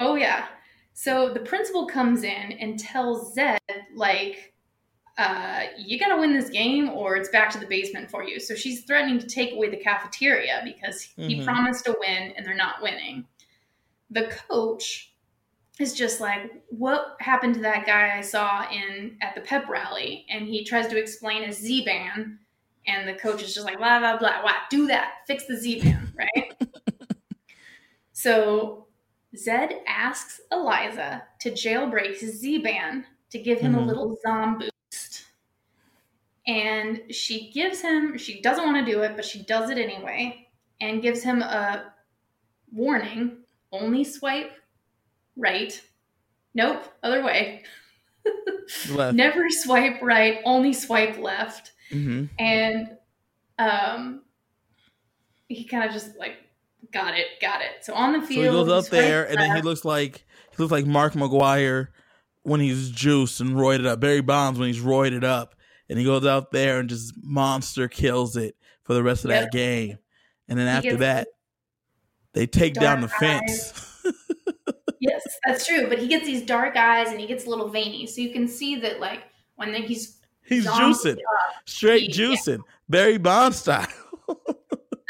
Oh 0.00 0.14
yeah. 0.16 0.46
So 0.94 1.32
the 1.32 1.40
principal 1.40 1.86
comes 1.86 2.24
in 2.24 2.52
and 2.52 2.78
tells 2.78 3.34
Zed 3.34 3.60
like, 3.94 4.52
uh, 5.16 5.66
"You 5.78 5.98
gotta 5.98 6.16
win 6.18 6.32
this 6.32 6.50
game, 6.50 6.88
or 6.90 7.16
it's 7.16 7.28
back 7.28 7.50
to 7.50 7.58
the 7.58 7.66
basement 7.66 8.10
for 8.10 8.24
you." 8.24 8.40
So 8.40 8.54
she's 8.54 8.82
threatening 8.84 9.18
to 9.20 9.26
take 9.26 9.52
away 9.52 9.68
the 9.68 9.76
cafeteria 9.76 10.62
because 10.64 11.02
he 11.02 11.36
Mhm. 11.40 11.44
promised 11.44 11.84
to 11.84 11.96
win, 12.00 12.32
and 12.36 12.44
they're 12.44 12.54
not 12.54 12.82
winning. 12.82 13.26
The 14.10 14.26
coach 14.48 15.07
is 15.80 15.94
just 15.94 16.20
like, 16.20 16.50
"What 16.70 17.16
happened 17.20 17.54
to 17.54 17.60
that 17.62 17.86
guy 17.86 18.16
I 18.18 18.20
saw 18.20 18.68
in 18.70 19.16
at 19.20 19.34
the 19.34 19.40
pep 19.40 19.68
rally?" 19.68 20.26
And 20.30 20.46
he 20.46 20.64
tries 20.64 20.88
to 20.88 20.96
explain 20.98 21.44
a 21.44 21.52
Z 21.52 21.84
band, 21.84 22.38
and 22.86 23.08
the 23.08 23.14
coach 23.14 23.42
is 23.42 23.54
just 23.54 23.66
like, 23.66 23.78
"Blah 23.78 23.98
blah 24.00 24.18
blah. 24.18 24.42
What? 24.42 24.56
Do 24.70 24.86
that. 24.88 25.14
Fix 25.26 25.46
the 25.46 25.56
Z 25.56 25.80
band, 25.82 26.12
right?" 26.16 26.52
So 28.12 28.86
Zed 29.36 29.82
asks 29.86 30.40
Eliza 30.50 31.22
to 31.40 31.50
jailbreak 31.50 32.18
his 32.18 32.38
Z 32.40 32.58
band 32.58 33.04
to 33.30 33.38
give 33.38 33.60
him 33.60 33.74
a 33.74 33.78
Mhm. 33.78 33.86
little 33.86 34.16
zom 34.26 34.58
boost. 34.58 35.26
And 36.46 37.02
she 37.14 37.50
gives 37.50 37.80
him, 37.82 38.16
she 38.16 38.40
doesn't 38.40 38.64
want 38.64 38.84
to 38.84 38.90
do 38.90 39.02
it, 39.02 39.16
but 39.16 39.24
she 39.24 39.42
does 39.42 39.68
it 39.70 39.76
anyway, 39.78 40.48
and 40.80 41.02
gives 41.02 41.22
him 41.22 41.42
a 41.42 41.92
warning 42.72 43.44
only 43.70 44.02
swipe 44.04 44.52
right. 45.38 45.80
Nope, 46.54 46.84
other 47.02 47.24
way. 47.24 47.62
Left. 48.92 49.16
Never 49.16 49.48
swipe 49.48 50.02
right, 50.02 50.40
only 50.44 50.72
swipe 50.74 51.18
left 51.18 51.72
hmm 51.90 52.26
and 52.38 52.98
um 53.58 54.20
he 55.48 55.64
kind 55.64 55.84
of 55.84 55.92
just 55.92 56.18
like 56.18 56.34
got 56.92 57.16
it 57.16 57.26
got 57.40 57.62
it 57.62 57.82
so 57.82 57.94
on 57.94 58.12
the 58.12 58.20
So 58.20 58.26
field 58.26 58.44
he 58.44 58.50
goes 58.50 58.68
up 58.68 58.90
there, 58.90 59.22
right 59.22 59.30
and 59.30 59.40
then 59.40 59.56
he 59.56 59.62
looks 59.62 59.86
like 59.86 60.26
he 60.50 60.56
looks 60.58 60.70
like 60.70 60.84
Mark 60.84 61.14
McGwire 61.14 61.88
when 62.42 62.60
he's 62.60 62.90
juiced 62.90 63.40
and 63.40 63.56
roided 63.56 63.86
up. 63.86 64.00
Barry 64.00 64.20
Bonds 64.20 64.58
when 64.58 64.68
he's 64.68 64.82
roided 64.82 65.24
up, 65.24 65.54
and 65.88 65.98
he 65.98 66.04
goes 66.04 66.26
out 66.26 66.50
there 66.50 66.78
and 66.78 66.90
just 66.90 67.14
monster 67.22 67.88
kills 67.88 68.36
it 68.36 68.54
for 68.84 68.92
the 68.92 69.02
rest 69.02 69.24
of 69.24 69.30
Yep. 69.30 69.44
that 69.44 69.50
game. 69.52 69.98
And 70.48 70.58
then 70.58 70.66
He 70.66 70.72
after 70.88 70.96
that, 70.98 71.28
they 72.34 72.46
take 72.46 72.74
down 72.74 73.00
the 73.00 73.06
dark 73.08 73.20
fence. 73.20 73.72
that's 75.46 75.66
true 75.66 75.88
but 75.88 75.98
he 75.98 76.06
gets 76.08 76.26
these 76.26 76.42
dark 76.44 76.76
eyes 76.76 77.10
and 77.10 77.20
he 77.20 77.26
gets 77.26 77.46
a 77.46 77.50
little 77.50 77.68
veiny 77.68 78.06
so 78.06 78.20
you 78.20 78.30
can 78.32 78.46
see 78.48 78.76
that 78.76 79.00
like 79.00 79.22
when 79.56 79.72
the, 79.72 79.78
he's 79.78 80.18
he's 80.44 80.66
juicing, 80.66 81.12
up, 81.16 81.54
straight 81.66 82.14
Yeah. 82.16 82.26
juicing, 82.28 82.60
Barry 82.88 83.18
Bonds 83.18 83.58
style. 83.58 83.86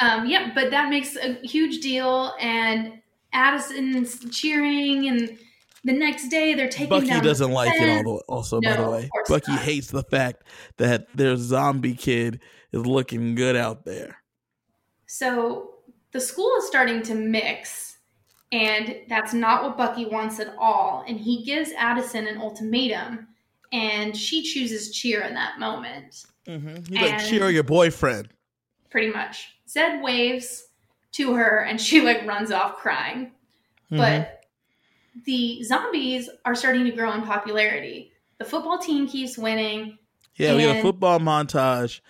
um 0.00 0.26
yeah 0.26 0.52
but 0.54 0.70
that 0.70 0.88
makes 0.90 1.16
a 1.16 1.34
huge 1.46 1.80
deal 1.80 2.34
and 2.40 3.00
addison's 3.32 4.18
cheering 4.30 5.08
and 5.08 5.38
the 5.84 5.92
next 5.92 6.28
day 6.28 6.54
they're 6.54 6.68
taking 6.68 6.88
Bucky 6.88 7.20
doesn't 7.20 7.48
the 7.50 7.54
like 7.54 7.72
it. 7.74 7.78
fence. 7.78 8.06
Although, 8.06 8.22
also 8.28 8.60
by 8.60 8.76
the 8.76 8.90
way, 8.90 9.08
Bucky 9.28 9.52
not. 9.52 9.60
hates 9.60 9.88
the 9.88 10.02
fact 10.02 10.42
that 10.76 11.06
their 11.14 11.36
zombie 11.36 11.94
kid 11.94 12.40
is 12.72 12.84
looking 12.84 13.34
good 13.36 13.54
out 13.56 13.84
there. 13.84 14.16
So 15.06 15.74
the 16.12 16.20
school 16.20 16.52
is 16.58 16.66
starting 16.66 17.00
to 17.04 17.14
mix, 17.14 17.87
and 18.52 18.96
that's 19.08 19.32
not 19.34 19.62
what 19.62 19.76
Bucky 19.76 20.06
wants 20.06 20.40
at 20.40 20.54
all. 20.58 21.04
And 21.06 21.18
he 21.18 21.44
gives 21.44 21.70
Addison 21.76 22.26
an 22.26 22.38
ultimatum, 22.40 23.28
and 23.72 24.16
she 24.16 24.42
chooses 24.42 24.92
cheer 24.92 25.22
in 25.22 25.34
that 25.34 25.58
moment, 25.58 26.24
Mm-hmm. 26.46 26.94
He's 26.94 27.02
like, 27.02 27.24
cheer 27.26 27.50
your 27.50 27.62
boyfriend. 27.62 28.30
pretty 28.88 29.10
much. 29.10 29.50
Zed 29.68 30.02
waves 30.02 30.68
to 31.12 31.34
her, 31.34 31.58
and 31.58 31.78
she 31.78 32.00
like 32.00 32.26
runs 32.26 32.50
off 32.50 32.76
crying. 32.76 33.32
Mhm. 33.92 33.98
But 33.98 34.44
the 35.26 35.62
zombies 35.64 36.30
are 36.46 36.54
starting 36.54 36.84
to 36.84 36.90
grow 36.90 37.12
in 37.12 37.20
popularity. 37.20 38.12
The 38.38 38.46
football 38.46 38.78
team 38.78 39.06
keeps 39.06 39.36
winning. 39.36 39.98
Yeah, 40.36 40.54
we 40.56 40.62
got 40.62 40.76
a 40.76 40.80
football 40.82 41.18
montage, 41.18 42.00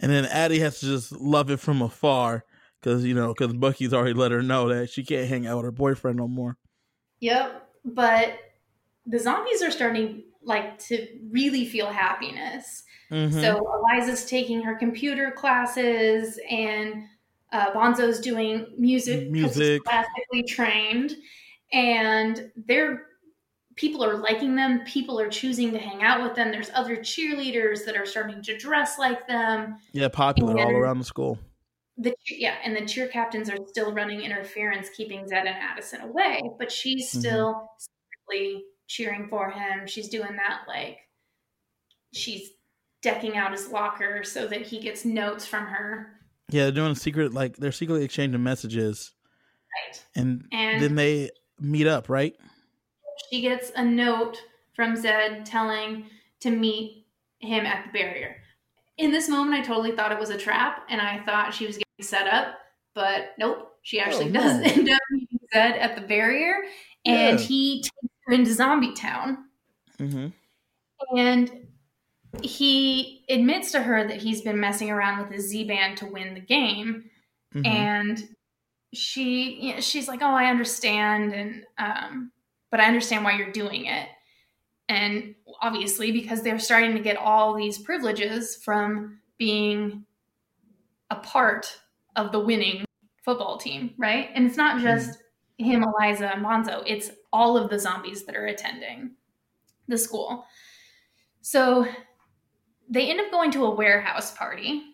and 0.00 0.12
then 0.12 0.26
Addie 0.26 0.58
has 0.58 0.80
to 0.80 0.86
just 0.86 1.12
love 1.12 1.50
it 1.50 1.58
from 1.60 1.80
afar 1.80 2.44
because 2.80 3.04
you 3.04 3.14
know 3.14 3.28
because 3.34 3.52
Bucky's 3.54 3.94
already 3.94 4.14
let 4.14 4.30
her 4.30 4.42
know 4.42 4.68
that 4.68 4.90
she 4.90 5.04
can't 5.04 5.28
hang 5.28 5.46
out 5.46 5.56
with 5.56 5.64
her 5.64 5.72
boyfriend 5.72 6.16
no 6.18 6.28
more. 6.28 6.56
Yep. 7.20 7.68
But 7.84 8.38
the 9.06 9.18
zombies 9.18 9.62
are 9.62 9.70
starting 9.70 10.24
like 10.42 10.78
to 10.78 11.06
really 11.30 11.66
feel 11.66 11.88
happiness. 11.88 12.84
Mhm. 13.10 13.32
So 13.32 13.82
Eliza's 13.92 14.26
taking 14.26 14.62
her 14.62 14.74
computer 14.74 15.30
classes, 15.30 16.38
and 16.48 17.04
uh, 17.52 17.72
Bonzo's 17.72 18.20
doing 18.20 18.66
music. 18.76 19.30
Music. 19.30 19.82
classically 19.84 20.42
trained, 20.42 21.16
and 21.72 22.50
they're 22.66 23.06
people 23.76 24.04
are 24.04 24.16
liking 24.16 24.56
them. 24.56 24.80
People 24.84 25.18
are 25.20 25.28
choosing 25.28 25.72
to 25.72 25.78
hang 25.78 26.02
out 26.02 26.22
with 26.22 26.34
them. 26.34 26.50
There's 26.50 26.70
other 26.74 26.96
cheerleaders 26.96 27.84
that 27.86 27.96
are 27.96 28.04
starting 28.04 28.42
to 28.42 28.58
dress 28.58 28.98
like 28.98 29.26
them. 29.28 29.78
Yeah, 29.92 30.08
popular 30.08 30.58
all 30.58 30.72
around 30.72 30.98
the 30.98 31.04
school. 31.04 31.38
The 32.00 32.14
yeah, 32.28 32.54
and 32.64 32.76
the 32.76 32.86
cheer 32.86 33.08
captains 33.08 33.50
are 33.50 33.56
still 33.66 33.92
running 33.92 34.20
interference, 34.20 34.88
keeping 34.90 35.26
Zed 35.26 35.46
and 35.46 35.56
Addison 35.56 36.00
away. 36.02 36.40
But 36.58 36.70
she's 36.70 37.08
Mm-hmm. 37.10 37.18
still 37.20 37.70
secretly 38.28 38.64
cheering 38.86 39.28
for 39.28 39.50
him. 39.50 39.86
She's 39.86 40.08
doing 40.08 40.36
that 40.36 40.60
like 40.68 40.98
she's 42.14 42.50
decking 43.02 43.36
out 43.36 43.52
his 43.52 43.68
locker 43.68 44.24
so 44.24 44.46
that 44.46 44.62
he 44.62 44.80
gets 44.80 45.04
notes 45.04 45.44
from 45.46 45.66
her. 45.66 46.12
Yeah, 46.50 46.64
they're 46.64 46.72
doing 46.72 46.92
a 46.92 46.96
secret 46.96 47.34
like 47.34 47.56
they're 47.56 47.72
secretly 47.72 48.04
exchanging 48.04 48.42
messages, 48.42 49.12
Right. 49.90 50.04
and, 50.16 50.44
And 50.52 50.80
then 50.82 50.94
they 50.94 51.30
meet 51.60 51.86
up, 51.86 52.08
right? 52.08 52.34
she 53.30 53.40
gets 53.40 53.72
a 53.74 53.84
note 53.84 54.40
from 54.76 54.94
Zed 54.96 55.44
telling 55.44 56.06
to 56.40 56.50
meet 56.50 57.06
him 57.40 57.66
at 57.66 57.84
the 57.86 57.92
barrier. 57.98 58.36
In 58.98 59.10
this 59.12 59.28
moment, 59.28 59.54
I 59.60 59.64
totally 59.64 59.92
thought 59.92 60.12
it 60.12 60.18
was 60.18 60.30
a 60.30 60.36
trap, 60.38 60.84
and 60.90 61.00
I 61.00 61.20
thought 61.24 61.54
she 61.54 61.66
was 61.66 61.76
getting 61.78 62.02
set 62.02 62.26
up, 62.26 62.56
but 62.94 63.30
nope. 63.38 63.76
She 63.82 64.00
actually 64.00 64.28
Oh, 64.30 64.32
does 64.32 64.58
no. 64.60 64.64
end 64.72 64.90
up 64.90 65.00
meeting 65.10 65.38
Zed 65.54 65.76
at 65.76 65.94
the 65.94 66.02
barrier, 66.02 66.56
and 67.06 67.38
Yeah. 67.38 67.46
he 67.46 67.82
takes 67.82 67.90
her 68.26 68.34
into 68.34 68.52
Zombie 68.52 68.92
Town. 68.94 69.44
Mm-hmm. 69.98 70.28
And 71.16 71.66
he 72.42 73.24
admits 73.28 73.72
to 73.72 73.80
her 73.82 74.06
that 74.06 74.18
he's 74.20 74.42
been 74.42 74.60
messing 74.60 74.90
around 74.90 75.22
with 75.22 75.32
his 75.32 75.46
Z 75.48 75.64
band 75.64 75.96
to 75.98 76.06
win 76.06 76.34
the 76.34 76.40
game, 76.40 77.10
Mm-hmm. 77.54 77.64
and 77.66 78.28
she 78.94 79.58
you 79.60 79.74
know, 79.74 79.80
she's 79.80 80.08
like 80.08 80.20
oh 80.22 80.26
i 80.34 80.46
understand 80.46 81.32
and 81.34 81.64
um 81.78 82.32
but 82.70 82.80
i 82.80 82.84
understand 82.86 83.22
why 83.24 83.32
you're 83.36 83.52
doing 83.52 83.84
it 83.86 84.08
and 84.88 85.34
obviously 85.60 86.12
because 86.12 86.42
they're 86.42 86.58
starting 86.58 86.94
to 86.94 87.00
get 87.00 87.16
all 87.16 87.54
these 87.54 87.78
privileges 87.78 88.56
from 88.56 89.18
being 89.38 90.04
a 91.10 91.16
part 91.16 91.80
of 92.16 92.32
the 92.32 92.38
winning 92.38 92.84
football 93.24 93.58
team 93.58 93.92
right? 93.98 94.30
And 94.34 94.46
it's 94.46 94.56
not 94.56 94.80
just 94.80 95.18
him 95.58 95.82
eliza 95.82 96.32
and 96.34 96.44
bonzo 96.44 96.82
it's 96.86 97.10
all 97.32 97.56
of 97.56 97.68
the 97.68 97.78
zombies 97.78 98.24
that 98.24 98.36
are 98.36 98.46
attending 98.46 99.10
the 99.88 99.98
school. 99.98 100.44
So 101.40 101.86
they 102.88 103.10
end 103.10 103.20
up 103.20 103.30
going 103.30 103.50
to 103.52 103.64
a 103.64 103.74
warehouse 103.74 104.34
party. 104.34 104.84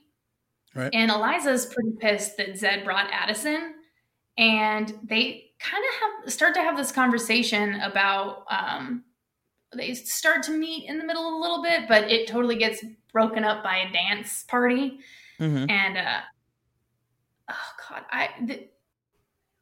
Right. 0.76 0.90
and 0.92 1.09
eliza's 1.09 1.66
pretty 1.66 1.92
pissed 2.00 2.36
that 2.38 2.59
zed 2.59 2.84
brought 2.84 3.09
addison. 3.12 3.74
And 4.36 4.92
they 5.05 5.52
kind 5.61 5.84
of 5.84 6.24
have 6.24 6.32
start 6.32 6.55
to 6.55 6.61
have 6.61 6.76
this 6.76 6.90
conversation 6.90 7.80
about 7.80 8.44
um, 8.50 9.05
they 9.76 9.94
start 9.94 10.42
to 10.42 10.52
meet 10.52 10.88
in 10.88 10.98
the 10.98 11.04
middle 11.04 11.36
a 11.36 11.40
little 11.40 11.62
bit 11.62 11.88
but 11.88 12.10
it 12.10 12.26
totally 12.28 12.56
gets 12.56 12.84
broken 13.12 13.44
up 13.44 13.62
by 13.62 13.76
a 13.78 13.92
dance 13.92 14.44
party 14.48 14.98
Mm-hmm. 15.40 15.68
and 15.68 15.98
uh 15.98 16.20
oh 17.50 17.54
god 17.90 18.02
i 18.10 18.28
the, 18.46 18.68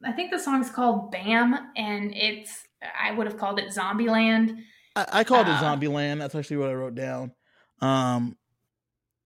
i 0.05 0.13
think 0.13 0.31
the 0.31 0.39
song's 0.39 0.69
called 0.71 1.11
bam 1.11 1.55
and 1.77 2.15
it's 2.15 2.65
i 3.01 3.11
would 3.11 3.27
have 3.27 3.39
called 3.39 3.59
it 3.59 3.71
zombieland 3.75 4.59
I, 4.95 5.07
I 5.13 5.25
called 5.25 5.47
Uh, 5.49 5.53
it 5.53 5.55
Zombieland. 5.65 6.19
That's 6.19 6.35
actually 6.35 6.59
what 6.59 6.69
I 6.69 6.75
wrote 6.75 6.95
down. 6.95 7.33
Um, 7.81 8.37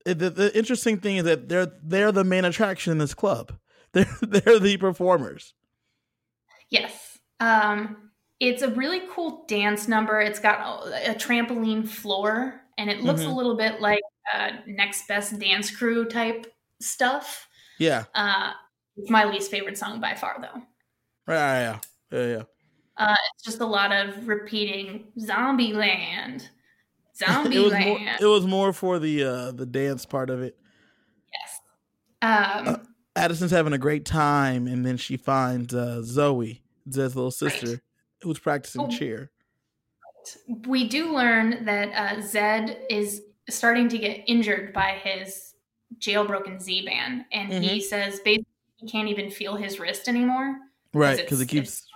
it- 0.07 0.21
the, 0.21 0.31
the 0.31 0.57
interesting 0.57 1.01
thing 1.01 1.17
is 1.17 1.25
that 1.25 1.49
they're 1.49 1.73
they're 1.83 2.13
the 2.13 2.23
main 2.23 2.45
attraction 2.45 2.93
in 2.93 2.99
this 2.99 3.15
club. 3.15 3.53
They're 3.93 4.07
they're 4.23 4.61
the 4.61 4.77
performers. 4.77 5.55
yes 6.71 7.19
um 7.41 8.06
it's 8.41 8.63
a 8.63 8.71
really 8.71 9.01
cool 9.11 9.45
dance 9.49 9.89
number 9.89 10.21
it's 10.21 10.39
got 10.39 10.61
a, 10.89 11.13
a 11.13 11.15
trampoline 11.15 11.87
floor 11.89 12.61
and 12.79 12.91
it 12.91 13.01
looks 13.03 13.23
a 13.23 13.27
Mhm. 13.27 13.37
little 13.37 13.57
bit 13.57 13.81
like 13.81 14.03
uh, 14.35 14.51
next 14.67 15.07
best 15.09 15.39
dance 15.39 15.71
crew 15.75 16.05
type 16.05 16.47
stuff 16.81 17.49
Yeah, 17.79 18.05
uh 18.15 18.53
it's 18.97 19.11
my 19.11 19.25
least 19.25 19.51
favorite 19.51 19.79
song 19.79 20.01
by 20.01 20.15
far 20.15 20.37
though 20.41 20.63
right. 21.27 21.61
Yeah, 21.61 21.79
yeah, 22.13 22.27
yeah. 22.27 22.43
uh 22.99 23.15
it's 23.35 23.45
just 23.45 23.61
a 23.61 23.67
lot 23.67 23.93
of 23.93 24.29
repeating 24.29 25.13
zombie 25.19 25.73
land 25.73 26.51
zombie 27.17 27.57
it 27.57 27.61
was 27.61 27.73
more. 27.73 28.01
It 28.21 28.27
was 28.27 28.47
more 28.47 28.73
for 28.75 28.99
the 28.99 29.23
uh 29.25 29.53
the 29.53 29.65
dance 29.67 30.05
part 30.05 30.29
of 30.31 30.43
it. 30.43 30.59
yes 31.33 31.61
um 32.23 32.67
Uh, 32.75 32.77
Addison's 33.19 33.51
having 33.51 33.73
a 33.73 33.79
great 33.79 34.05
time, 34.05 34.67
and 34.67 34.85
then 34.85 34.99
she 34.99 35.17
finds 35.17 35.75
uh, 35.75 36.03
Zoe, 36.03 36.63
Zed's 36.93 37.17
little 37.17 37.31
sister, 37.31 37.81
who's 38.27 38.39
practicing 38.39 38.83
Oh. 38.83 38.89
cheer. 38.89 39.31
we 40.67 40.89
do 40.89 41.15
learn 41.15 41.65
that 41.65 41.93
uh, 41.95 42.21
Zed 42.21 42.79
is 42.91 43.23
starting 43.49 43.89
to 43.91 43.99
get 43.99 44.25
injured 44.27 44.73
by 44.73 44.99
his 45.03 45.55
jailbroken 46.01 46.61
Z 46.61 46.85
band, 46.85 47.25
and 47.33 47.51
Mm-hmm. 47.53 47.63
he 47.63 47.81
says 47.81 48.19
basically 48.21 48.47
he 48.77 48.89
can't 48.91 49.09
even 49.09 49.31
feel 49.31 49.55
his 49.57 49.79
wrist 49.79 50.09
anymore. 50.09 50.57
Right, 50.93 51.17
because 51.19 51.41
it 51.41 51.47
keeps 51.47 51.87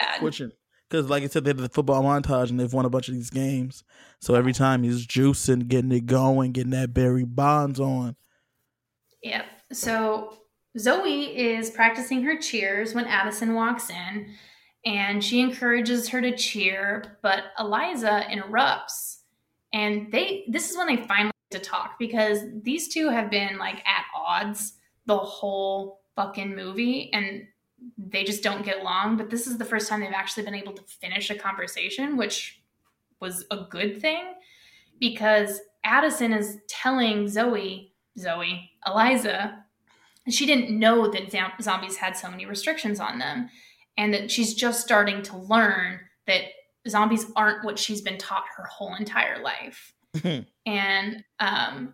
Bad. 0.00 0.20
switching. 0.20 0.52
Because, 0.88 1.10
like 1.10 1.22
I 1.22 1.26
said, 1.26 1.44
they 1.44 1.52
did 1.52 1.62
the 1.62 1.68
football 1.68 2.02
montage 2.02 2.48
and 2.48 2.58
they've 2.58 2.72
won 2.72 2.84
a 2.86 2.90
bunch 2.90 3.08
of 3.08 3.14
these 3.14 3.28
games. 3.30 3.84
So 4.20 4.34
every 4.34 4.52
time 4.54 4.82
he's 4.84 5.06
juicing, 5.06 5.68
getting 5.68 5.92
it 5.92 6.06
going, 6.06 6.52
getting 6.52 6.70
that 6.70 6.94
Barry 6.94 7.24
Bonds 7.24 7.78
on. 7.80 8.16
Yep. 9.22 9.44
So 9.72 10.38
Zoe 10.78 11.36
is 11.36 11.70
practicing 11.70 12.22
her 12.22 12.38
cheers 12.38 12.94
when 12.94 13.04
Addison 13.04 13.54
walks 13.54 13.90
in, 13.90 14.28
and 14.84 15.22
she 15.22 15.40
encourages 15.40 16.08
her 16.08 16.20
to 16.20 16.36
cheer, 16.36 17.18
but 17.22 17.44
Eliza 17.58 18.30
interrupts. 18.30 19.22
And 19.72 20.10
they 20.10 20.44
this 20.48 20.70
is 20.70 20.76
when 20.76 20.86
they 20.86 20.96
finally 20.96 21.32
get 21.50 21.62
to 21.62 21.70
talk 21.70 21.98
because 21.98 22.40
these 22.62 22.88
two 22.88 23.10
have 23.10 23.30
been 23.30 23.58
like 23.58 23.78
at 23.86 24.04
odds 24.16 24.74
the 25.06 25.18
whole 25.18 26.00
fucking 26.16 26.54
movie 26.54 27.10
and 27.12 27.46
they 27.96 28.24
just 28.24 28.42
don't 28.42 28.64
get 28.64 28.80
along, 28.80 29.16
but 29.16 29.30
this 29.30 29.46
is 29.46 29.58
the 29.58 29.64
first 29.64 29.88
time 29.88 30.00
they've 30.00 30.10
actually 30.12 30.42
been 30.42 30.54
able 30.54 30.72
to 30.72 30.82
finish 30.82 31.30
a 31.30 31.34
conversation, 31.34 32.16
which 32.16 32.62
was 33.20 33.44
a 33.50 33.66
good 33.70 34.00
thing 34.00 34.34
because 34.98 35.60
Addison 35.84 36.32
is 36.32 36.58
telling 36.68 37.28
Zoe, 37.28 37.92
Zoe, 38.18 38.70
Eliza, 38.86 39.64
she 40.28 40.44
didn't 40.44 40.76
know 40.76 41.08
that 41.10 41.30
zom- 41.30 41.52
zombies 41.60 41.96
had 41.96 42.16
so 42.16 42.30
many 42.30 42.46
restrictions 42.46 43.00
on 43.00 43.18
them 43.18 43.48
and 43.98 44.14
that 44.14 44.30
she's 44.30 44.54
just 44.54 44.80
starting 44.80 45.22
to 45.24 45.36
learn 45.36 46.00
that 46.26 46.44
zombies 46.88 47.26
aren't 47.36 47.64
what 47.64 47.78
she's 47.78 48.00
been 48.00 48.16
taught 48.16 48.44
her 48.56 48.64
whole 48.64 48.94
entire 48.94 49.42
life. 49.42 49.92
and 50.64 51.24
um, 51.40 51.92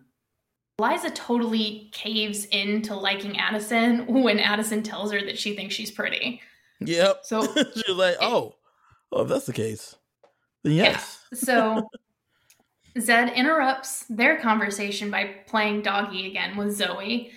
Eliza 0.79 1.09
totally 1.09 1.89
caves 1.91 2.45
into 2.45 2.95
liking 2.95 3.37
Addison 3.37 4.05
when 4.23 4.39
Addison 4.39 4.83
tells 4.83 5.11
her 5.11 5.19
that 5.21 5.37
she 5.37 5.55
thinks 5.55 5.75
she's 5.75 5.91
pretty. 5.91 6.41
Yep. 6.79 7.21
So 7.23 7.43
she 7.53 7.83
was 7.87 7.97
like, 7.97 8.17
oh, 8.21 8.55
oh, 9.11 9.23
if 9.23 9.27
that's 9.27 9.47
the 9.47 9.53
case, 9.53 9.95
then 10.63 10.73
yes. 10.73 11.25
So 11.33 11.89
Zed 12.99 13.33
interrupts 13.33 14.05
their 14.09 14.37
conversation 14.37 15.09
by 15.09 15.35
playing 15.47 15.81
doggy 15.81 16.27
again 16.27 16.55
with 16.55 16.75
Zoe. 16.75 17.31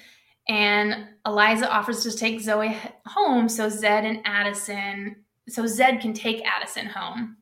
And 0.48 1.08
Eliza 1.26 1.70
offers 1.70 2.02
to 2.04 2.16
take 2.16 2.40
Zoe 2.40 2.76
home 3.06 3.48
so 3.48 3.68
Zed 3.68 4.04
and 4.04 4.20
Addison, 4.24 5.16
so 5.48 5.66
Zed 5.66 6.00
can 6.00 6.14
take 6.14 6.46
Addison 6.46 6.86
home. 6.86 7.36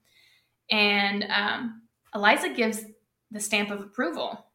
And 0.70 1.24
um, 1.30 1.82
Eliza 2.14 2.48
gives 2.48 2.84
the 3.30 3.40
stamp 3.40 3.70
of 3.70 3.80
approval 3.80 4.46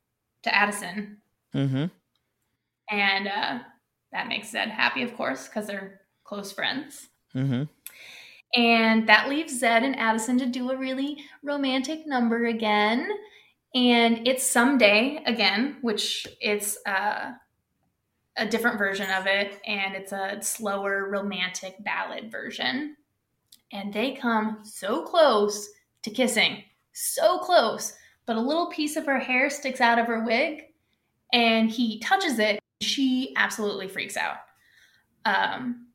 to 0.44 0.54
Addison. 0.54 1.18
Mm-hmm. 1.56 1.86
And 2.90 3.28
uh, 3.28 3.60
that 4.12 4.28
makes 4.28 4.50
Zed 4.52 4.70
happy, 4.70 5.04
of 5.04 5.16
course, 5.16 5.48
because 5.48 5.68
they're 5.68 6.02
close 6.26 6.52
friends. 6.52 7.08
Mm-hmm. 7.34 7.64
And 8.54 9.08
that 9.08 9.30
leaves 9.30 9.58
Zed 9.58 9.84
and 9.84 9.98
Addison 9.98 10.38
to 10.40 10.46
do 10.46 10.72
a 10.72 10.78
really 10.78 11.24
romantic 11.42 12.06
number 12.06 12.48
again. 12.48 13.10
And 13.74 14.28
it's 14.28 14.46
someday 14.46 15.24
again, 15.26 15.78
which 15.82 16.28
it's 16.42 16.78
uh, 16.86 17.32
a 18.38 18.48
different 18.48 18.78
version 18.78 19.10
of 19.12 19.28
it, 19.28 19.60
and 19.66 19.96
it's 19.96 20.12
a 20.12 20.42
slower 20.42 21.10
romantic 21.10 21.76
ballad 21.84 22.32
version. 22.32 22.96
And 23.72 23.94
they 23.94 24.14
come 24.14 24.60
so 24.64 25.04
close 25.04 25.70
to 26.04 26.10
kissing, 26.10 26.64
so 26.94 27.40
close, 27.40 27.94
but 28.26 28.36
a 28.38 28.42
little 28.42 28.68
piece 28.68 28.96
of 28.96 29.06
her 29.06 29.20
hair 29.20 29.50
sticks 29.50 29.82
out 29.82 30.00
of 30.00 30.08
her 30.08 30.24
wig, 30.26 30.64
and 31.34 31.70
he 31.70 32.00
touches 32.00 32.40
it. 32.40 32.60
She 32.82 33.34
absolutely 33.38 33.88
freaks 33.88 34.18
out. 34.18 34.38
Um, 35.26 35.88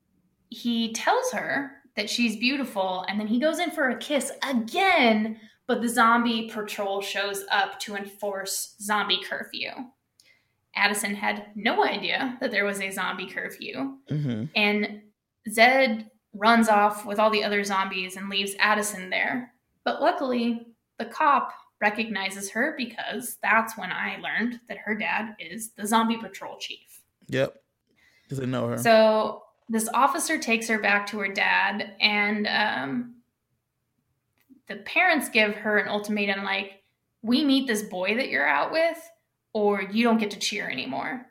he 0.50 0.92
tells 0.92 1.32
her 1.32 1.72
that 1.96 2.08
she's 2.10 2.36
beautiful, 2.36 3.04
and 3.08 3.18
then 3.18 3.26
he 3.26 3.40
goes 3.40 3.58
in 3.58 3.70
for 3.70 3.90
a 3.90 3.98
kiss 3.98 4.30
again, 4.48 5.40
but 5.66 5.80
the 5.80 5.88
zombie 5.88 6.48
patrol 6.48 7.00
shows 7.00 7.44
up 7.50 7.80
to 7.80 7.96
enforce 7.96 8.76
zombie 8.80 9.22
curfew. 9.28 9.70
Addison 10.76 11.14
had 11.14 11.46
no 11.54 11.84
idea 11.84 12.36
that 12.40 12.50
there 12.50 12.64
was 12.64 12.80
a 12.80 12.90
zombie 12.90 13.26
curfew, 13.30 13.96
Mm-hmm. 14.10 14.44
and 14.54 15.02
Zed 15.50 16.10
runs 16.34 16.68
off 16.68 17.06
with 17.06 17.18
all 17.18 17.30
the 17.30 17.42
other 17.44 17.64
zombies 17.64 18.16
and 18.16 18.28
leaves 18.28 18.52
Addison 18.58 19.08
there 19.10 19.52
But 19.84 20.02
luckily, 20.02 20.66
the 20.98 21.06
cop 21.06 21.52
recognizes 21.80 22.50
her 22.50 22.74
because 22.76 23.36
that's 23.42 23.76
when 23.78 23.90
I 23.92 24.18
learned 24.18 24.60
that 24.68 24.78
her 24.78 24.94
dad 24.94 25.36
is 25.38 25.70
the 25.72 25.86
zombie 25.86 26.16
patrol 26.16 26.56
chief. 26.58 27.02
Yep. 27.28 27.54
Does 28.28 28.38
they 28.38 28.46
know 28.46 28.66
her? 28.68 28.78
So 28.78 29.42
this 29.68 29.88
officer 29.94 30.38
takes 30.38 30.68
her 30.68 30.78
back 30.80 31.06
to 31.08 31.18
her 31.20 31.28
dad, 31.28 31.94
and 32.00 32.46
um, 32.46 33.14
the 34.68 34.76
parents 34.76 35.28
give 35.28 35.54
her 35.54 35.78
an 35.78 35.88
ultimatum 35.88 36.44
like, 36.44 36.82
we 37.22 37.44
meet 37.44 37.66
this 37.66 37.82
boy 37.82 38.16
that 38.16 38.28
you're 38.28 38.46
out 38.46 38.72
with, 38.72 38.98
or 39.56 39.80
you 39.80 40.04
don't 40.04 40.18
get 40.18 40.30
to 40.30 40.38
cheer 40.38 40.68
anymore. 40.68 41.24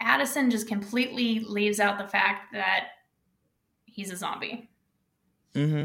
Addison 0.00 0.50
just 0.50 0.66
completely 0.66 1.40
leaves 1.40 1.80
out 1.80 1.98
the 1.98 2.08
fact 2.08 2.50
that 2.54 2.86
he's 3.84 4.10
a 4.10 4.16
zombie. 4.16 4.70
mm-hmm. 5.54 5.82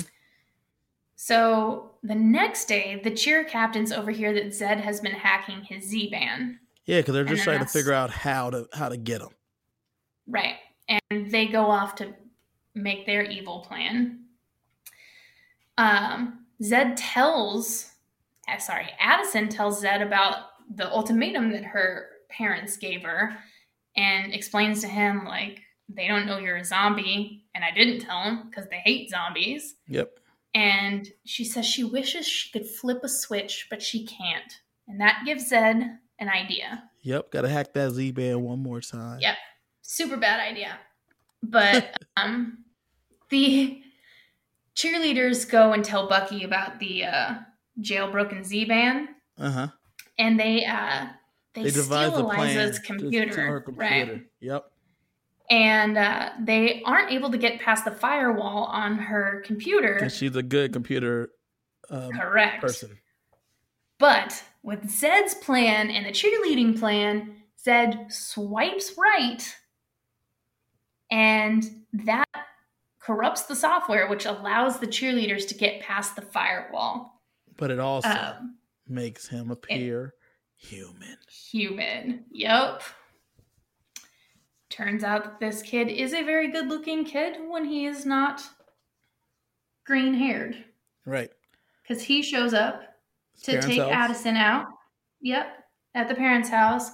So 1.18 1.96
the 2.04 2.16
next 2.16 2.70
day, 2.70 3.02
the 3.04 3.12
cheer 3.12 3.44
captains 3.44 3.92
overhear 3.92 4.34
that 4.36 4.54
Zed 4.54 4.80
has 4.80 5.02
been 5.02 5.12
hacking 5.12 5.62
his 5.62 5.84
Z 5.84 6.10
band. 6.10 6.56
Yeah, 6.86 7.00
because 7.00 7.14
they're 7.14 7.26
just 7.26 7.44
trying 7.44 7.60
to 7.60 7.66
figure 7.66 7.92
out 7.92 8.12
how 8.12 8.50
to 8.50 8.70
how 8.72 8.88
to 8.88 8.96
get 8.96 9.20
him. 9.20 9.32
Right. 10.26 10.56
And 10.88 11.30
they 11.30 11.48
go 11.48 11.66
off 11.66 11.96
to 11.96 12.14
make 12.76 13.06
their 13.06 13.24
evil 13.24 13.60
plan. 13.68 14.22
Um, 15.78 16.46
Zed 16.64 16.96
tells, 16.96 17.92
uh, 18.48 18.58
sorry, 18.58 18.88
Addison 19.00 19.50
tells 19.50 19.82
Zed 19.82 20.02
about 20.02 20.38
the 20.74 20.90
ultimatum 20.92 21.52
that 21.52 21.64
her 21.64 22.10
parents 22.30 22.78
gave 22.78 23.04
her 23.04 23.38
and 23.96 24.34
explains 24.34 24.82
to 24.82 24.88
him, 24.88 25.26
like, 25.26 25.62
they 25.90 26.08
don't 26.08 26.26
know 26.26 26.38
you're 26.38 26.58
a 26.58 26.66
zombie. 26.66 27.46
And 27.56 27.64
I 27.64 27.72
didn't 27.72 28.02
tell 28.02 28.24
them 28.24 28.48
because 28.50 28.70
they 28.70 28.78
hate 28.78 29.10
zombies. 29.10 29.76
Yep. 29.88 30.20
And 30.54 31.08
she 31.26 31.44
says 31.44 31.66
she 31.66 31.84
wishes 31.84 32.28
she 32.28 32.52
could 32.52 32.68
flip 32.68 33.00
a 33.04 33.10
switch, 33.10 33.68
but 33.70 33.82
she 33.82 34.06
can't. 34.06 34.54
And 34.88 35.00
that 35.02 35.24
gives 35.26 35.48
Zed 35.48 35.98
an 36.20 36.30
idea. 36.30 36.84
Yep. 37.04 37.32
Got 37.32 37.42
to 37.42 37.50
hack 37.50 37.74
that 37.74 37.92
Z 37.92 38.12
band 38.12 38.44
one 38.44 38.60
more 38.60 38.82
time. 38.82 39.20
Yep. 39.22 39.36
Super 39.82 40.18
bad 40.18 40.40
idea. 40.40 40.78
But 41.44 41.98
um 42.18 42.66
the 43.30 43.82
cheerleaders 44.76 45.50
go 45.50 45.74
and 45.74 45.84
tell 45.84 46.08
Bucky 46.08 46.44
about 46.44 46.80
the 46.80 47.06
uh 47.06 47.36
jailbroken 47.82 48.44
Z 48.44 48.66
band 48.66 49.10
Uh 49.38 49.52
huh. 49.52 49.68
And 50.18 50.40
they 50.40 50.66
uh 50.66 51.08
they, 51.54 51.64
They 51.64 51.70
steal 51.72 51.88
plan. 52.30 52.56
Eliza's 52.56 52.80
computer, 52.80 53.36
her 53.36 53.64
right? 53.76 54.06
computer. 54.06 54.26
Yep. 54.42 54.66
And 55.50 55.98
uh, 55.98 56.32
they 56.42 56.84
aren't 56.86 57.12
able 57.12 57.32
to 57.32 57.38
get 57.38 57.60
past 57.62 57.86
the 57.86 57.92
firewall 57.92 58.66
on 58.66 58.98
her 58.98 59.42
computer. 59.46 59.94
Because 59.96 60.16
she's 60.16 60.36
a 60.36 60.44
good 60.44 60.74
computer 60.74 61.30
um, 61.90 62.12
Correct. 62.12 62.62
person. 62.62 62.98
But 63.98 64.44
with 64.62 64.90
Zed's 64.90 65.34
plan 65.36 65.90
and 65.90 66.06
the 66.06 66.12
cheerleading 66.12 66.78
plan, 66.78 67.38
Zed 67.64 68.08
swipes 68.10 68.94
right, 68.98 69.56
and 71.10 71.64
that 71.94 72.28
corrupts 73.00 73.44
the 73.44 73.56
software, 73.56 74.08
which 74.10 74.26
allows 74.26 74.80
the 74.80 74.88
cheerleaders 74.88 75.48
to 75.48 75.56
get 75.56 75.82
past 75.82 76.16
the 76.16 76.22
firewall. 76.22 77.22
But 77.56 77.72
it 77.72 77.80
also 77.80 78.10
Um, 78.10 78.57
makes 78.90 79.28
him 79.28 79.52
appear 79.52 80.14
human. 80.56 81.18
human. 81.30 82.26
Yep. 82.32 82.84
Turns 84.70 85.04
out 85.04 85.24
that 85.24 85.40
this 85.40 85.62
kid 85.62 85.88
is 85.88 86.14
a 86.14 86.24
very 86.24 86.52
good 86.52 86.68
looking 86.68 87.06
kid 87.06 87.38
when 87.48 87.66
he 87.66 87.86
is 87.86 88.06
not 88.06 88.42
green 89.86 90.14
haired. 90.14 90.64
Right. 91.06 91.32
Because 91.82 92.04
he 92.04 92.22
shows 92.22 92.54
up 92.54 92.82
His 93.36 93.44
to 93.46 93.62
take 93.62 93.80
house. 93.80 93.92
Addison 93.92 94.36
out. 94.36 94.66
Yep, 95.22 95.48
at 95.96 96.10
the 96.10 96.16
parents' 96.16 96.50
house. 96.50 96.92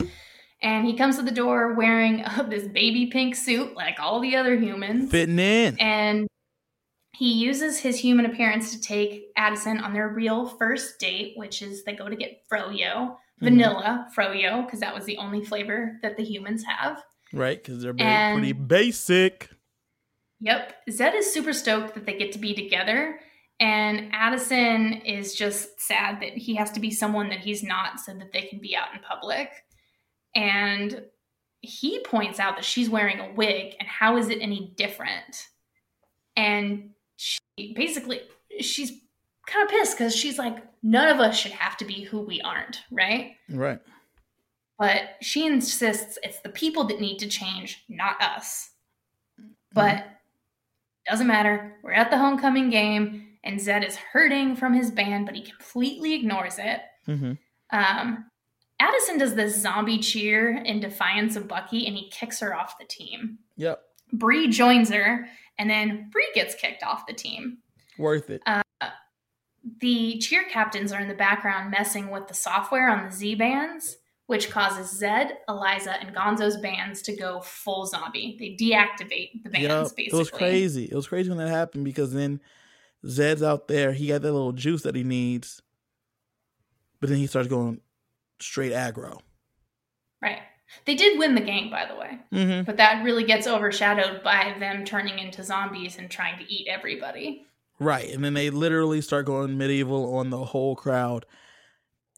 And 0.61 0.85
he 0.85 0.95
comes 0.95 1.17
to 1.17 1.23
the 1.23 1.31
door 1.31 1.73
wearing 1.73 2.23
uh, 2.23 2.43
this 2.49 2.67
baby 2.67 3.07
pink 3.07 3.35
suit 3.35 3.75
like 3.75 3.99
all 3.99 4.19
the 4.19 4.35
other 4.35 4.55
humans. 4.55 5.11
Fitting 5.11 5.39
in. 5.39 5.77
And 5.79 6.27
he 7.15 7.31
uses 7.33 7.79
his 7.79 7.99
human 7.99 8.25
appearance 8.25 8.71
to 8.73 8.81
take 8.81 9.27
Addison 9.37 9.79
on 9.79 9.93
their 9.93 10.09
real 10.09 10.47
first 10.47 10.99
date, 10.99 11.33
which 11.37 11.61
is 11.61 11.83
they 11.83 11.93
go 11.93 12.09
to 12.09 12.15
get 12.15 12.41
Froyo, 12.51 13.11
Mhm. 13.11 13.17
vanilla 13.39 14.07
Froyo, 14.15 14.65
because 14.65 14.79
that 14.79 14.95
was 14.95 15.05
the 15.05 15.17
only 15.17 15.43
flavor 15.45 15.99
that 16.01 16.17
the 16.17 16.23
humans 16.23 16.63
have. 16.65 17.03
Right. 17.31 17.61
Because 17.61 17.81
they're 17.81 17.95
And- 17.97 18.39
pretty 18.39 18.53
basic. 18.53 19.49
Yep. 20.39 20.75
Zed 20.89 21.13
is 21.15 21.31
super 21.33 21.53
stoked 21.53 21.93
that 21.95 22.05
they 22.05 22.17
get 22.17 22.31
to 22.33 22.39
be 22.39 22.53
together. 22.53 23.19
And 23.59 24.09
Addison 24.13 24.93
is 25.03 25.35
just 25.35 25.79
sad 25.79 26.19
that 26.21 26.33
he 26.33 26.55
has 26.55 26.71
to 26.71 26.79
be 26.79 26.91
someone 26.91 27.29
that 27.29 27.39
he's 27.39 27.63
not 27.63 27.99
so 27.99 28.13
that 28.15 28.31
they 28.33 28.41
can 28.41 28.59
be 28.59 28.75
out 28.75 28.93
in 28.93 28.99
public. 28.99 29.49
And 30.35 31.05
he 31.61 31.99
points 32.01 32.39
out 32.39 32.55
that 32.55 32.65
she's 32.65 32.89
wearing 32.89 33.19
a 33.19 33.31
wig 33.33 33.75
and 33.79 33.87
how 33.87 34.17
is 34.17 34.29
it 34.29 34.39
any 34.41 34.73
different? 34.75 35.47
And 36.35 36.92
basically, 37.57 38.21
she's 38.59 38.91
kind 39.47 39.63
of 39.63 39.69
pissed 39.69 39.97
because 39.97 40.15
she's 40.15 40.37
like, 40.37 40.57
none 40.81 41.09
of 41.09 41.19
us 41.19 41.37
should 41.37 41.51
have 41.51 41.77
to 41.77 41.85
be 41.85 42.03
who 42.03 42.21
we 42.21 42.41
aren't, 42.41 42.81
right? 42.91 43.33
Right. 43.49 43.79
But 44.79 45.01
she 45.21 45.45
insists 45.45 46.17
it's 46.23 46.39
the 46.39 46.49
people 46.49 46.85
that 46.85 46.99
need 46.99 47.19
to 47.19 47.27
change, 47.27 47.83
not 47.87 48.21
us. 48.21 48.71
But 49.73 50.05
doesn't 51.09 51.27
matter. 51.27 51.75
We're 51.83 51.93
at 51.93 52.11
the 52.11 52.17
homecoming 52.17 52.69
game, 52.69 53.27
and 53.43 53.59
Zed 53.59 53.83
is 53.83 53.95
hurting 53.95 54.55
from 54.55 54.73
his 54.73 54.91
band, 54.91 55.25
but 55.25 55.35
he 55.35 55.41
completely 55.41 56.13
ignores 56.13 56.59
it. 56.59 56.81
Mm-hmm. 57.07 57.33
Um, 57.71 58.25
Addison 58.79 59.17
does 59.17 59.35
this 59.35 59.61
zombie 59.61 59.99
cheer 59.99 60.57
in 60.57 60.79
defiance 60.79 61.35
of 61.35 61.47
Bucky, 61.47 61.87
and 61.87 61.95
he 61.95 62.09
kicks 62.09 62.39
her 62.39 62.55
off 62.55 62.77
the 62.77 62.85
team. 62.85 63.39
Yep. 63.57 63.81
Bree 64.13 64.47
joins 64.47 64.89
her, 64.91 65.27
and 65.57 65.69
then 65.69 66.09
Bree 66.11 66.29
gets 66.33 66.55
kicked 66.55 66.83
off 66.83 67.05
the 67.07 67.13
team. 67.13 67.59
Worth 67.97 68.29
it. 68.29 68.41
Uh, 68.45 68.61
the 69.79 70.17
cheer 70.19 70.43
captains 70.49 70.91
are 70.91 70.99
in 70.99 71.07
the 71.07 71.13
background 71.13 71.71
messing 71.71 72.09
with 72.11 72.27
the 72.27 72.33
software 72.33 72.89
on 72.89 73.05
the 73.05 73.11
Z 73.11 73.35
bands, 73.35 73.97
which 74.27 74.49
causes 74.49 74.91
Zed, 74.97 75.37
Eliza, 75.47 75.93
and 76.01 76.13
Gonzo's 76.13 76.57
bands 76.57 77.01
to 77.03 77.15
go 77.15 77.39
full 77.41 77.85
zombie. 77.85 78.35
They 78.39 78.57
deactivate 78.61 79.43
the 79.43 79.49
bands, 79.49 79.63
Yep. 79.91 79.95
basically. 79.95 80.03
It 80.05 80.13
was 80.13 80.31
crazy. 80.31 80.85
It 80.85 80.95
was 80.95 81.07
crazy 81.07 81.29
when 81.29 81.37
that 81.37 81.49
happened 81.49 81.85
because 81.85 82.11
then 82.13 82.41
Zed's 83.07 83.43
out 83.43 83.67
there. 83.67 83.93
He 83.93 84.07
got 84.07 84.21
that 84.21 84.31
little 84.33 84.51
juice 84.53 84.81
that 84.83 84.95
he 84.95 85.03
needs. 85.03 85.61
But 86.99 87.09
then 87.09 87.19
he 87.19 87.27
starts 87.27 87.47
going 87.49 87.81
straight 88.39 88.71
aggro. 88.71 89.19
Right. 90.21 90.39
They 90.85 90.95
did 90.95 91.17
win 91.17 91.35
the 91.35 91.41
game, 91.41 91.69
by 91.69 91.85
the 91.85 91.95
way, 91.95 92.19
Mm-hmm. 92.31 92.63
but 92.63 92.77
that 92.77 93.03
really 93.03 93.23
gets 93.23 93.47
overshadowed 93.47 94.23
by 94.23 94.55
them 94.59 94.83
turning 94.85 95.19
into 95.19 95.43
zombies 95.43 95.97
and 95.97 96.09
trying 96.09 96.37
to 96.39 96.51
eat 96.51 96.67
everybody. 96.69 97.45
Right. 97.79 98.09
And 98.13 98.23
then 98.23 98.33
they 98.33 98.49
literally 98.49 99.01
start 99.01 99.25
going 99.25 99.57
medieval 99.57 100.15
on 100.15 100.29
the 100.29 100.43
whole 100.45 100.75
crowd. 100.75 101.25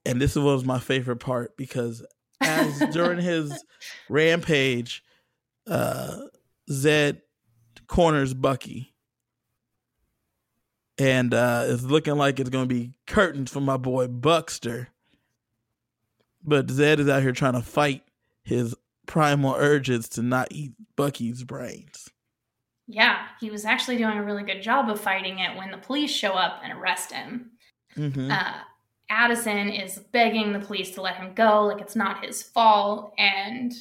And 0.05 0.21
this 0.21 0.35
was 0.35 0.65
my 0.65 0.79
favorite 0.79 1.17
part 1.17 1.55
because 1.57 2.05
as 2.41 2.79
during 2.91 3.19
his 3.19 3.63
rampage, 4.09 5.03
uh, 5.67 6.17
Zed 6.69 7.21
corners 7.87 8.33
Bucky. 8.33 8.93
And 10.97 11.33
uh, 11.33 11.65
it's 11.67 11.83
looking 11.83 12.15
like 12.15 12.39
it's 12.39 12.49
going 12.49 12.67
to 12.67 12.73
be 12.73 12.93
curtains 13.05 13.51
for 13.51 13.59
my 13.61 13.77
boy 13.77 14.07
Buckster. 14.07 14.89
But 16.43 16.69
Zed 16.69 16.99
is 16.99 17.09
out 17.09 17.21
here 17.23 17.31
trying 17.31 17.53
to 17.53 17.61
fight 17.61 18.03
his 18.45 18.75
primal 19.05 19.55
urges 19.57 20.07
to 20.09 20.21
not 20.21 20.47
eat 20.51 20.71
Bucky's 20.95 21.43
brains. 21.43 22.09
Yeah, 22.87 23.25
he 23.39 23.49
was 23.49 23.65
actually 23.65 23.97
doing 23.97 24.17
a 24.17 24.23
really 24.23 24.43
good 24.43 24.61
job 24.61 24.89
of 24.89 25.01
fighting 25.01 25.39
it 25.39 25.57
when 25.57 25.71
the 25.71 25.77
police 25.77 26.11
show 26.11 26.33
up 26.33 26.61
and 26.63 26.71
arrest 26.71 27.11
him. 27.11 27.51
Mm-hmm. 27.97 28.31
Uh, 28.31 28.53
Addison 29.09 29.69
is 29.69 29.99
begging 30.11 30.53
the 30.53 30.59
police 30.59 30.91
to 30.91 31.01
let 31.01 31.15
him 31.15 31.33
go, 31.33 31.65
like 31.65 31.81
it's 31.81 31.95
not 31.95 32.23
his 32.23 32.43
fault. 32.43 33.13
And 33.17 33.73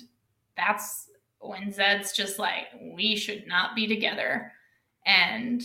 that's 0.57 1.09
when 1.41 1.71
Zed's 1.71 2.13
just 2.13 2.39
like, 2.39 2.67
we 2.95 3.17
should 3.17 3.47
not 3.47 3.77
be 3.77 3.87
together. 3.87 4.53
And 5.05 5.63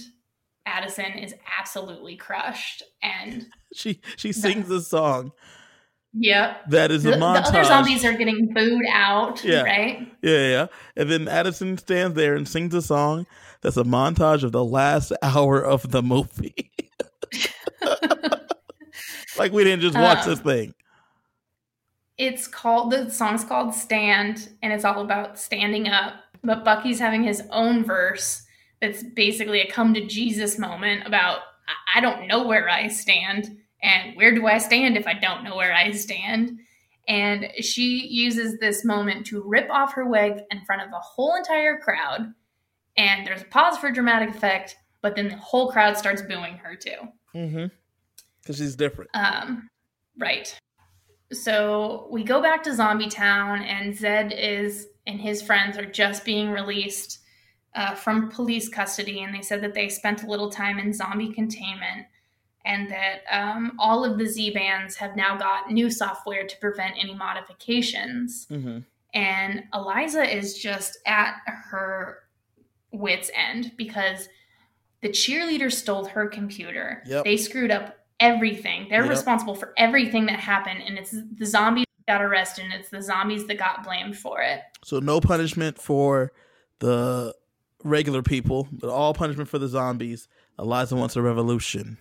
Addison 0.66 1.14
is 1.14 1.34
absolutely 1.58 2.18
crushed. 2.18 2.84
And 3.02 3.48
She 3.74 4.02
she 4.18 4.32
sings 4.32 4.70
a 4.72 4.82
song 4.82 5.32
yep. 6.14 6.62
that 6.70 6.92
is 6.92 7.04
The, 7.04 7.14
a 7.14 7.18
montage. 7.18 7.44
the 7.52 7.60
other 7.60 7.64
zombies 7.66 8.06
are 8.06 8.14
getting 8.14 8.54
booed 8.54 8.86
out, 8.92 9.44
Yeah. 9.44 9.62
right? 9.64 10.08
Yeah, 10.22 10.48
yeah. 10.50 10.68
And 10.96 11.10
then 11.10 11.28
Addison 11.28 11.78
stands 11.78 12.16
there 12.16 12.36
and 12.36 12.48
sings 12.48 12.74
a 12.74 12.82
song 12.82 13.26
that's 13.62 13.78
a 13.78 13.84
montage 13.84 14.44
of 14.44 14.52
the 14.52 14.64
last 14.64 15.12
hour 15.22 15.62
of 15.62 15.92
the 15.92 16.02
movie. 16.02 16.72
like 19.38 19.52
we 19.52 19.64
didn't 19.64 19.82
just 19.82 19.96
watch 19.96 20.24
Um, 20.24 20.30
this 20.30 20.40
thing. 20.40 20.74
It's 22.18 22.48
called 22.48 22.92
the 22.92 23.10
song's 23.10 23.46
called 23.46 23.74
Stand, 23.74 24.50
and 24.62 24.74
it's 24.74 24.84
all 24.84 25.02
about 25.02 25.40
standing 25.40 25.88
up. 25.88 26.16
But 26.44 26.66
Bucky's 26.66 27.00
having 27.00 27.24
his 27.24 27.44
own 27.52 27.84
verse 27.86 28.44
that's 28.82 29.04
basically 29.04 29.62
a 29.62 29.70
come 29.72 29.94
to 29.94 30.06
Jesus 30.06 30.58
moment 30.58 31.06
about 31.06 31.40
I 31.94 32.02
don't 32.02 32.28
know 32.28 32.46
where 32.46 32.70
I 32.70 32.88
stand. 32.88 33.58
And 33.82 34.16
where 34.16 34.34
do 34.34 34.48
I 34.48 34.58
stand 34.58 34.98
if 34.98 35.08
I 35.08 35.14
don't 35.14 35.44
know 35.44 35.56
where 35.56 35.74
I 35.74 35.92
stand? 35.92 36.60
And 37.08 37.50
she 37.62 38.08
uses 38.08 38.60
this 38.60 38.86
moment 38.86 39.26
to 39.28 39.42
rip 39.44 39.70
off 39.70 39.94
her 39.94 40.06
wig 40.06 40.42
in 40.52 40.64
front 40.66 40.82
of 40.82 40.90
a 40.90 41.00
whole 41.00 41.36
entire 41.36 41.78
crowd. 41.78 42.34
And 42.98 43.26
there's 43.26 43.42
a 43.42 43.46
pause 43.46 43.78
for 43.78 43.92
dramatic 43.92 44.30
effect, 44.30 44.76
but 45.02 45.16
then 45.16 45.30
the 45.30 45.38
whole 45.38 45.72
crowd 45.72 45.98
starts 45.98 46.22
booing 46.22 46.58
her 46.58 46.76
too. 46.76 46.98
Mm-hmm. 47.34 47.66
Because 48.42 48.58
she's 48.58 48.76
different. 48.76 49.10
Um, 49.14 49.70
right. 50.20 50.58
So 51.32 52.08
we 52.12 52.24
go 52.24 52.42
back 52.42 52.64
to 52.64 52.76
Zombie 52.76 53.10
Town, 53.10 53.62
and 53.62 53.96
Zed 53.96 54.34
is 54.34 54.88
and 55.06 55.20
his 55.20 55.42
friends 55.42 55.78
are 55.78 55.86
just 55.86 56.26
being 56.26 56.52
released 56.52 57.20
uh, 57.76 57.96
from 57.96 58.30
police 58.30 58.70
custody, 58.70 59.22
and 59.22 59.34
they 59.34 59.42
said 59.42 59.62
that 59.62 59.74
they 59.74 59.90
spent 59.90 60.24
a 60.24 60.28
little 60.28 60.50
time 60.50 60.80
in 60.80 60.94
zombie 60.94 61.32
containment, 61.32 62.06
and 62.70 62.92
that 62.92 63.22
um, 63.32 63.76
all 63.80 64.06
of 64.06 64.20
the 64.20 64.28
Z 64.28 64.52
bands 64.52 64.96
have 64.96 65.16
now 65.16 65.36
got 65.38 65.72
new 65.72 65.90
software 65.90 66.46
to 66.46 66.58
prevent 66.58 66.96
any 67.00 67.16
modifications. 67.16 68.46
Mm-hmm. 68.52 68.80
And 69.14 69.64
Eliza 69.74 70.24
is 70.24 70.58
just 70.58 71.00
at 71.08 71.36
her 71.48 72.20
wits' 72.92 73.32
end 73.34 73.72
because 73.76 74.30
the 75.02 75.10
cheerleaders 75.10 75.74
stole 75.74 76.06
her 76.06 76.28
computer. 76.28 77.02
Yep. 77.08 77.24
They 77.26 77.38
screwed 77.38 77.72
up 77.72 77.98
everything. 78.20 78.88
They're 78.90 79.02
Yep. 79.02 79.10
responsible 79.10 79.56
for 79.56 79.74
everything 79.78 80.28
that 80.28 80.40
happened, 80.40 80.84
and 80.86 80.98
it's 81.00 81.12
the 81.12 81.46
zombies 81.46 81.86
that 81.98 82.14
got 82.14 82.22
arrested, 82.22 82.66
and 82.66 82.74
it's 82.74 82.90
the 82.90 83.02
zombies 83.02 83.48
that 83.48 83.58
got 83.58 83.84
blamed 83.84 84.18
for 84.18 84.42
it. 84.42 84.62
So 84.84 85.00
no 85.00 85.20
punishment 85.20 85.80
for 85.80 86.32
the 86.80 87.34
regular 87.84 88.22
people, 88.22 88.68
but 88.72 88.90
all 88.90 89.14
punishment 89.14 89.50
for 89.50 89.58
the 89.58 89.68
zombies. 89.70 90.28
Eliza 90.60 90.96
wants 90.96 91.16
a 91.16 91.22
revolution. 91.22 91.98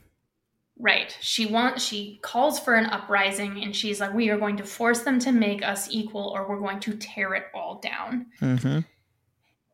Right. 0.81 1.17
She 1.21 1.47
wants 1.47 1.85
she 1.85 2.21
calls 2.23 2.61
for 2.61 2.75
an 2.75 2.87
uprising 2.87 3.63
and 3.63 3.75
she's 3.75 4.01
like 4.01 4.15
we 4.15 4.29
are 4.31 4.39
going 4.39 4.57
to 4.59 4.65
force 4.65 5.01
them 5.01 5.19
to 5.21 5.33
make 5.33 5.63
us 5.63 5.89
equal 5.91 6.33
or 6.35 6.49
we're 6.49 6.61
going 6.61 6.81
to 6.81 6.97
tear 6.97 7.35
it 7.35 7.47
all 7.53 7.81
down. 7.81 8.27
Mm-hmm. 8.41 8.81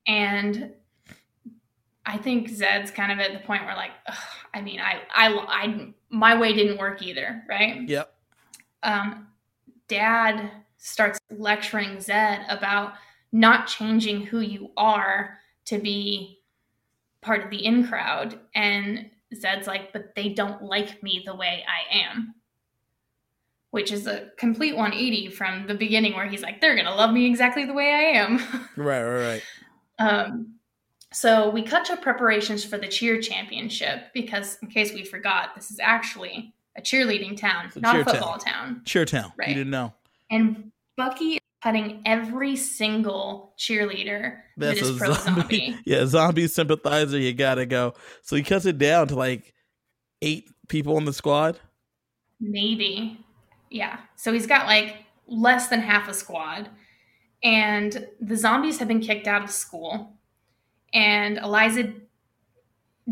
And 0.07 0.73
I 2.07 2.17
think 2.19 2.49
Zed's 2.49 2.91
kind 2.91 3.13
of 3.13 3.19
at 3.19 3.33
the 3.33 3.47
point 3.47 3.65
where 3.65 3.77
like 3.77 3.93
I 4.55 4.61
mean 4.63 4.81
I 4.81 5.03
I 5.15 5.29
I 5.49 5.89
my 6.11 6.39
way 6.39 6.53
didn't 6.53 6.79
work 6.79 7.03
either, 7.03 7.43
right? 7.49 7.87
Yep. 7.89 8.15
um, 8.83 9.27
dad 9.89 10.51
starts 10.79 11.19
lecturing 11.31 12.01
Zed 12.01 12.47
about 12.49 12.95
not 13.33 13.67
changing 13.67 14.23
who 14.23 14.41
you 14.41 14.71
are 14.77 15.39
to 15.65 15.79
be 15.79 16.41
part 17.21 17.43
of 17.43 17.51
the 17.51 17.65
in 17.65 17.87
crowd. 17.87 18.39
And 18.55 19.11
Zed's 19.35 19.67
like, 19.67 19.93
but 19.93 20.15
they 20.15 20.31
don't 20.31 20.63
like 20.63 21.03
me 21.03 21.23
the 21.25 21.35
way 21.35 21.65
I 21.69 21.97
am. 21.97 22.35
Which 23.71 23.91
is 23.91 24.07
a 24.07 24.31
complete 24.39 24.77
180 24.77 25.31
from 25.31 25.67
the 25.67 25.75
beginning 25.75 26.15
where 26.15 26.29
he's 26.29 26.43
like, 26.43 26.61
they're 26.61 26.77
going 26.77 26.87
to 26.87 26.95
love 26.95 27.13
me 27.13 27.27
exactly 27.27 27.65
the 27.65 27.73
way 27.73 27.91
I 27.91 28.19
am. 28.21 28.39
Right, 28.77 29.03
right, 29.03 29.27
right. 29.27 29.43
Um, 29.99 30.55
so 31.13 31.51
we 31.51 31.63
cut 31.63 31.85
to 31.87 31.97
preparations 31.97 32.65
for 32.65 32.79
the 32.79 32.89
cheer 32.89 33.21
championship 33.21 34.13
because, 34.13 34.59
in 34.63 34.69
case 34.69 34.93
we 34.93 35.05
forgot, 35.05 35.55
this 35.55 35.71
is 35.71 35.79
actually 35.81 36.53
a 36.77 36.83
cheerleading 36.83 37.37
town, 37.37 37.71
a 37.75 37.81
not 37.81 37.97
a 37.97 38.05
football 38.05 38.39
town. 38.39 38.83
football 38.85 39.07
town. 39.07 39.33
Right. 39.37 39.49
You 39.49 39.55
didn't 39.55 39.71
know. 39.71 39.93
And 40.31 40.73
Bucky 40.97 41.39
is 41.65 41.73
cutting 41.73 42.03
every 42.05 42.57
single 42.57 43.55
cheerleader 43.59 44.39
that 44.57 44.77
That's 44.77 44.83
is 44.83 44.97
a 44.97 44.99
pro 44.99 45.13
zombie. 45.15 45.41
zombie. 45.41 45.79
Yeah, 45.87 46.07
zombie 46.07 46.49
sympathizer. 46.49 47.19
You 47.19 47.33
gotta 47.33 47.67
go. 47.67 47.95
So 48.23 48.37
he 48.37 48.43
cuts 48.43 48.67
it 48.67 48.79
down 48.79 49.09
to 49.09 49.15
like 49.17 49.55
eight 50.23 50.51
people 50.69 50.99
in 50.99 51.05
the 51.05 51.13
squad. 51.13 51.59
Maybe. 52.41 53.19
Yeah. 53.71 53.99
So 54.17 54.33
he's 54.33 54.47
got 54.47 54.67
like 54.67 54.97
less 55.27 55.69
than 55.69 55.81
half 55.81 56.09
a 56.09 56.15
squad. 56.15 56.69
And 57.43 58.07
the 58.21 58.37
zombies 58.37 58.79
have 58.79 58.89
been 58.89 59.01
kicked 59.01 59.27
out 59.27 59.43
of 59.45 59.51
school. 59.51 60.13
And 60.93 61.39
Eliza 61.39 61.93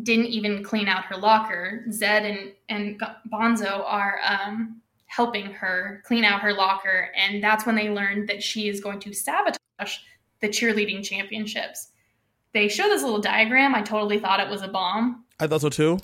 didn't 0.03 0.27
even 0.27 0.63
clean 0.63 0.89
out 0.89 1.05
her 1.05 1.17
locker. 1.17 1.85
Zed 1.91 2.25
and, 2.25 2.53
and 2.69 3.03
Bonzo 3.33 3.85
are 3.85 4.21
um, 4.27 4.82
helping 5.13 5.45
her 5.53 6.03
clean 6.07 6.25
out 6.25 6.41
her 6.41 6.55
locker. 6.55 7.11
And 7.15 7.45
that's 7.45 7.67
when 7.67 7.75
they 7.75 7.91
learned 7.91 8.29
that 8.31 8.43
she 8.43 8.69
is 8.69 8.81
going 8.81 8.99
to 9.01 9.13
sabotage 9.13 9.59
the 10.41 10.49
cheerleading 10.49 11.05
championships. 11.05 11.91
They 12.55 12.69
show 12.69 12.89
this 12.89 13.03
little 13.03 13.21
diagram. 13.21 13.75
I 13.75 13.83
totally 13.83 14.19
thought 14.19 14.41
it 14.41 14.49
was 14.49 14.63
a 14.63 14.69
bomb. 14.69 15.25
I 15.39 15.47
thought 15.47 15.61
so 15.61 15.69
too. 15.69 15.99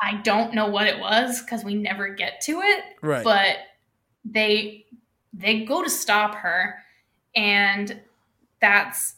I 0.00 0.16
don't 0.22 0.52
know 0.52 0.66
what 0.66 0.88
it 0.88 0.98
was 0.98 1.42
because 1.42 1.62
we 1.64 1.74
never 1.76 2.08
get 2.12 2.40
to 2.42 2.60
it 2.60 2.84
Right. 3.02 3.22
but 3.24 3.56
they 4.24 4.84
they 5.32 5.64
go 5.64 5.82
to 5.84 5.90
stop 5.90 6.34
her 6.36 6.74
and 7.36 8.00
that's 8.60 9.14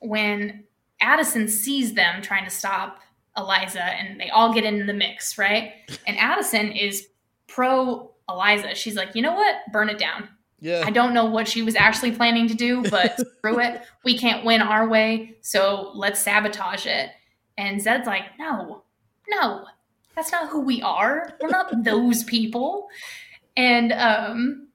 when 0.00 0.64
addison 1.00 1.48
sees 1.48 1.94
them 1.94 2.22
trying 2.22 2.44
to 2.44 2.50
stop 2.50 3.00
eliza 3.36 3.82
and 3.82 4.20
they 4.20 4.30
all 4.30 4.52
get 4.54 4.64
in 4.64 4.86
the 4.86 4.92
mix 4.94 5.36
right 5.38 5.72
and 6.06 6.16
addison 6.18 6.70
is 6.72 7.06
pro 7.48 8.10
eliza 8.28 8.74
she's 8.74 8.96
like 8.96 9.14
you 9.14 9.22
know 9.22 9.34
what 9.34 9.56
burn 9.72 9.88
it 9.88 9.98
down 9.98 10.28
yeah. 10.60 10.82
i 10.84 10.90
don't 10.90 11.14
know 11.14 11.24
what 11.24 11.46
she 11.46 11.62
was 11.62 11.76
actually 11.76 12.12
planning 12.12 12.48
to 12.48 12.54
do 12.54 12.82
but 12.90 13.18
screw 13.36 13.60
it 13.60 13.82
we 14.04 14.16
can't 14.18 14.44
win 14.44 14.62
our 14.62 14.88
way 14.88 15.36
so 15.40 15.92
let's 15.94 16.20
sabotage 16.20 16.86
it 16.86 17.10
and 17.58 17.80
zed's 17.80 18.06
like 18.06 18.24
no 18.38 18.82
no 19.28 19.64
that's 20.14 20.32
not 20.32 20.48
who 20.48 20.60
we 20.60 20.82
are 20.82 21.36
we're 21.40 21.48
not 21.48 21.70
those 21.84 22.24
people 22.24 22.88
and 23.56 23.92
um 23.92 24.66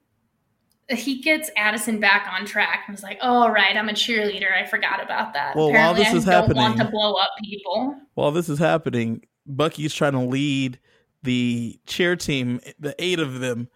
he 0.88 1.20
gets 1.20 1.50
Addison 1.56 2.00
back 2.00 2.28
on 2.30 2.44
track 2.44 2.84
and 2.86 2.94
was 2.94 3.02
like, 3.02 3.18
"Oh, 3.20 3.48
right, 3.48 3.76
I'm 3.76 3.88
a 3.88 3.92
cheerleader. 3.92 4.52
I 4.52 4.66
forgot 4.66 5.02
about 5.02 5.32
that. 5.34 5.56
Well, 5.56 5.72
while 5.72 5.94
this 5.94 6.08
I 6.08 6.16
is 6.16 6.24
don't 6.24 6.54
want 6.54 6.76
to 6.78 6.84
blow 6.84 7.14
up 7.14 7.30
people." 7.42 7.96
While 8.14 8.32
this 8.32 8.48
is 8.48 8.58
happening, 8.58 9.24
Bucky's 9.46 9.94
trying 9.94 10.12
to 10.12 10.20
lead 10.20 10.78
the 11.22 11.78
cheer 11.86 12.16
team, 12.16 12.60
the 12.78 12.94
eight 12.98 13.18
of 13.18 13.40
them, 13.40 13.68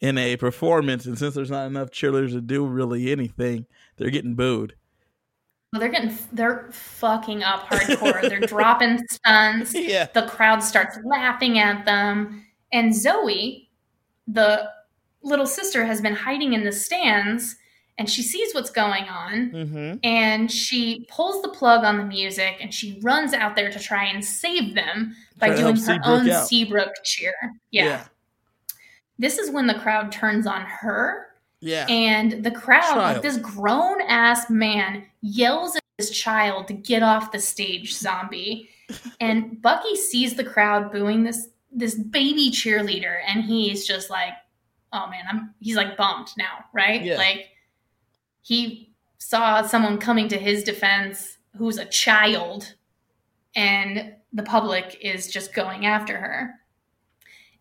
in 0.00 0.18
a 0.18 0.36
performance. 0.36 1.06
And 1.06 1.18
since 1.18 1.34
there's 1.34 1.50
not 1.50 1.66
enough 1.66 1.90
cheerleaders 1.90 2.32
to 2.32 2.40
do 2.40 2.66
really 2.66 3.10
anything, 3.12 3.66
they're 3.96 4.10
getting 4.10 4.34
booed. 4.34 4.74
Well, 5.72 5.80
they're 5.80 5.88
getting 5.88 6.16
they're 6.32 6.68
fucking 6.70 7.42
up 7.42 7.66
hardcore. 7.66 8.20
they're 8.28 8.40
dropping 8.46 9.00
stunts. 9.10 9.72
Yeah. 9.74 10.08
The 10.12 10.26
crowd 10.26 10.62
starts 10.62 10.98
laughing 11.02 11.58
at 11.58 11.86
them, 11.86 12.44
and 12.72 12.94
Zoe, 12.94 13.70
the 14.26 14.68
little 15.22 15.46
sister, 15.46 15.86
has 15.86 16.02
been 16.02 16.14
hiding 16.14 16.52
in 16.52 16.64
the 16.64 16.72
stands, 16.72 17.56
and 18.02 18.10
she 18.10 18.20
sees 18.20 18.52
what's 18.52 18.70
going 18.70 19.04
on. 19.04 19.50
Mm-hmm. 19.52 19.94
and 20.02 20.50
she 20.50 21.06
pulls 21.08 21.40
the 21.40 21.50
plug 21.50 21.84
on 21.84 21.98
the 21.98 22.04
music 22.04 22.56
and 22.60 22.74
she 22.74 22.98
runs 23.00 23.32
out 23.32 23.54
there 23.54 23.70
to 23.70 23.78
try 23.78 24.06
and 24.06 24.24
save 24.24 24.74
them 24.74 25.14
by 25.38 25.50
Try 25.50 25.56
doing 25.58 25.76
her 25.76 25.80
Seabrook 25.80 26.06
own 26.06 26.28
out. 26.30 26.48
Seabrook 26.48 26.92
cheer. 27.04 27.32
Yeah. 27.70 28.04
This 29.20 29.38
is 29.38 29.52
when 29.52 29.68
the 29.68 29.74
crowd 29.74 30.10
turns 30.10 30.48
on 30.48 30.62
her 30.62 31.28
Yeah. 31.60 31.86
and 31.88 32.42
the 32.42 32.50
crowd, 32.50 32.96
like 32.96 33.22
this 33.22 33.36
grown 33.36 34.00
ass 34.08 34.50
man, 34.50 35.04
yells 35.20 35.76
at 35.76 35.82
his 35.98 36.10
child 36.10 36.66
to 36.66 36.74
get 36.74 37.04
off 37.04 37.30
the 37.30 37.38
stage, 37.38 37.94
zombie. 37.94 38.68
and 39.20 39.62
Bucky 39.62 39.94
sees 39.94 40.34
the 40.34 40.42
crowd 40.44 40.90
booing 40.90 41.22
this 41.22 41.48
this 41.74 41.94
baby 41.94 42.50
cheerleader 42.50 43.20
and 43.28 43.44
he's 43.44 43.86
just 43.86 44.10
like, 44.10 44.32
oh 44.92 45.06
man, 45.08 45.24
I'm 45.30 45.54
he's 45.60 45.76
like 45.76 45.96
bummed 45.96 46.28
now, 46.36 46.64
right? 46.74 47.00
Yeah. 47.02 47.16
Like 47.16 47.50
he 48.42 48.92
saw 49.18 49.62
someone 49.62 49.98
coming 49.98 50.28
to 50.28 50.38
his 50.38 50.64
defense 50.64 51.38
who's 51.56 51.78
a 51.78 51.84
child 51.84 52.74
and 53.54 54.14
the 54.32 54.42
public 54.42 54.98
is 55.00 55.28
just 55.28 55.54
going 55.54 55.86
after 55.86 56.16
her. 56.16 56.54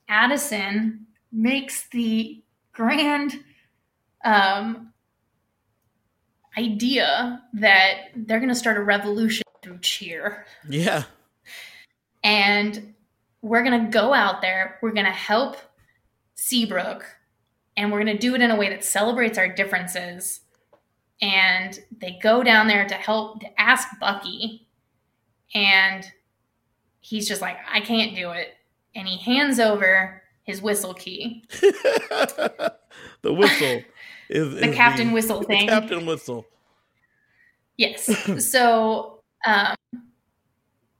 Addison 0.07 1.07
makes 1.31 1.87
the 1.89 2.43
grand 2.73 3.43
um, 4.23 4.91
idea 6.57 7.41
that 7.53 7.95
they're 8.15 8.39
going 8.39 8.49
to 8.49 8.55
start 8.55 8.77
a 8.77 8.83
revolution 8.83 9.43
through 9.61 9.79
cheer. 9.79 10.45
yeah. 10.67 11.03
And 12.23 12.93
we're 13.41 13.63
going 13.63 13.85
to 13.85 13.91
go 13.91 14.13
out 14.13 14.41
there, 14.41 14.77
we're 14.81 14.91
going 14.91 15.05
to 15.05 15.11
help 15.11 15.57
Seabrook, 16.35 17.05
and 17.75 17.91
we're 17.91 18.03
going 18.03 18.15
to 18.15 18.21
do 18.21 18.35
it 18.35 18.41
in 18.41 18.51
a 18.51 18.55
way 18.55 18.69
that 18.69 18.83
celebrates 18.83 19.37
our 19.37 19.47
differences. 19.47 20.40
And 21.21 21.77
they 21.99 22.17
go 22.21 22.41
down 22.43 22.67
there 22.67 22.87
to 22.87 22.95
help 22.95 23.41
to 23.41 23.61
ask 23.61 23.87
Bucky, 23.99 24.67
and 25.53 26.03
he's 26.99 27.27
just 27.27 27.41
like, 27.41 27.57
I 27.71 27.79
can't 27.81 28.15
do 28.15 28.31
it. 28.31 28.49
And 28.95 29.07
he 29.07 29.17
hands 29.17 29.59
over 29.59 30.21
his 30.43 30.61
whistle 30.61 30.93
key, 30.95 31.43
the 31.51 32.73
whistle 33.23 33.81
is 34.29 34.53
the 34.55 34.69
is 34.69 34.75
captain 34.75 35.11
whistle 35.11 35.39
the 35.41 35.45
thing. 35.45 35.67
captain 35.67 36.05
whistle. 36.05 36.45
Yes. 37.77 38.09
so 38.49 39.19
um, 39.45 39.75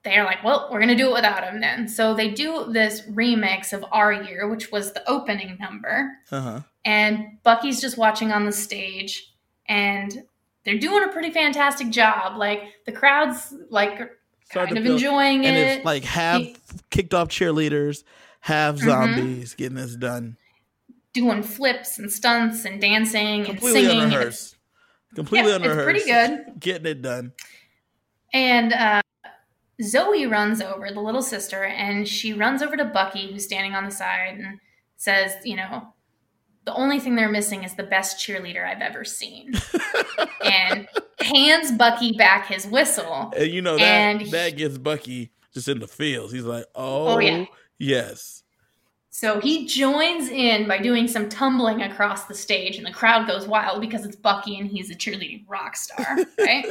they're 0.04 0.24
like, 0.24 0.44
well, 0.44 0.70
we're 0.72 0.80
gonna 0.80 0.96
do 0.96 1.10
it 1.10 1.14
without 1.14 1.44
him 1.44 1.60
then. 1.62 1.88
So 1.88 2.14
they 2.14 2.30
do 2.32 2.72
this 2.72 3.02
remix 3.10 3.74
of 3.74 3.84
Our 3.92 4.14
Year, 4.14 4.48
which 4.50 4.72
was 4.72 4.94
the 4.94 5.08
opening 5.10 5.58
number, 5.60 6.12
Uh 6.32 6.42
huh. 6.42 6.60
and 6.86 7.38
Bucky's 7.44 7.82
just 7.82 7.98
watching 7.98 8.32
on 8.32 8.46
the 8.46 8.52
stage, 8.52 9.31
and 9.72 10.24
they're 10.66 10.78
doing 10.78 11.04
a 11.04 11.08
pretty 11.08 11.32
fantastic 11.32 11.90
job. 11.90 12.38
Like 12.38 12.64
the 12.86 12.92
crowd's 12.92 13.54
like 13.70 14.12
Start 14.50 14.68
kind 14.68 14.78
of 14.78 14.84
feel- 14.84 14.94
enjoying 14.94 15.46
And 15.46 15.56
it. 15.58 15.78
it's 15.78 15.86
like 15.86 16.04
half 16.04 16.42
He- 16.42 16.56
kicked 16.90 17.14
off 17.14 17.30
cheerleaders, 17.30 18.04
half 18.42 18.76
Mhm. 18.76 18.86
zombies 18.86 19.54
getting 19.56 19.76
this 19.78 19.96
done. 19.96 20.38
doing 21.14 21.44
flips 21.44 22.00
and 22.00 22.10
stunts 22.10 22.64
and 22.64 22.80
dancing 22.80 23.40
and 23.40 23.46
Completely 23.46 23.82
singing. 23.84 24.02
and 24.04 24.14
unrehearsed. 24.14 24.56
Completely 25.14 25.52
Yeah, 25.52 25.58
it's 25.58 25.84
pretty 25.84 26.06
good. 26.06 26.46
Getting 26.60 26.86
it 26.86 27.02
done. 27.02 27.34
And 28.34 28.72
uh, 28.72 29.02
Zoe 29.84 30.26
runs 30.26 30.62
over, 30.62 30.90
the 30.90 31.02
little 31.02 31.22
sister, 31.22 31.66
and 31.66 32.08
she 32.08 32.32
runs 32.32 32.62
over 32.62 32.78
to 32.78 32.86
Bucky, 32.86 33.30
who's 33.30 33.44
standing 33.44 33.74
on 33.76 33.84
the 33.84 33.92
side, 33.92 34.38
and 34.40 34.60
says, 34.96 35.34
You 35.44 35.58
know, 35.58 35.94
the 36.66 36.74
only 36.74 37.00
thing 37.00 37.16
they're 37.16 37.30
missing 37.30 37.64
is 37.64 37.76
the 37.76 37.84
best 37.84 38.18
cheerleader 38.18 38.66
I've 38.66 38.82
ever 38.82 39.04
seen. 39.04 39.54
and 40.44 40.88
hands 41.20 41.72
Bucky 41.72 42.14
back 42.14 42.48
his 42.48 42.68
whistle. 42.68 43.34
And 43.36 43.52
you 43.52 43.62
know 43.62 43.78
that 43.78 43.84
And 43.84 44.22
that 44.32 44.58
gets 44.58 44.78
Bucky 44.78 45.32
just 45.54 45.68
in 45.68 45.80
the 45.80 45.88
fields. 45.88 46.32
He's 46.32 46.44
like, 46.44 46.66
oh, 46.76 47.08
Oh, 47.16 47.20
yeah. 47.20 47.46
yes. 47.80 48.44
So 49.10 49.40
he 49.40 49.68
joins 49.68 50.30
in 50.30 50.68
by 50.68 50.78
doing 50.78 51.08
some 51.08 51.28
tumbling 51.30 51.82
across 51.82 52.26
the 52.26 52.34
stage, 52.34 52.78
and 52.78 52.86
the 52.86 52.92
crowd 52.92 53.28
goes 53.28 53.46
wild 53.46 53.82
because 53.82 54.06
it's 54.06 54.16
Bucky 54.16 54.58
and 54.58 54.70
he's 54.70 54.90
a 54.90 54.96
cheerleading 54.96 55.44
rock 55.50 55.76
star, 55.76 56.18
right? 56.40 56.66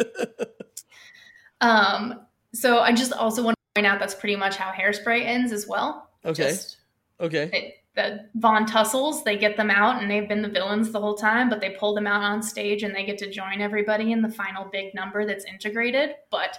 um, 1.60 2.22
so 2.54 2.80
I 2.80 2.92
just 2.92 3.12
also 3.12 3.42
want 3.42 3.56
to 3.56 3.80
point 3.80 3.86
out 3.86 4.00
that's 4.00 4.14
pretty 4.14 4.36
much 4.36 4.56
how 4.56 4.72
Hairspray 4.72 5.22
ends 5.24 5.52
as 5.52 5.68
well. 5.68 6.08
Okay. 6.24 6.48
Just 6.48 6.78
okay. 7.20 7.50
it, 7.52 7.79
the 7.96 8.28
Von 8.36 8.66
Tussles, 8.66 9.24
they 9.24 9.36
get 9.36 9.56
them 9.56 9.70
out 9.70 10.00
and 10.00 10.10
they've 10.10 10.28
been 10.28 10.42
the 10.42 10.48
villains 10.48 10.92
the 10.92 11.00
whole 11.00 11.16
time, 11.16 11.48
but 11.48 11.60
they 11.60 11.70
pull 11.70 11.94
them 11.94 12.06
out 12.06 12.22
on 12.22 12.42
stage 12.42 12.82
and 12.84 12.94
they 12.94 13.04
get 13.04 13.18
to 13.18 13.30
join 13.30 13.60
everybody 13.60 14.12
in 14.12 14.22
the 14.22 14.28
final 14.30 14.64
big 14.66 14.94
number 14.94 15.26
that's 15.26 15.44
integrated. 15.44 16.14
But 16.30 16.58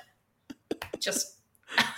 just 1.00 1.38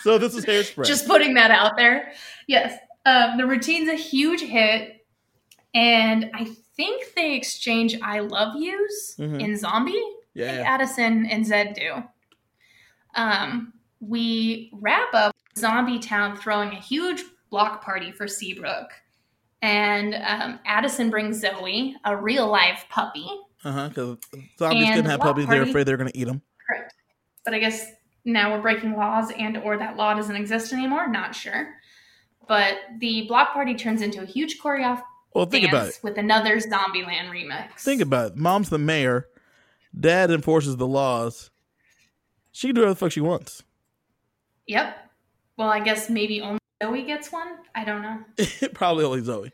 So 0.02 0.18
this 0.20 0.36
is 0.36 0.46
hairspray. 0.46 0.86
just 0.86 1.08
putting 1.08 1.34
that 1.34 1.50
out 1.52 1.78
there. 1.78 2.12
Yes. 2.48 2.78
Um, 3.06 3.38
the 3.38 3.46
routine's 3.48 3.90
a 3.90 3.96
huge 3.96 4.42
hit. 4.42 5.06
And 5.74 6.30
I 6.36 6.46
think 6.78 7.14
they 7.16 7.34
exchange 7.34 7.98
I 8.04 8.20
love 8.20 8.56
yous 8.56 9.16
Mhm. 9.18 9.42
in 9.42 9.58
Zombie. 9.58 10.04
yeah. 10.36 10.58
Yeah. 10.60 10.62
Addison 10.74 11.26
and 11.26 11.46
Zed 11.46 11.74
do. 11.74 12.04
Um, 13.16 13.74
we 14.00 14.70
wrap 14.74 15.14
up 15.14 15.36
Zombie 15.58 16.00
Town 16.00 16.38
throwing 16.38 16.70
a 16.70 16.80
huge 16.80 17.24
block 17.50 17.84
party 17.84 18.12
for 18.12 18.28
Seabrook. 18.28 18.92
And 19.64 20.14
um, 20.14 20.60
Addison 20.66 21.10
brings 21.10 21.40
Zoe, 21.40 21.96
a 22.04 22.18
real 22.18 22.48
live 22.50 22.84
puppy. 22.90 23.26
Uh 23.64 23.72
huh. 23.72 23.88
Because 23.88 24.18
zombies 24.60 24.84
And 24.84 24.96
couldn't 24.96 25.10
have 25.10 25.22
puppies. 25.22 25.48
They're 25.48 25.64
afraid 25.64 25.86
they're 25.86 25.96
going 25.96 26.12
to 26.12 26.18
eat 26.18 26.26
them. 26.26 26.42
Correct. 26.68 26.94
But 27.46 27.54
I 27.54 27.60
guess 27.60 27.92
now 28.26 28.54
we're 28.54 28.62
breaking 28.62 28.98
laws 28.98 29.32
and 29.38 29.56
or 29.58 29.78
that 29.78 29.96
law 29.96 30.14
doesn't 30.16 30.36
exist 30.36 30.74
anymore. 30.74 31.08
Not 31.08 31.34
sure. 31.34 31.70
But 32.46 32.76
the 33.00 33.26
block 33.30 33.54
party 33.54 33.74
turns 33.74 34.02
into 34.02 34.22
a 34.22 34.26
huge 34.26 34.60
choreographed 34.60 35.04
Well, 35.34 35.46
think 35.46 35.70
about 35.70 35.88
it. 35.88 36.00
with 36.04 36.18
another 36.18 36.58
Zombieland 36.58 37.30
remix. 37.30 37.80
Think 37.80 38.02
about 38.02 38.32
it. 38.34 38.38
Mom's 38.38 38.70
the 38.70 38.78
mayor. 38.78 39.30
Dad 39.98 40.30
enforces 40.30 40.76
the 40.76 40.88
laws. 40.88 41.52
She 42.52 42.68
can 42.68 42.76
do 42.76 42.82
whatever 42.82 42.96
the 42.96 43.00
fuck 43.00 43.12
she 43.14 43.22
wants. 43.22 43.64
Yep. 44.68 44.98
Well, 45.58 45.70
I 45.70 45.80
guess 45.80 46.10
maybe 46.10 46.42
only 46.42 46.60
Zoe 46.84 47.04
gets 47.04 47.32
one. 47.32 47.48
I 47.76 47.84
don't 47.86 48.02
know. 48.02 48.20
Probably 48.74 49.06
only 49.06 49.22
Zoe. 49.22 49.52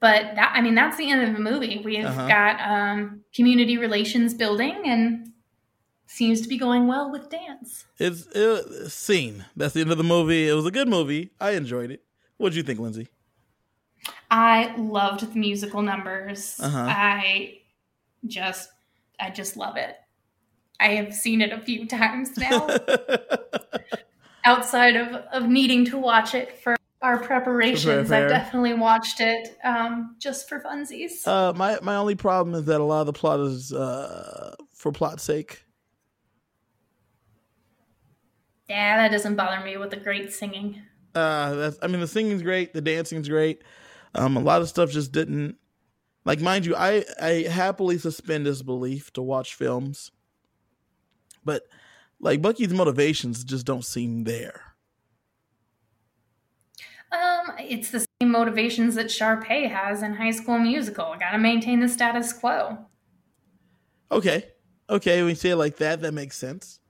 But 0.00 0.34
that 0.34 0.52
I 0.54 0.60
mean 0.60 0.74
that's 0.74 0.96
the 0.96 1.10
end 1.10 1.22
of 1.22 1.32
the 1.34 1.40
movie. 1.50 1.80
We've 1.84 2.04
Uh-huh. 2.04 2.28
got 2.28 2.60
um, 2.60 3.20
community 3.34 3.78
relations 3.78 4.34
building 4.34 4.82
and 4.84 5.28
seems 6.06 6.40
to 6.42 6.48
be 6.48 6.58
going 6.58 6.86
well 6.86 7.10
with 7.12 7.30
dance. 7.30 7.84
It's 7.98 8.26
it, 8.34 8.90
scene. 8.90 9.44
That's 9.56 9.74
the 9.74 9.80
end 9.80 9.90
of 9.92 9.98
the 9.98 10.04
movie. 10.04 10.48
It 10.48 10.54
was 10.54 10.66
a 10.66 10.70
good 10.70 10.88
movie. 10.88 11.30
I 11.40 11.52
enjoyed 11.52 11.90
it. 11.90 12.02
What'd 12.38 12.56
you 12.56 12.62
think, 12.62 12.80
Lindsay? 12.80 13.08
I 14.30 14.74
loved 14.76 15.20
the 15.32 15.38
musical 15.38 15.82
numbers. 15.82 16.58
Uh-huh. 16.60 16.86
I 16.88 17.60
just 18.26 18.70
I 19.20 19.30
just 19.30 19.56
love 19.56 19.76
it. 19.76 19.96
I 20.80 20.88
have 20.96 21.12
seen 21.14 21.40
it 21.40 21.52
a 21.52 21.58
few 21.60 21.86
times 21.98 22.36
now 22.36 22.66
outside 24.44 24.96
of, 24.96 25.08
of 25.32 25.48
needing 25.48 25.84
to 25.86 25.98
watch 25.98 26.34
it 26.34 26.58
for 26.58 26.76
our 27.02 27.18
preparations. 27.18 28.10
I've 28.10 28.28
definitely 28.28 28.74
watched 28.74 29.20
it 29.20 29.56
um, 29.64 30.16
just 30.18 30.48
for 30.48 30.60
funsies. 30.60 31.26
uh, 31.26 31.52
my 31.54 31.78
my 31.82 31.96
only 31.96 32.14
problem 32.14 32.54
is 32.54 32.64
that 32.66 32.80
a 32.80 32.84
lot 32.84 33.00
of 33.00 33.06
the 33.06 33.12
plot 33.12 33.40
is 33.40 33.72
uh, 33.72 34.54
for 34.72 34.92
plot's 34.92 35.22
sake. 35.22 35.62
yeah, 38.68 38.96
that 38.98 39.10
doesn't 39.10 39.36
bother 39.36 39.64
me 39.64 39.76
with 39.76 39.90
the 39.90 39.96
great 39.96 40.32
singing. 40.32 40.82
Uh, 41.14 41.54
that's 41.54 41.78
I 41.82 41.86
mean 41.86 42.00
the 42.00 42.06
singing's 42.06 42.42
great, 42.42 42.74
the 42.74 42.80
dancing's 42.80 43.28
great. 43.28 43.62
Um, 44.14 44.36
a 44.36 44.40
lot 44.40 44.62
of 44.62 44.68
stuff 44.68 44.90
just 44.90 45.12
didn't 45.12 45.56
like 46.24 46.40
mind 46.40 46.66
you, 46.66 46.76
I 46.76 47.04
I 47.20 47.46
happily 47.50 47.98
suspend 47.98 48.44
disbelief 48.44 49.12
to 49.14 49.22
watch 49.22 49.54
films, 49.54 50.10
but 51.44 51.62
like 52.20 52.42
Bucky's 52.42 52.72
motivations 52.72 53.44
just 53.44 53.66
don't 53.66 53.84
seem 53.84 54.24
there. 54.24 54.62
Um, 57.10 57.52
it's 57.58 57.90
the 57.90 58.04
same 58.20 58.30
motivations 58.30 58.94
that 58.96 59.06
Sharpay 59.06 59.70
has 59.70 60.02
in 60.02 60.14
High 60.14 60.30
School 60.32 60.58
Musical. 60.58 61.06
I 61.06 61.18
gotta 61.18 61.38
maintain 61.38 61.80
the 61.80 61.88
status 61.88 62.32
quo. 62.32 62.78
Okay, 64.10 64.44
okay, 64.90 65.20
when 65.22 65.30
you 65.30 65.34
say 65.34 65.50
it 65.50 65.56
like 65.56 65.76
that, 65.76 66.00
that 66.02 66.12
makes 66.12 66.36
sense. 66.36 66.80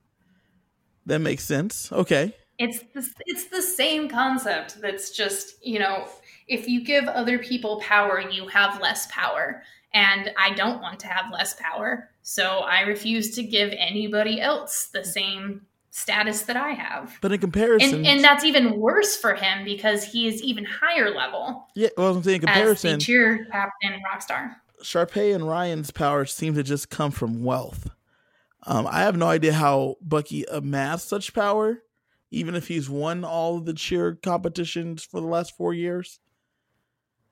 That 1.05 1.19
makes 1.19 1.43
sense. 1.43 1.91
Okay, 1.91 2.35
It's 2.57 2.79
the, 2.93 3.07
it's 3.25 3.45
the 3.45 3.61
same 3.61 4.09
concept. 4.09 4.81
That's 4.81 5.11
just 5.11 5.65
you 5.65 5.79
know, 5.79 6.07
if 6.47 6.67
you 6.67 6.83
give 6.83 7.07
other 7.07 7.39
people 7.39 7.79
power, 7.79 8.19
you 8.19 8.47
have 8.47 8.81
less 8.81 9.07
power, 9.11 9.63
and 9.93 10.31
I 10.37 10.53
don't 10.53 10.81
want 10.81 10.99
to 11.01 11.07
have 11.07 11.31
less 11.31 11.55
power, 11.59 12.11
so 12.21 12.59
I 12.59 12.81
refuse 12.81 13.35
to 13.35 13.43
give 13.43 13.73
anybody 13.77 14.39
else 14.39 14.89
the 14.93 15.03
same 15.03 15.61
status 15.91 16.43
that 16.43 16.55
I 16.55 16.69
have. 16.69 17.17
but 17.21 17.31
in 17.31 17.39
comparison, 17.39 17.95
And 17.95 18.07
and 18.07 18.23
that's 18.23 18.43
even 18.43 18.79
worse 18.79 19.17
for 19.17 19.33
him 19.33 19.65
because 19.65 20.03
he 20.03 20.27
is 20.27 20.41
even 20.41 20.63
higher 20.63 21.09
level 21.13 21.67
yeah, 21.75 21.89
well, 21.97 22.15
I'm 22.15 22.23
saying 22.23 22.43
in 22.43 22.49
as 22.49 22.55
comparison, 22.55 22.99
cheer 22.99 23.47
captain 23.51 23.99
rock 24.03 24.21
star. 24.21 24.61
Sharpay 24.83 25.35
and 25.35 25.47
Ryan's 25.47 25.91
power 25.91 26.25
seem 26.25 26.53
to 26.55 26.63
just 26.63 26.89
come 26.89 27.11
from 27.11 27.43
wealth. 27.43 27.89
Um, 28.65 28.87
I 28.87 29.01
have 29.01 29.17
no 29.17 29.27
idea 29.27 29.53
how 29.53 29.95
Bucky 30.01 30.45
amassed 30.49 31.09
such 31.09 31.33
power, 31.33 31.83
even 32.31 32.55
if 32.55 32.67
he's 32.67 32.89
won 32.89 33.23
all 33.25 33.57
of 33.57 33.65
the 33.65 33.73
cheer 33.73 34.15
competitions 34.15 35.03
for 35.03 35.19
the 35.19 35.27
last 35.27 35.57
four 35.57 35.73
years. 35.73 36.19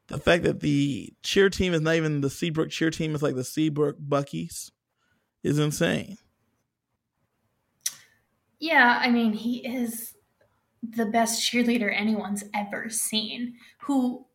The 0.08 0.20
fact 0.20 0.44
that 0.44 0.62
the 0.62 1.14
cheer 1.22 1.50
team 1.50 1.74
is 1.74 1.82
not 1.82 1.96
even 1.96 2.22
the 2.22 2.30
Seabrook 2.30 2.70
cheer 2.70 2.90
team, 2.90 3.14
it's 3.14 3.24
like 3.24 3.36
the 3.36 3.44
Seabrook 3.44 3.98
Buckies, 4.00 4.72
is 5.44 5.60
insane. 5.60 6.18
Yeah, 8.60 9.00
I 9.02 9.10
mean, 9.10 9.34
he 9.34 9.58
is 9.58 10.14
the 10.82 11.06
best 11.06 11.42
cheerleader 11.42 11.94
anyone's 11.94 12.44
ever 12.54 12.90
seen. 12.90 13.56
Who 13.82 14.26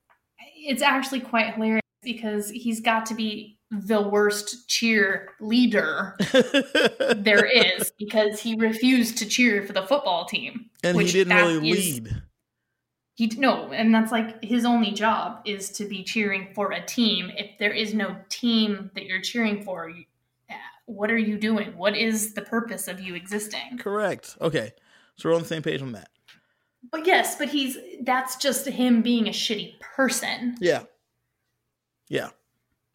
it's 0.54 0.82
actually 0.82 1.20
quite 1.20 1.54
hilarious 1.54 1.82
because 2.02 2.50
he's 2.50 2.80
got 2.80 3.06
to 3.06 3.14
be 3.14 3.58
the 3.70 4.02
worst 4.02 4.68
cheerleader 4.68 6.14
there 7.24 7.46
is 7.46 7.90
because 7.98 8.38
he 8.40 8.54
refused 8.56 9.16
to 9.18 9.26
cheer 9.26 9.64
for 9.66 9.72
the 9.72 9.82
football 9.86 10.26
team. 10.26 10.66
and 10.84 11.00
he 11.00 11.10
didn't 11.10 11.34
really 11.34 11.58
lead. 11.58 12.22
He 13.14 13.26
no, 13.26 13.70
and 13.72 13.94
that's 13.94 14.10
like 14.10 14.42
his 14.42 14.64
only 14.64 14.90
job 14.92 15.42
is 15.44 15.70
to 15.72 15.84
be 15.84 16.02
cheering 16.02 16.48
for 16.54 16.72
a 16.72 16.84
team. 16.84 17.30
If 17.36 17.58
there 17.58 17.72
is 17.72 17.92
no 17.92 18.16
team 18.30 18.90
that 18.94 19.04
you're 19.04 19.20
cheering 19.20 19.62
for, 19.62 19.90
uh, 19.90 20.54
what 20.86 21.10
are 21.10 21.18
you 21.18 21.38
doing? 21.38 21.76
What 21.76 21.96
is 21.96 22.32
the 22.32 22.42
purpose 22.42 22.88
of 22.88 23.00
you 23.00 23.14
existing? 23.14 23.78
Correct. 23.78 24.36
Okay, 24.40 24.72
so 25.16 25.28
we're 25.28 25.34
on 25.34 25.42
the 25.42 25.48
same 25.48 25.62
page 25.62 25.82
on 25.82 25.92
that. 25.92 26.08
But 26.90 27.06
yes, 27.06 27.36
but 27.36 27.48
he's 27.48 27.76
that's 28.00 28.36
just 28.36 28.66
him 28.66 29.02
being 29.02 29.28
a 29.28 29.32
shitty 29.32 29.78
person. 29.80 30.56
Yeah, 30.58 30.84
yeah, 32.08 32.30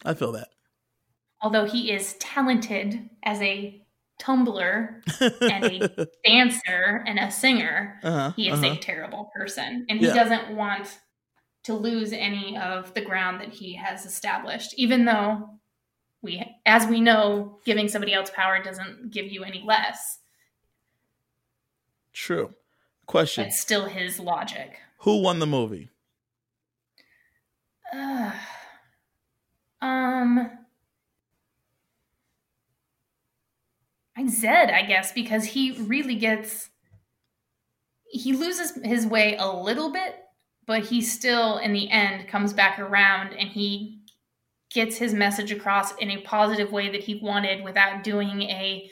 I 0.03 0.15
feel 0.15 0.31
that. 0.31 0.49
Although 1.41 1.65
he 1.65 1.91
is 1.91 2.13
talented 2.13 3.07
as 3.23 3.39
a 3.41 3.83
tumbler 4.19 5.01
and 5.19 5.65
a 5.65 6.07
dancer 6.25 7.03
and 7.05 7.19
a 7.19 7.31
singer, 7.31 7.99
uh-huh, 8.03 8.31
he 8.35 8.49
is 8.49 8.59
uh-huh. 8.59 8.73
a 8.73 8.77
terrible 8.77 9.31
person. 9.35 9.85
And 9.89 9.99
he 9.99 10.07
Yeah. 10.07 10.13
doesn't 10.13 10.55
want 10.55 10.99
to 11.63 11.73
lose 11.73 12.13
any 12.13 12.57
of 12.57 12.93
the 12.93 13.01
ground 13.01 13.41
that 13.41 13.49
he 13.53 13.75
has 13.75 14.05
established, 14.05 14.73
even 14.77 15.05
though 15.05 15.49
we 16.21 16.43
as 16.65 16.87
we 16.87 16.99
know, 17.01 17.59
giving 17.65 17.87
somebody 17.87 18.13
else 18.13 18.31
power 18.33 18.61
doesn't 18.61 19.11
give 19.11 19.27
you 19.27 19.43
any 19.43 19.63
less. 19.65 20.19
True. 22.13 22.53
Question: 23.05 23.45
It's 23.45 23.59
still 23.59 23.85
his 23.85 24.19
logic. 24.19 24.79
Who 24.99 25.21
won 25.21 25.39
the 25.39 25.45
movie? 25.45 25.89
Uh, 27.93 28.31
um, 29.81 30.49
I 34.17 34.27
Zed, 34.27 34.71
I 34.71 34.81
guess, 34.81 35.11
because 35.11 35.45
he 35.45 35.73
really 35.73 36.15
gets 36.15 36.69
he 38.09 38.33
loses 38.33 38.73
his 38.83 39.05
way 39.05 39.35
a 39.37 39.47
little 39.47 39.91
bit, 39.91 40.15
but 40.65 40.85
he 40.85 41.01
still, 41.01 41.57
in 41.57 41.73
the 41.73 41.89
end, 41.89 42.27
comes 42.27 42.53
back 42.53 42.79
around 42.79 43.33
and 43.33 43.49
he 43.49 43.99
gets 44.71 44.97
his 44.97 45.13
message 45.13 45.51
across 45.51 45.93
in 45.95 46.09
a 46.09 46.21
positive 46.21 46.71
way 46.71 46.89
that 46.89 47.03
he 47.03 47.15
wanted 47.15 47.63
without 47.63 48.03
doing 48.03 48.41
a 48.43 48.89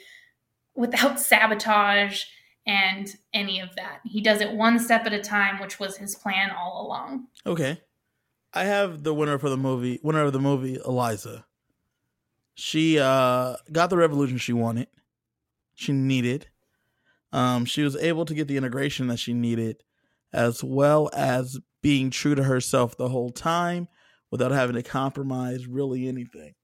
without 0.74 1.18
sabotage 1.20 2.24
and 2.66 3.16
any 3.32 3.60
of 3.60 3.74
that. 3.76 4.00
He 4.04 4.20
does 4.20 4.40
it 4.40 4.52
one 4.52 4.78
step 4.78 5.06
at 5.06 5.12
a 5.12 5.20
time, 5.20 5.60
which 5.60 5.80
was 5.80 5.96
his 5.96 6.14
plan 6.14 6.50
all 6.50 6.86
along. 6.86 7.26
Okay. 7.44 7.80
I 8.52 8.64
have 8.64 9.02
the 9.02 9.12
winner 9.12 9.38
for 9.38 9.50
the 9.50 9.56
movie, 9.56 9.98
winner 10.02 10.22
of 10.22 10.32
the 10.32 10.40
movie, 10.40 10.78
Eliza. 10.84 11.46
She 12.54 12.98
uh 12.98 13.56
got 13.72 13.90
the 13.90 13.96
revolution 13.96 14.38
she 14.38 14.52
wanted. 14.52 14.88
She 15.76 15.92
needed. 15.92 16.48
Um 17.32 17.64
she 17.64 17.82
was 17.82 17.96
able 17.96 18.24
to 18.24 18.34
get 18.34 18.48
the 18.48 18.56
integration 18.56 19.06
that 19.08 19.18
she 19.18 19.32
needed 19.32 19.84
as 20.32 20.64
well 20.64 21.08
as 21.14 21.58
being 21.82 22.10
true 22.10 22.34
to 22.34 22.42
herself 22.42 22.96
the 22.96 23.08
whole 23.08 23.30
time 23.30 23.88
without 24.30 24.50
having 24.50 24.74
to 24.74 24.82
compromise 24.82 25.66
really 25.66 26.08
anything. 26.08 26.54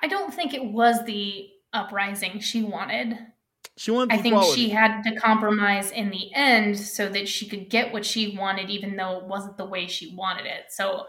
I 0.00 0.06
don't 0.06 0.32
think 0.32 0.54
it 0.54 0.64
was 0.64 1.04
the 1.04 1.50
uprising 1.72 2.40
she 2.40 2.62
wanted. 2.62 3.18
She 3.76 3.90
wanted 3.90 4.12
I 4.12 4.18
think 4.18 4.34
equality. 4.34 4.62
she 4.62 4.70
had 4.70 5.02
to 5.02 5.16
compromise 5.16 5.90
in 5.90 6.10
the 6.10 6.32
end 6.34 6.78
so 6.78 7.08
that 7.08 7.28
she 7.28 7.48
could 7.48 7.68
get 7.68 7.92
what 7.92 8.06
she 8.06 8.36
wanted, 8.36 8.70
even 8.70 8.96
though 8.96 9.18
it 9.18 9.24
wasn't 9.24 9.56
the 9.56 9.64
way 9.64 9.86
she 9.88 10.14
wanted 10.14 10.46
it. 10.46 10.66
So 10.70 11.06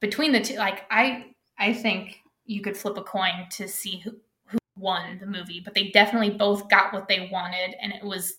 between 0.00 0.32
the 0.32 0.40
two, 0.40 0.56
like 0.56 0.82
I, 0.90 1.34
I 1.58 1.72
think 1.72 2.18
you 2.44 2.60
could 2.60 2.76
flip 2.76 2.98
a 2.98 3.02
coin 3.02 3.46
to 3.52 3.68
see 3.68 4.00
who 4.00 4.16
won 4.76 5.18
the 5.18 5.26
movie, 5.26 5.60
but 5.60 5.74
they 5.74 5.88
definitely 5.90 6.30
both 6.30 6.68
got 6.68 6.92
what 6.92 7.08
they 7.08 7.28
wanted, 7.32 7.74
and 7.80 7.92
it 7.92 8.02
was 8.02 8.34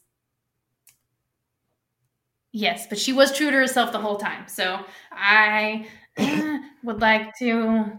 yes. 2.51 2.88
But 2.88 2.99
she 2.99 3.14
was 3.14 3.35
true 3.35 3.51
to 3.51 3.57
herself 3.57 3.91
the 3.91 3.99
whole 3.99 4.18
time. 4.18 4.47
So 4.47 4.80
I 5.11 5.88
would 6.84 7.01
like 7.01 7.38
to. 7.39 7.91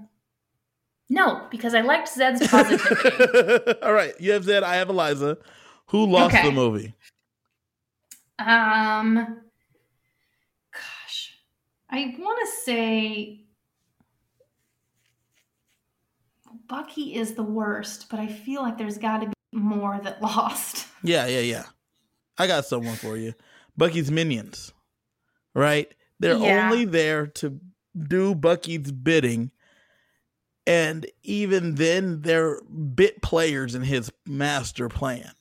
No, 1.10 1.46
because 1.50 1.74
I 1.74 1.82
liked 1.82 2.08
Zed's 2.08 2.46
positivity. 2.48 3.72
All 3.82 3.92
right, 3.92 4.14
you 4.18 4.32
have 4.32 4.44
Zed. 4.44 4.62
I 4.62 4.76
have 4.76 4.88
Eliza. 4.88 5.38
Who 5.88 6.06
lost 6.06 6.34
Okay. 6.34 6.46
the 6.48 6.52
movie? 6.52 6.94
Um, 8.38 9.42
gosh, 10.72 11.38
I 11.90 12.16
want 12.18 12.38
to 12.40 12.46
say 12.64 13.43
Bucky 16.68 17.14
is 17.14 17.34
the 17.34 17.42
worst, 17.42 18.06
but 18.10 18.18
I 18.20 18.26
feel 18.26 18.62
like 18.62 18.78
there's 18.78 18.98
got 18.98 19.18
to 19.20 19.26
be 19.26 19.32
more 19.52 20.00
that 20.02 20.22
lost. 20.22 20.86
Yeah, 21.02 21.26
yeah, 21.26 21.40
yeah. 21.40 21.64
I 22.38 22.46
got 22.46 22.64
someone 22.66 22.96
for 22.96 23.16
you. 23.16 23.34
Bucky's 23.76 24.10
minions. 24.10 24.72
Right? 25.54 25.92
They're 26.20 26.36
Yeah. 26.36 26.66
only 26.70 26.84
there 26.84 27.26
to 27.28 27.60
do 27.96 28.34
Bucky's 28.34 28.90
bidding. 28.90 29.50
And 30.66 31.06
even 31.22 31.74
then, 31.74 32.22
they're 32.22 32.60
bit 32.62 33.20
players 33.22 33.74
in 33.74 33.82
his 33.82 34.10
master 34.26 34.88
plan. 34.88 35.32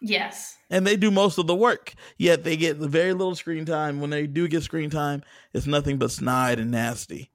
Yes, 0.00 0.56
And 0.68 0.86
they 0.86 0.96
do 0.96 1.10
most 1.10 1.38
of 1.38 1.46
the 1.46 1.54
work. 1.54 1.94
Yet 2.18 2.44
they 2.44 2.56
get 2.56 2.76
very 2.76 3.12
little 3.14 3.34
screen 3.34 3.64
time. 3.64 3.98
When 4.00 4.10
they 4.10 4.26
do 4.26 4.46
get 4.46 4.62
screen 4.62 4.90
time, 4.90 5.22
it's 5.54 5.66
nothing 5.66 5.96
but 5.96 6.10
snide 6.10 6.58
and 6.58 6.70
nasty. 6.70 7.30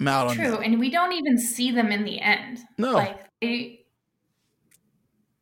I'm 0.00 0.08
out 0.08 0.28
on 0.28 0.34
true, 0.36 0.50
that. 0.52 0.60
and 0.62 0.78
we 0.78 0.90
don't 0.90 1.12
even 1.12 1.38
see 1.38 1.70
them 1.70 1.90
in 1.92 2.04
the 2.04 2.20
end. 2.20 2.58
No. 2.78 2.92
Like 2.92 3.18
they, 3.40 3.84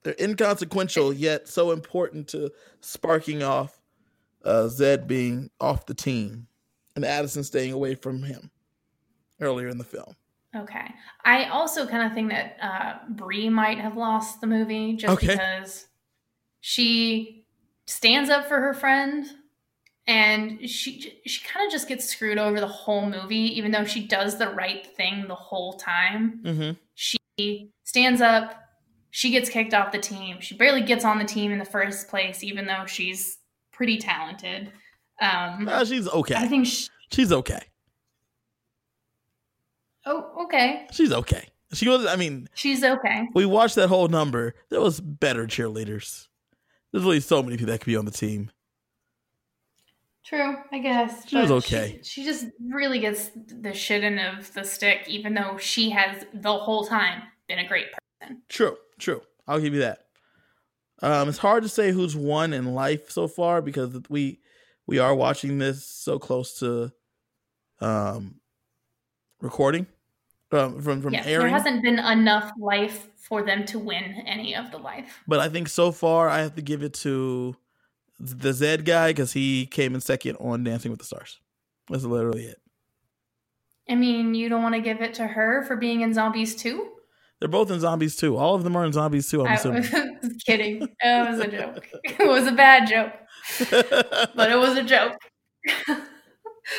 they're 0.02 0.14
inconsequential 0.20 1.12
yet 1.12 1.48
so 1.48 1.72
important 1.72 2.28
to 2.28 2.50
sparking 2.80 3.42
off 3.42 3.80
uh, 4.44 4.68
Zed 4.68 5.06
being 5.08 5.50
off 5.60 5.86
the 5.86 5.94
team 5.94 6.46
and 6.94 7.04
Addison 7.04 7.42
staying 7.44 7.72
away 7.72 7.94
from 7.94 8.22
him 8.22 8.50
earlier 9.40 9.68
in 9.68 9.76
the 9.78 9.84
film. 9.84 10.14
okay. 10.54 10.86
I 11.24 11.46
also 11.46 11.86
kind 11.86 12.06
of 12.06 12.14
think 12.14 12.30
that 12.30 12.56
uh, 12.62 12.94
Bree 13.10 13.48
might 13.50 13.78
have 13.78 13.96
lost 13.96 14.40
the 14.40 14.46
movie 14.46 14.94
just 14.96 15.12
Okay. 15.12 15.26
because 15.34 15.88
she 16.60 17.44
stands 17.86 18.30
up 18.30 18.46
for 18.48 18.60
her 18.60 18.72
friend 18.72 19.26
and 20.06 20.68
she 20.68 21.18
she 21.26 21.44
kind 21.44 21.66
of 21.66 21.72
just 21.72 21.88
gets 21.88 22.04
screwed 22.08 22.38
over 22.38 22.60
the 22.60 22.66
whole 22.66 23.08
movie 23.08 23.56
even 23.58 23.70
though 23.72 23.84
she 23.84 24.06
does 24.06 24.38
the 24.38 24.48
right 24.50 24.86
thing 24.96 25.26
the 25.28 25.34
whole 25.34 25.72
time 25.74 26.40
Mm-hmm. 26.44 26.70
she 26.94 27.70
stands 27.84 28.20
up 28.20 28.54
she 29.10 29.30
gets 29.30 29.48
kicked 29.50 29.74
off 29.74 29.90
the 29.92 29.98
team 29.98 30.36
she 30.40 30.54
barely 30.56 30.82
gets 30.82 31.04
on 31.04 31.18
the 31.18 31.24
team 31.24 31.50
in 31.50 31.58
the 31.58 31.64
first 31.64 32.08
place 32.08 32.44
even 32.44 32.66
though 32.66 32.86
she's 32.86 33.38
pretty 33.72 33.98
talented 33.98 34.70
um 35.20 35.66
Uh, 35.68 35.84
she's 35.84 36.06
okay. 36.08 36.34
i 36.36 36.46
think 36.46 36.66
she, 36.66 36.86
she's 37.10 37.32
okay. 37.32 37.60
oh 40.04 40.44
okay 40.44 40.86
She's 40.92 41.12
okay. 41.12 41.48
She 41.72 41.88
was. 41.88 42.06
I 42.06 42.14
mean, 42.14 42.48
she's 42.54 42.84
okay 42.84 43.26
we 43.34 43.44
watched 43.44 43.74
that 43.74 43.88
whole 43.88 44.06
number. 44.06 44.54
There 44.70 44.80
was 44.80 45.00
better 45.00 45.46
cheerleaders. 45.48 46.28
There's 46.92 47.02
really 47.04 47.18
so 47.18 47.42
many 47.42 47.56
people 47.56 47.72
that 47.72 47.80
could 47.80 47.86
be 47.88 47.96
on 47.96 48.04
the 48.04 48.12
team. 48.12 48.50
True 50.26 50.56
i 50.72 50.78
guess 50.78 51.28
She 51.28 51.36
was 51.36 51.50
okay. 51.50 52.00
she, 52.02 52.22
she 52.22 52.24
just 52.24 52.46
really 52.60 52.98
gets 52.98 53.30
the 53.34 53.72
shit 53.72 54.04
end 54.04 54.20
of 54.20 54.52
the 54.54 54.64
stick 54.64 55.04
even 55.06 55.34
though 55.34 55.56
she 55.56 55.90
has 55.90 56.24
the 56.34 56.52
whole 56.52 56.84
time 56.84 57.22
been 57.48 57.60
a 57.60 57.68
great 57.68 57.86
person 57.92 58.42
True, 58.48 58.76
true. 58.98 59.22
I'll 59.46 59.60
give 59.60 59.74
you 59.74 59.80
that. 59.80 60.00
Um, 61.02 61.28
it's 61.28 61.38
hard 61.38 61.62
to 61.62 61.68
say 61.68 61.92
who's 61.92 62.16
won 62.16 62.52
in 62.52 62.74
life 62.74 63.10
so 63.10 63.28
far 63.28 63.60
because 63.60 63.96
we 64.08 64.40
we 64.86 64.98
are 64.98 65.14
watching 65.14 65.58
this 65.58 65.84
so 65.84 66.18
close 66.18 66.58
to 66.60 66.90
um 67.80 68.36
recording 69.40 69.86
um, 70.52 70.80
from 70.80 71.02
from 71.02 71.12
yes 71.12 71.26
there 71.26 71.46
hasn't 71.46 71.82
been 71.82 71.98
enough 71.98 72.50
life 72.58 73.08
for 73.16 73.42
them 73.42 73.66
to 73.66 73.78
win 73.78 74.22
any 74.26 74.54
of 74.56 74.70
the 74.70 74.78
life 74.78 75.22
But 75.28 75.40
I 75.40 75.48
think 75.50 75.68
so 75.68 75.92
far 75.92 76.28
I 76.30 76.40
have 76.40 76.54
to 76.54 76.62
give 76.62 76.82
it 76.82 76.94
to 76.94 77.54
the 78.18 78.52
Zed 78.52 78.84
guy 78.84 79.10
because 79.10 79.32
he 79.32 79.66
came 79.66 79.94
in 79.94 80.00
second 80.00 80.36
on 80.36 80.64
Dancing 80.64 80.90
with 80.90 81.00
the 81.00 81.06
Stars. 81.06 81.38
That's 81.90 82.04
literally 82.04 82.44
it. 82.44 82.56
I 83.88 83.94
mean, 83.94 84.34
you 84.34 84.48
don't 84.48 84.62
want 84.62 84.74
to 84.74 84.80
give 84.80 85.00
it 85.00 85.14
to 85.14 85.26
her 85.26 85.62
for 85.64 85.76
being 85.76 86.00
in 86.00 86.12
Zombies 86.12 86.56
too? 86.56 86.90
They're 87.38 87.48
both 87.48 87.70
in 87.70 87.78
Zombies 87.80 88.16
too. 88.16 88.36
All 88.36 88.54
of 88.54 88.64
them 88.64 88.74
are 88.76 88.84
in 88.84 88.92
Zombies 88.92 89.28
too. 89.30 89.42
I'm 89.42 89.52
I 89.52 89.54
assuming. 89.54 89.82
was 90.22 90.32
kidding. 90.46 90.88
It 91.00 91.30
was 91.30 91.38
a 91.40 91.46
joke. 91.48 91.86
It 92.04 92.26
was 92.26 92.46
a 92.46 92.52
bad 92.52 92.88
joke, 92.88 93.12
but 94.34 94.50
it 94.50 94.56
was 94.58 94.76
a 94.78 94.82
joke. 94.82 95.12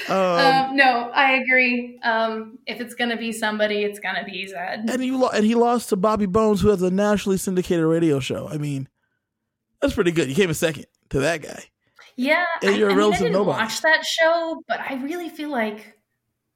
um, 0.09 0.15
um, 0.15 0.76
no, 0.76 1.11
I 1.14 1.34
agree. 1.34 1.99
Um, 2.03 2.57
if 2.65 2.81
it's 2.81 2.93
gonna 2.95 3.15
be 3.18 3.31
somebody, 3.31 3.84
it's 3.84 3.99
gonna 3.99 4.23
be 4.26 4.47
Zed. 4.47 4.89
and 4.89 5.05
you 5.05 5.18
lo- 5.18 5.30
and 5.30 5.45
he 5.45 5.55
lost 5.55 5.89
to 5.89 5.95
Bobby 5.95 6.26
Bones, 6.26 6.61
who 6.61 6.69
has 6.69 6.81
a 6.81 6.89
nationally 6.91 7.38
syndicated 7.38 7.85
radio 7.85 8.19
show. 8.19 8.49
I 8.49 8.57
mean, 8.57 8.89
that's 9.81 9.93
pretty 9.93 10.11
good. 10.11 10.27
You 10.27 10.35
came 10.35 10.49
in 10.49 10.55
second 10.55 10.85
to 11.10 11.20
that 11.22 11.42
guy. 11.42 11.64
Yeah, 12.16 12.46
And 12.64 12.72
I, 12.76 12.78
you're 12.78 12.90
a 12.90 12.92
I 12.92 12.96
mean, 12.96 12.98
I 12.98 13.06
relative 13.06 13.20
didn't 13.22 13.34
nobody. 13.34 13.60
watch 13.64 13.82
that 13.82 14.04
show, 14.06 14.62
but 14.68 14.80
I 14.80 14.96
really 14.96 15.30
feel 15.30 15.50
like, 15.50 15.96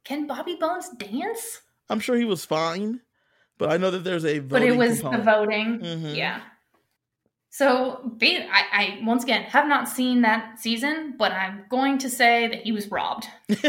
can 0.03 0.25
Bobby 0.25 0.55
Bones 0.59 0.89
dance? 0.97 1.61
I'm 1.89 1.99
sure 1.99 2.15
he 2.15 2.25
was 2.25 2.43
fine, 2.45 3.01
but 3.59 3.71
I 3.71 3.77
know 3.77 3.91
that 3.91 4.03
there's 4.03 4.25
a 4.25 4.39
voting 4.39 4.47
But 4.47 4.63
it 4.63 4.75
was 4.75 5.01
component. 5.01 5.23
the 5.25 5.31
voting. 5.31 5.79
Mhm. 5.79 6.15
Yeah. 6.15 6.41
So 7.53 8.11
I, 8.21 8.63
I 8.71 8.99
once 9.03 9.23
again 9.23 9.43
have 9.43 9.67
not 9.67 9.87
seen 9.89 10.21
that 10.21 10.59
season, 10.59 11.15
but 11.19 11.31
I'm 11.33 11.65
going 11.69 11.97
to 11.99 12.09
say 12.09 12.47
that 12.47 12.61
he 12.63 12.71
was 12.71 12.89
robbed. 12.89 13.27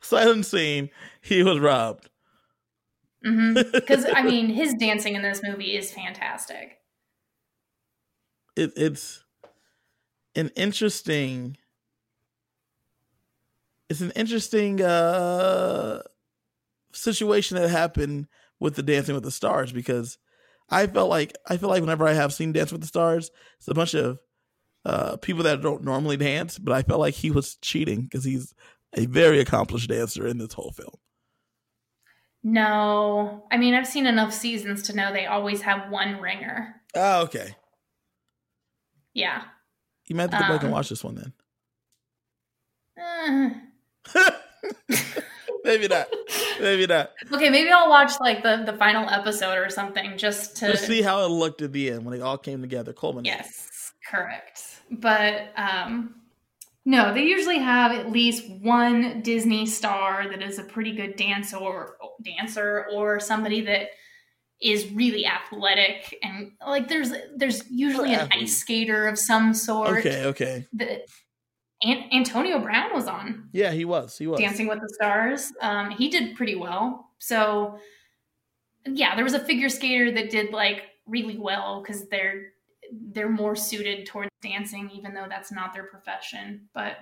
Silent 0.00 0.46
scene. 0.46 0.90
He 1.20 1.42
was 1.42 1.58
robbed. 1.60 2.08
Because 3.22 4.06
I 4.12 4.22
mean, 4.24 4.48
his 4.48 4.74
dancing 4.74 5.14
in 5.14 5.22
this 5.22 5.42
movie 5.42 5.76
is 5.76 5.92
fantastic. 5.92 6.78
It, 8.56 8.72
it's 8.76 9.24
an 10.36 10.50
interesting 10.56 11.56
it's 13.88 14.00
an 14.00 14.12
interesting 14.12 14.80
uh 14.80 16.02
situation 16.92 17.56
that 17.56 17.68
happened 17.70 18.28
with 18.60 18.76
the 18.76 18.82
dancing 18.82 19.14
with 19.14 19.24
the 19.24 19.30
stars 19.30 19.72
because 19.72 20.18
i 20.70 20.86
felt 20.86 21.10
like 21.10 21.34
i 21.48 21.56
feel 21.56 21.68
like 21.68 21.82
whenever 21.82 22.06
i 22.06 22.12
have 22.12 22.32
seen 22.34 22.52
dance 22.52 22.72
with 22.72 22.80
the 22.80 22.86
stars 22.86 23.30
it's 23.58 23.68
a 23.68 23.74
bunch 23.74 23.94
of 23.94 24.18
uh 24.86 25.16
people 25.18 25.42
that 25.44 25.62
don't 25.62 25.84
normally 25.84 26.16
dance 26.16 26.58
but 26.58 26.72
i 26.74 26.82
felt 26.82 27.00
like 27.00 27.14
he 27.14 27.30
was 27.30 27.56
cheating 27.56 28.02
because 28.02 28.24
he's 28.24 28.54
a 28.96 29.06
very 29.06 29.40
accomplished 29.40 29.90
dancer 29.90 30.26
in 30.26 30.38
this 30.38 30.54
whole 30.54 30.72
film 30.72 30.96
No, 32.42 33.46
I 33.50 33.56
mean 33.56 33.74
I've 33.74 33.86
seen 33.86 34.06
enough 34.06 34.32
seasons 34.32 34.82
to 34.84 34.94
know 34.94 35.12
they 35.12 35.26
always 35.26 35.62
have 35.62 35.90
one 35.90 36.20
ringer. 36.20 36.82
Oh, 36.94 37.22
okay. 37.24 37.56
Yeah. 39.14 39.44
You 40.06 40.16
might 40.16 40.30
have 40.30 40.42
to 40.42 40.46
go 40.48 40.52
back 40.54 40.62
and 40.62 40.66
Um, 40.66 40.72
watch 40.72 40.88
this 40.90 41.02
one 41.02 41.14
then. 41.14 41.32
Eh. 42.98 43.50
Maybe 45.64 45.88
not. 45.88 46.08
Maybe 46.60 46.86
not. 46.86 47.12
Okay, 47.32 47.48
maybe 47.48 47.70
I'll 47.70 47.88
watch 47.88 48.12
like 48.20 48.42
the 48.42 48.64
the 48.66 48.74
final 48.74 49.08
episode 49.08 49.56
or 49.56 49.70
something 49.70 50.18
just 50.18 50.58
to 50.58 50.72
To 50.72 50.76
see 50.76 51.00
how 51.00 51.24
it 51.24 51.28
looked 51.28 51.62
at 51.62 51.72
the 51.72 51.90
end 51.90 52.04
when 52.04 52.14
it 52.14 52.20
all 52.20 52.36
came 52.36 52.60
together, 52.60 52.92
Coleman. 52.92 53.24
Yes, 53.24 53.92
correct. 54.06 54.60
But 54.90 55.52
um 55.56 56.16
no, 56.84 57.14
they 57.14 57.22
usually 57.22 57.58
have 57.58 57.92
at 57.92 58.12
least 58.12 58.46
one 58.60 59.22
Disney 59.22 59.64
star 59.64 60.28
that 60.28 60.42
is 60.42 60.58
a 60.58 60.64
pretty 60.64 60.92
good 60.92 61.16
dancer 61.16 61.56
or 61.56 61.96
dancer 62.22 62.86
or 62.92 63.18
somebody 63.18 63.62
that 63.62 63.88
is 64.64 64.90
really 64.92 65.26
athletic 65.26 66.18
and 66.22 66.52
like 66.66 66.88
there's 66.88 67.12
there's 67.36 67.70
usually 67.70 68.14
an 68.14 68.26
ice 68.32 68.56
skater 68.56 69.06
of 69.06 69.18
some 69.18 69.52
sort. 69.52 69.98
Okay, 69.98 70.24
okay. 70.24 70.66
that 70.72 71.06
An- 71.82 72.08
Antonio 72.10 72.58
Brown 72.58 72.94
was 72.94 73.06
on 73.06 73.50
Yeah, 73.52 73.72
he 73.72 73.84
was. 73.84 74.16
He 74.16 74.26
was. 74.26 74.40
Dancing 74.40 74.66
with 74.66 74.80
the 74.80 74.88
Stars. 74.94 75.52
Um, 75.60 75.90
he 75.90 76.08
did 76.08 76.34
pretty 76.34 76.54
well. 76.54 77.10
So, 77.18 77.78
yeah, 78.86 79.14
there 79.14 79.24
was 79.24 79.34
a 79.34 79.38
figure 79.38 79.68
skater 79.68 80.10
that 80.12 80.30
did 80.30 80.50
like 80.50 80.84
really 81.06 81.36
well 81.36 81.82
because 81.82 82.08
they're 82.08 82.52
they're 82.90 83.28
more 83.28 83.56
suited 83.56 84.06
towards 84.06 84.30
dancing, 84.42 84.90
even 84.94 85.12
though 85.12 85.26
that's 85.28 85.52
not 85.52 85.74
their 85.74 85.84
profession. 85.84 86.68
But 86.72 86.96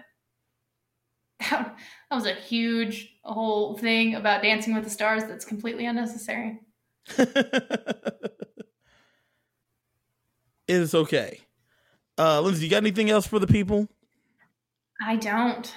that, 1.39 1.76
that 2.10 2.14
was 2.16 2.26
a 2.26 2.34
huge 2.34 3.14
whole 3.22 3.78
thing 3.78 4.16
about 4.16 4.43
Dancing 4.43 4.74
with 4.74 4.82
the 4.82 4.90
Stars 4.90 5.24
that's 5.24 5.44
completely 5.44 5.86
unnecessary. 5.86 6.59
it's 10.68 10.94
okay. 10.94 11.40
Uh 12.18 12.40
Lindsay, 12.40 12.64
you 12.64 12.70
got 12.70 12.78
anything 12.78 13.10
else 13.10 13.26
for 13.26 13.38
the 13.38 13.46
people? 13.46 13.88
I 15.04 15.16
don't. 15.16 15.74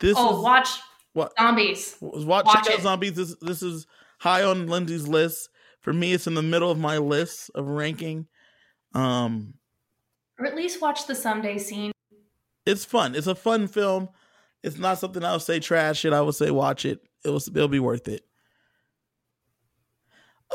This 0.00 0.16
oh, 0.18 0.38
is 0.38 0.42
watch 0.42 0.68
what 1.12 1.32
zombies. 1.38 1.96
watch, 2.00 2.46
watch 2.46 2.66
check 2.66 2.74
out 2.74 2.82
zombies. 2.82 3.14
This 3.14 3.34
this 3.40 3.62
is 3.62 3.86
high 4.18 4.42
on 4.42 4.66
Lindsay's 4.66 5.06
list. 5.08 5.48
For 5.80 5.92
me, 5.92 6.12
it's 6.12 6.26
in 6.26 6.34
the 6.34 6.42
middle 6.42 6.70
of 6.70 6.78
my 6.78 6.98
list 6.98 7.50
of 7.54 7.66
ranking. 7.68 8.26
Um 8.94 9.54
Or 10.38 10.46
at 10.46 10.56
least 10.56 10.80
watch 10.82 11.06
the 11.06 11.14
someday 11.14 11.58
scene. 11.58 11.92
it's 12.66 12.84
fun. 12.84 13.14
It's 13.14 13.26
a 13.26 13.34
fun 13.34 13.68
film. 13.68 14.08
It's 14.62 14.78
not 14.78 14.98
something 14.98 15.22
I 15.24 15.32
would 15.32 15.42
say 15.42 15.60
trash 15.60 16.04
it. 16.04 16.12
I 16.12 16.20
would 16.20 16.34
say 16.34 16.50
watch 16.50 16.84
it. 16.84 17.00
It 17.24 17.30
was 17.30 17.48
it'll 17.48 17.68
be 17.68 17.78
worth 17.80 18.08
it. 18.08 18.24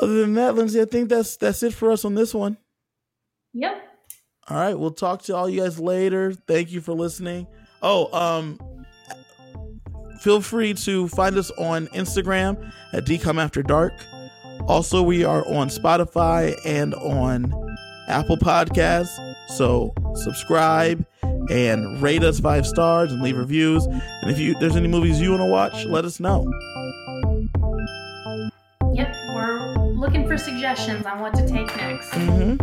Other 0.02 0.22
than 0.22 0.34
that, 0.36 0.56
Lindsay, 0.56 0.82
I 0.82 0.86
think 0.86 1.10
that's 1.10 1.38
that's 1.38 1.64
it 1.64 1.74
for 1.74 1.92
us 1.92 2.04
on 2.04 2.16
this 2.16 2.34
one. 2.34 2.58
Yep. 3.54 3.82
All 4.50 4.58
right, 4.58 4.78
we'll 4.78 4.92
talk 4.92 5.22
to 5.24 5.36
all 5.36 5.48
you 5.48 5.62
guys 5.62 5.80
later. 5.80 6.34
Thank 6.34 6.72
you 6.72 6.82
for 6.82 6.94
listening. 6.94 7.48
Oh, 7.82 8.12
um 8.18 8.60
feel 10.22 10.42
free 10.42 10.74
to 10.74 11.08
find 11.10 11.38
us 11.38 11.52
on 11.52 11.88
Instagram 11.88 12.72
at 12.94 13.06
DCOM 13.06 13.42
After 13.44 13.62
Dark. 13.62 13.94
Also, 14.68 15.04
we 15.04 15.26
are 15.26 15.46
on 15.48 15.68
Spotify 15.68 16.56
and 16.66 16.94
on 16.96 17.54
Apple 18.08 18.38
Podcasts. 18.38 19.36
So 19.50 19.94
subscribe 20.16 21.06
and 21.50 22.02
rate 22.02 22.24
us 22.24 22.40
five 22.40 22.66
stars 22.66 23.12
and 23.12 23.22
leave 23.22 23.38
reviews. 23.38 23.86
And 23.86 24.32
if 24.32 24.40
you 24.40 24.58
there's 24.60 24.76
any 24.76 24.88
movies 24.88 25.20
you 25.20 25.32
want 25.32 25.42
to 25.42 25.46
watch, 25.50 25.86
let 25.86 26.06
us 26.06 26.20
know. 26.20 26.50
For 30.28 30.38
suggestions 30.38 31.06
on 31.06 31.20
what 31.20 31.34
to 31.36 31.48
take 31.48 31.68
next. 31.76 32.10
hmm 32.14 32.56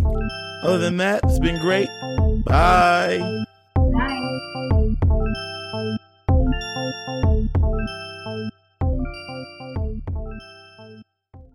Other 0.65 0.79
than 0.79 0.97
that, 0.97 1.21
it's 1.25 1.39
been 1.39 1.61
great. 1.61 1.89
Bye. 2.45 3.19
Bye. 3.77 4.77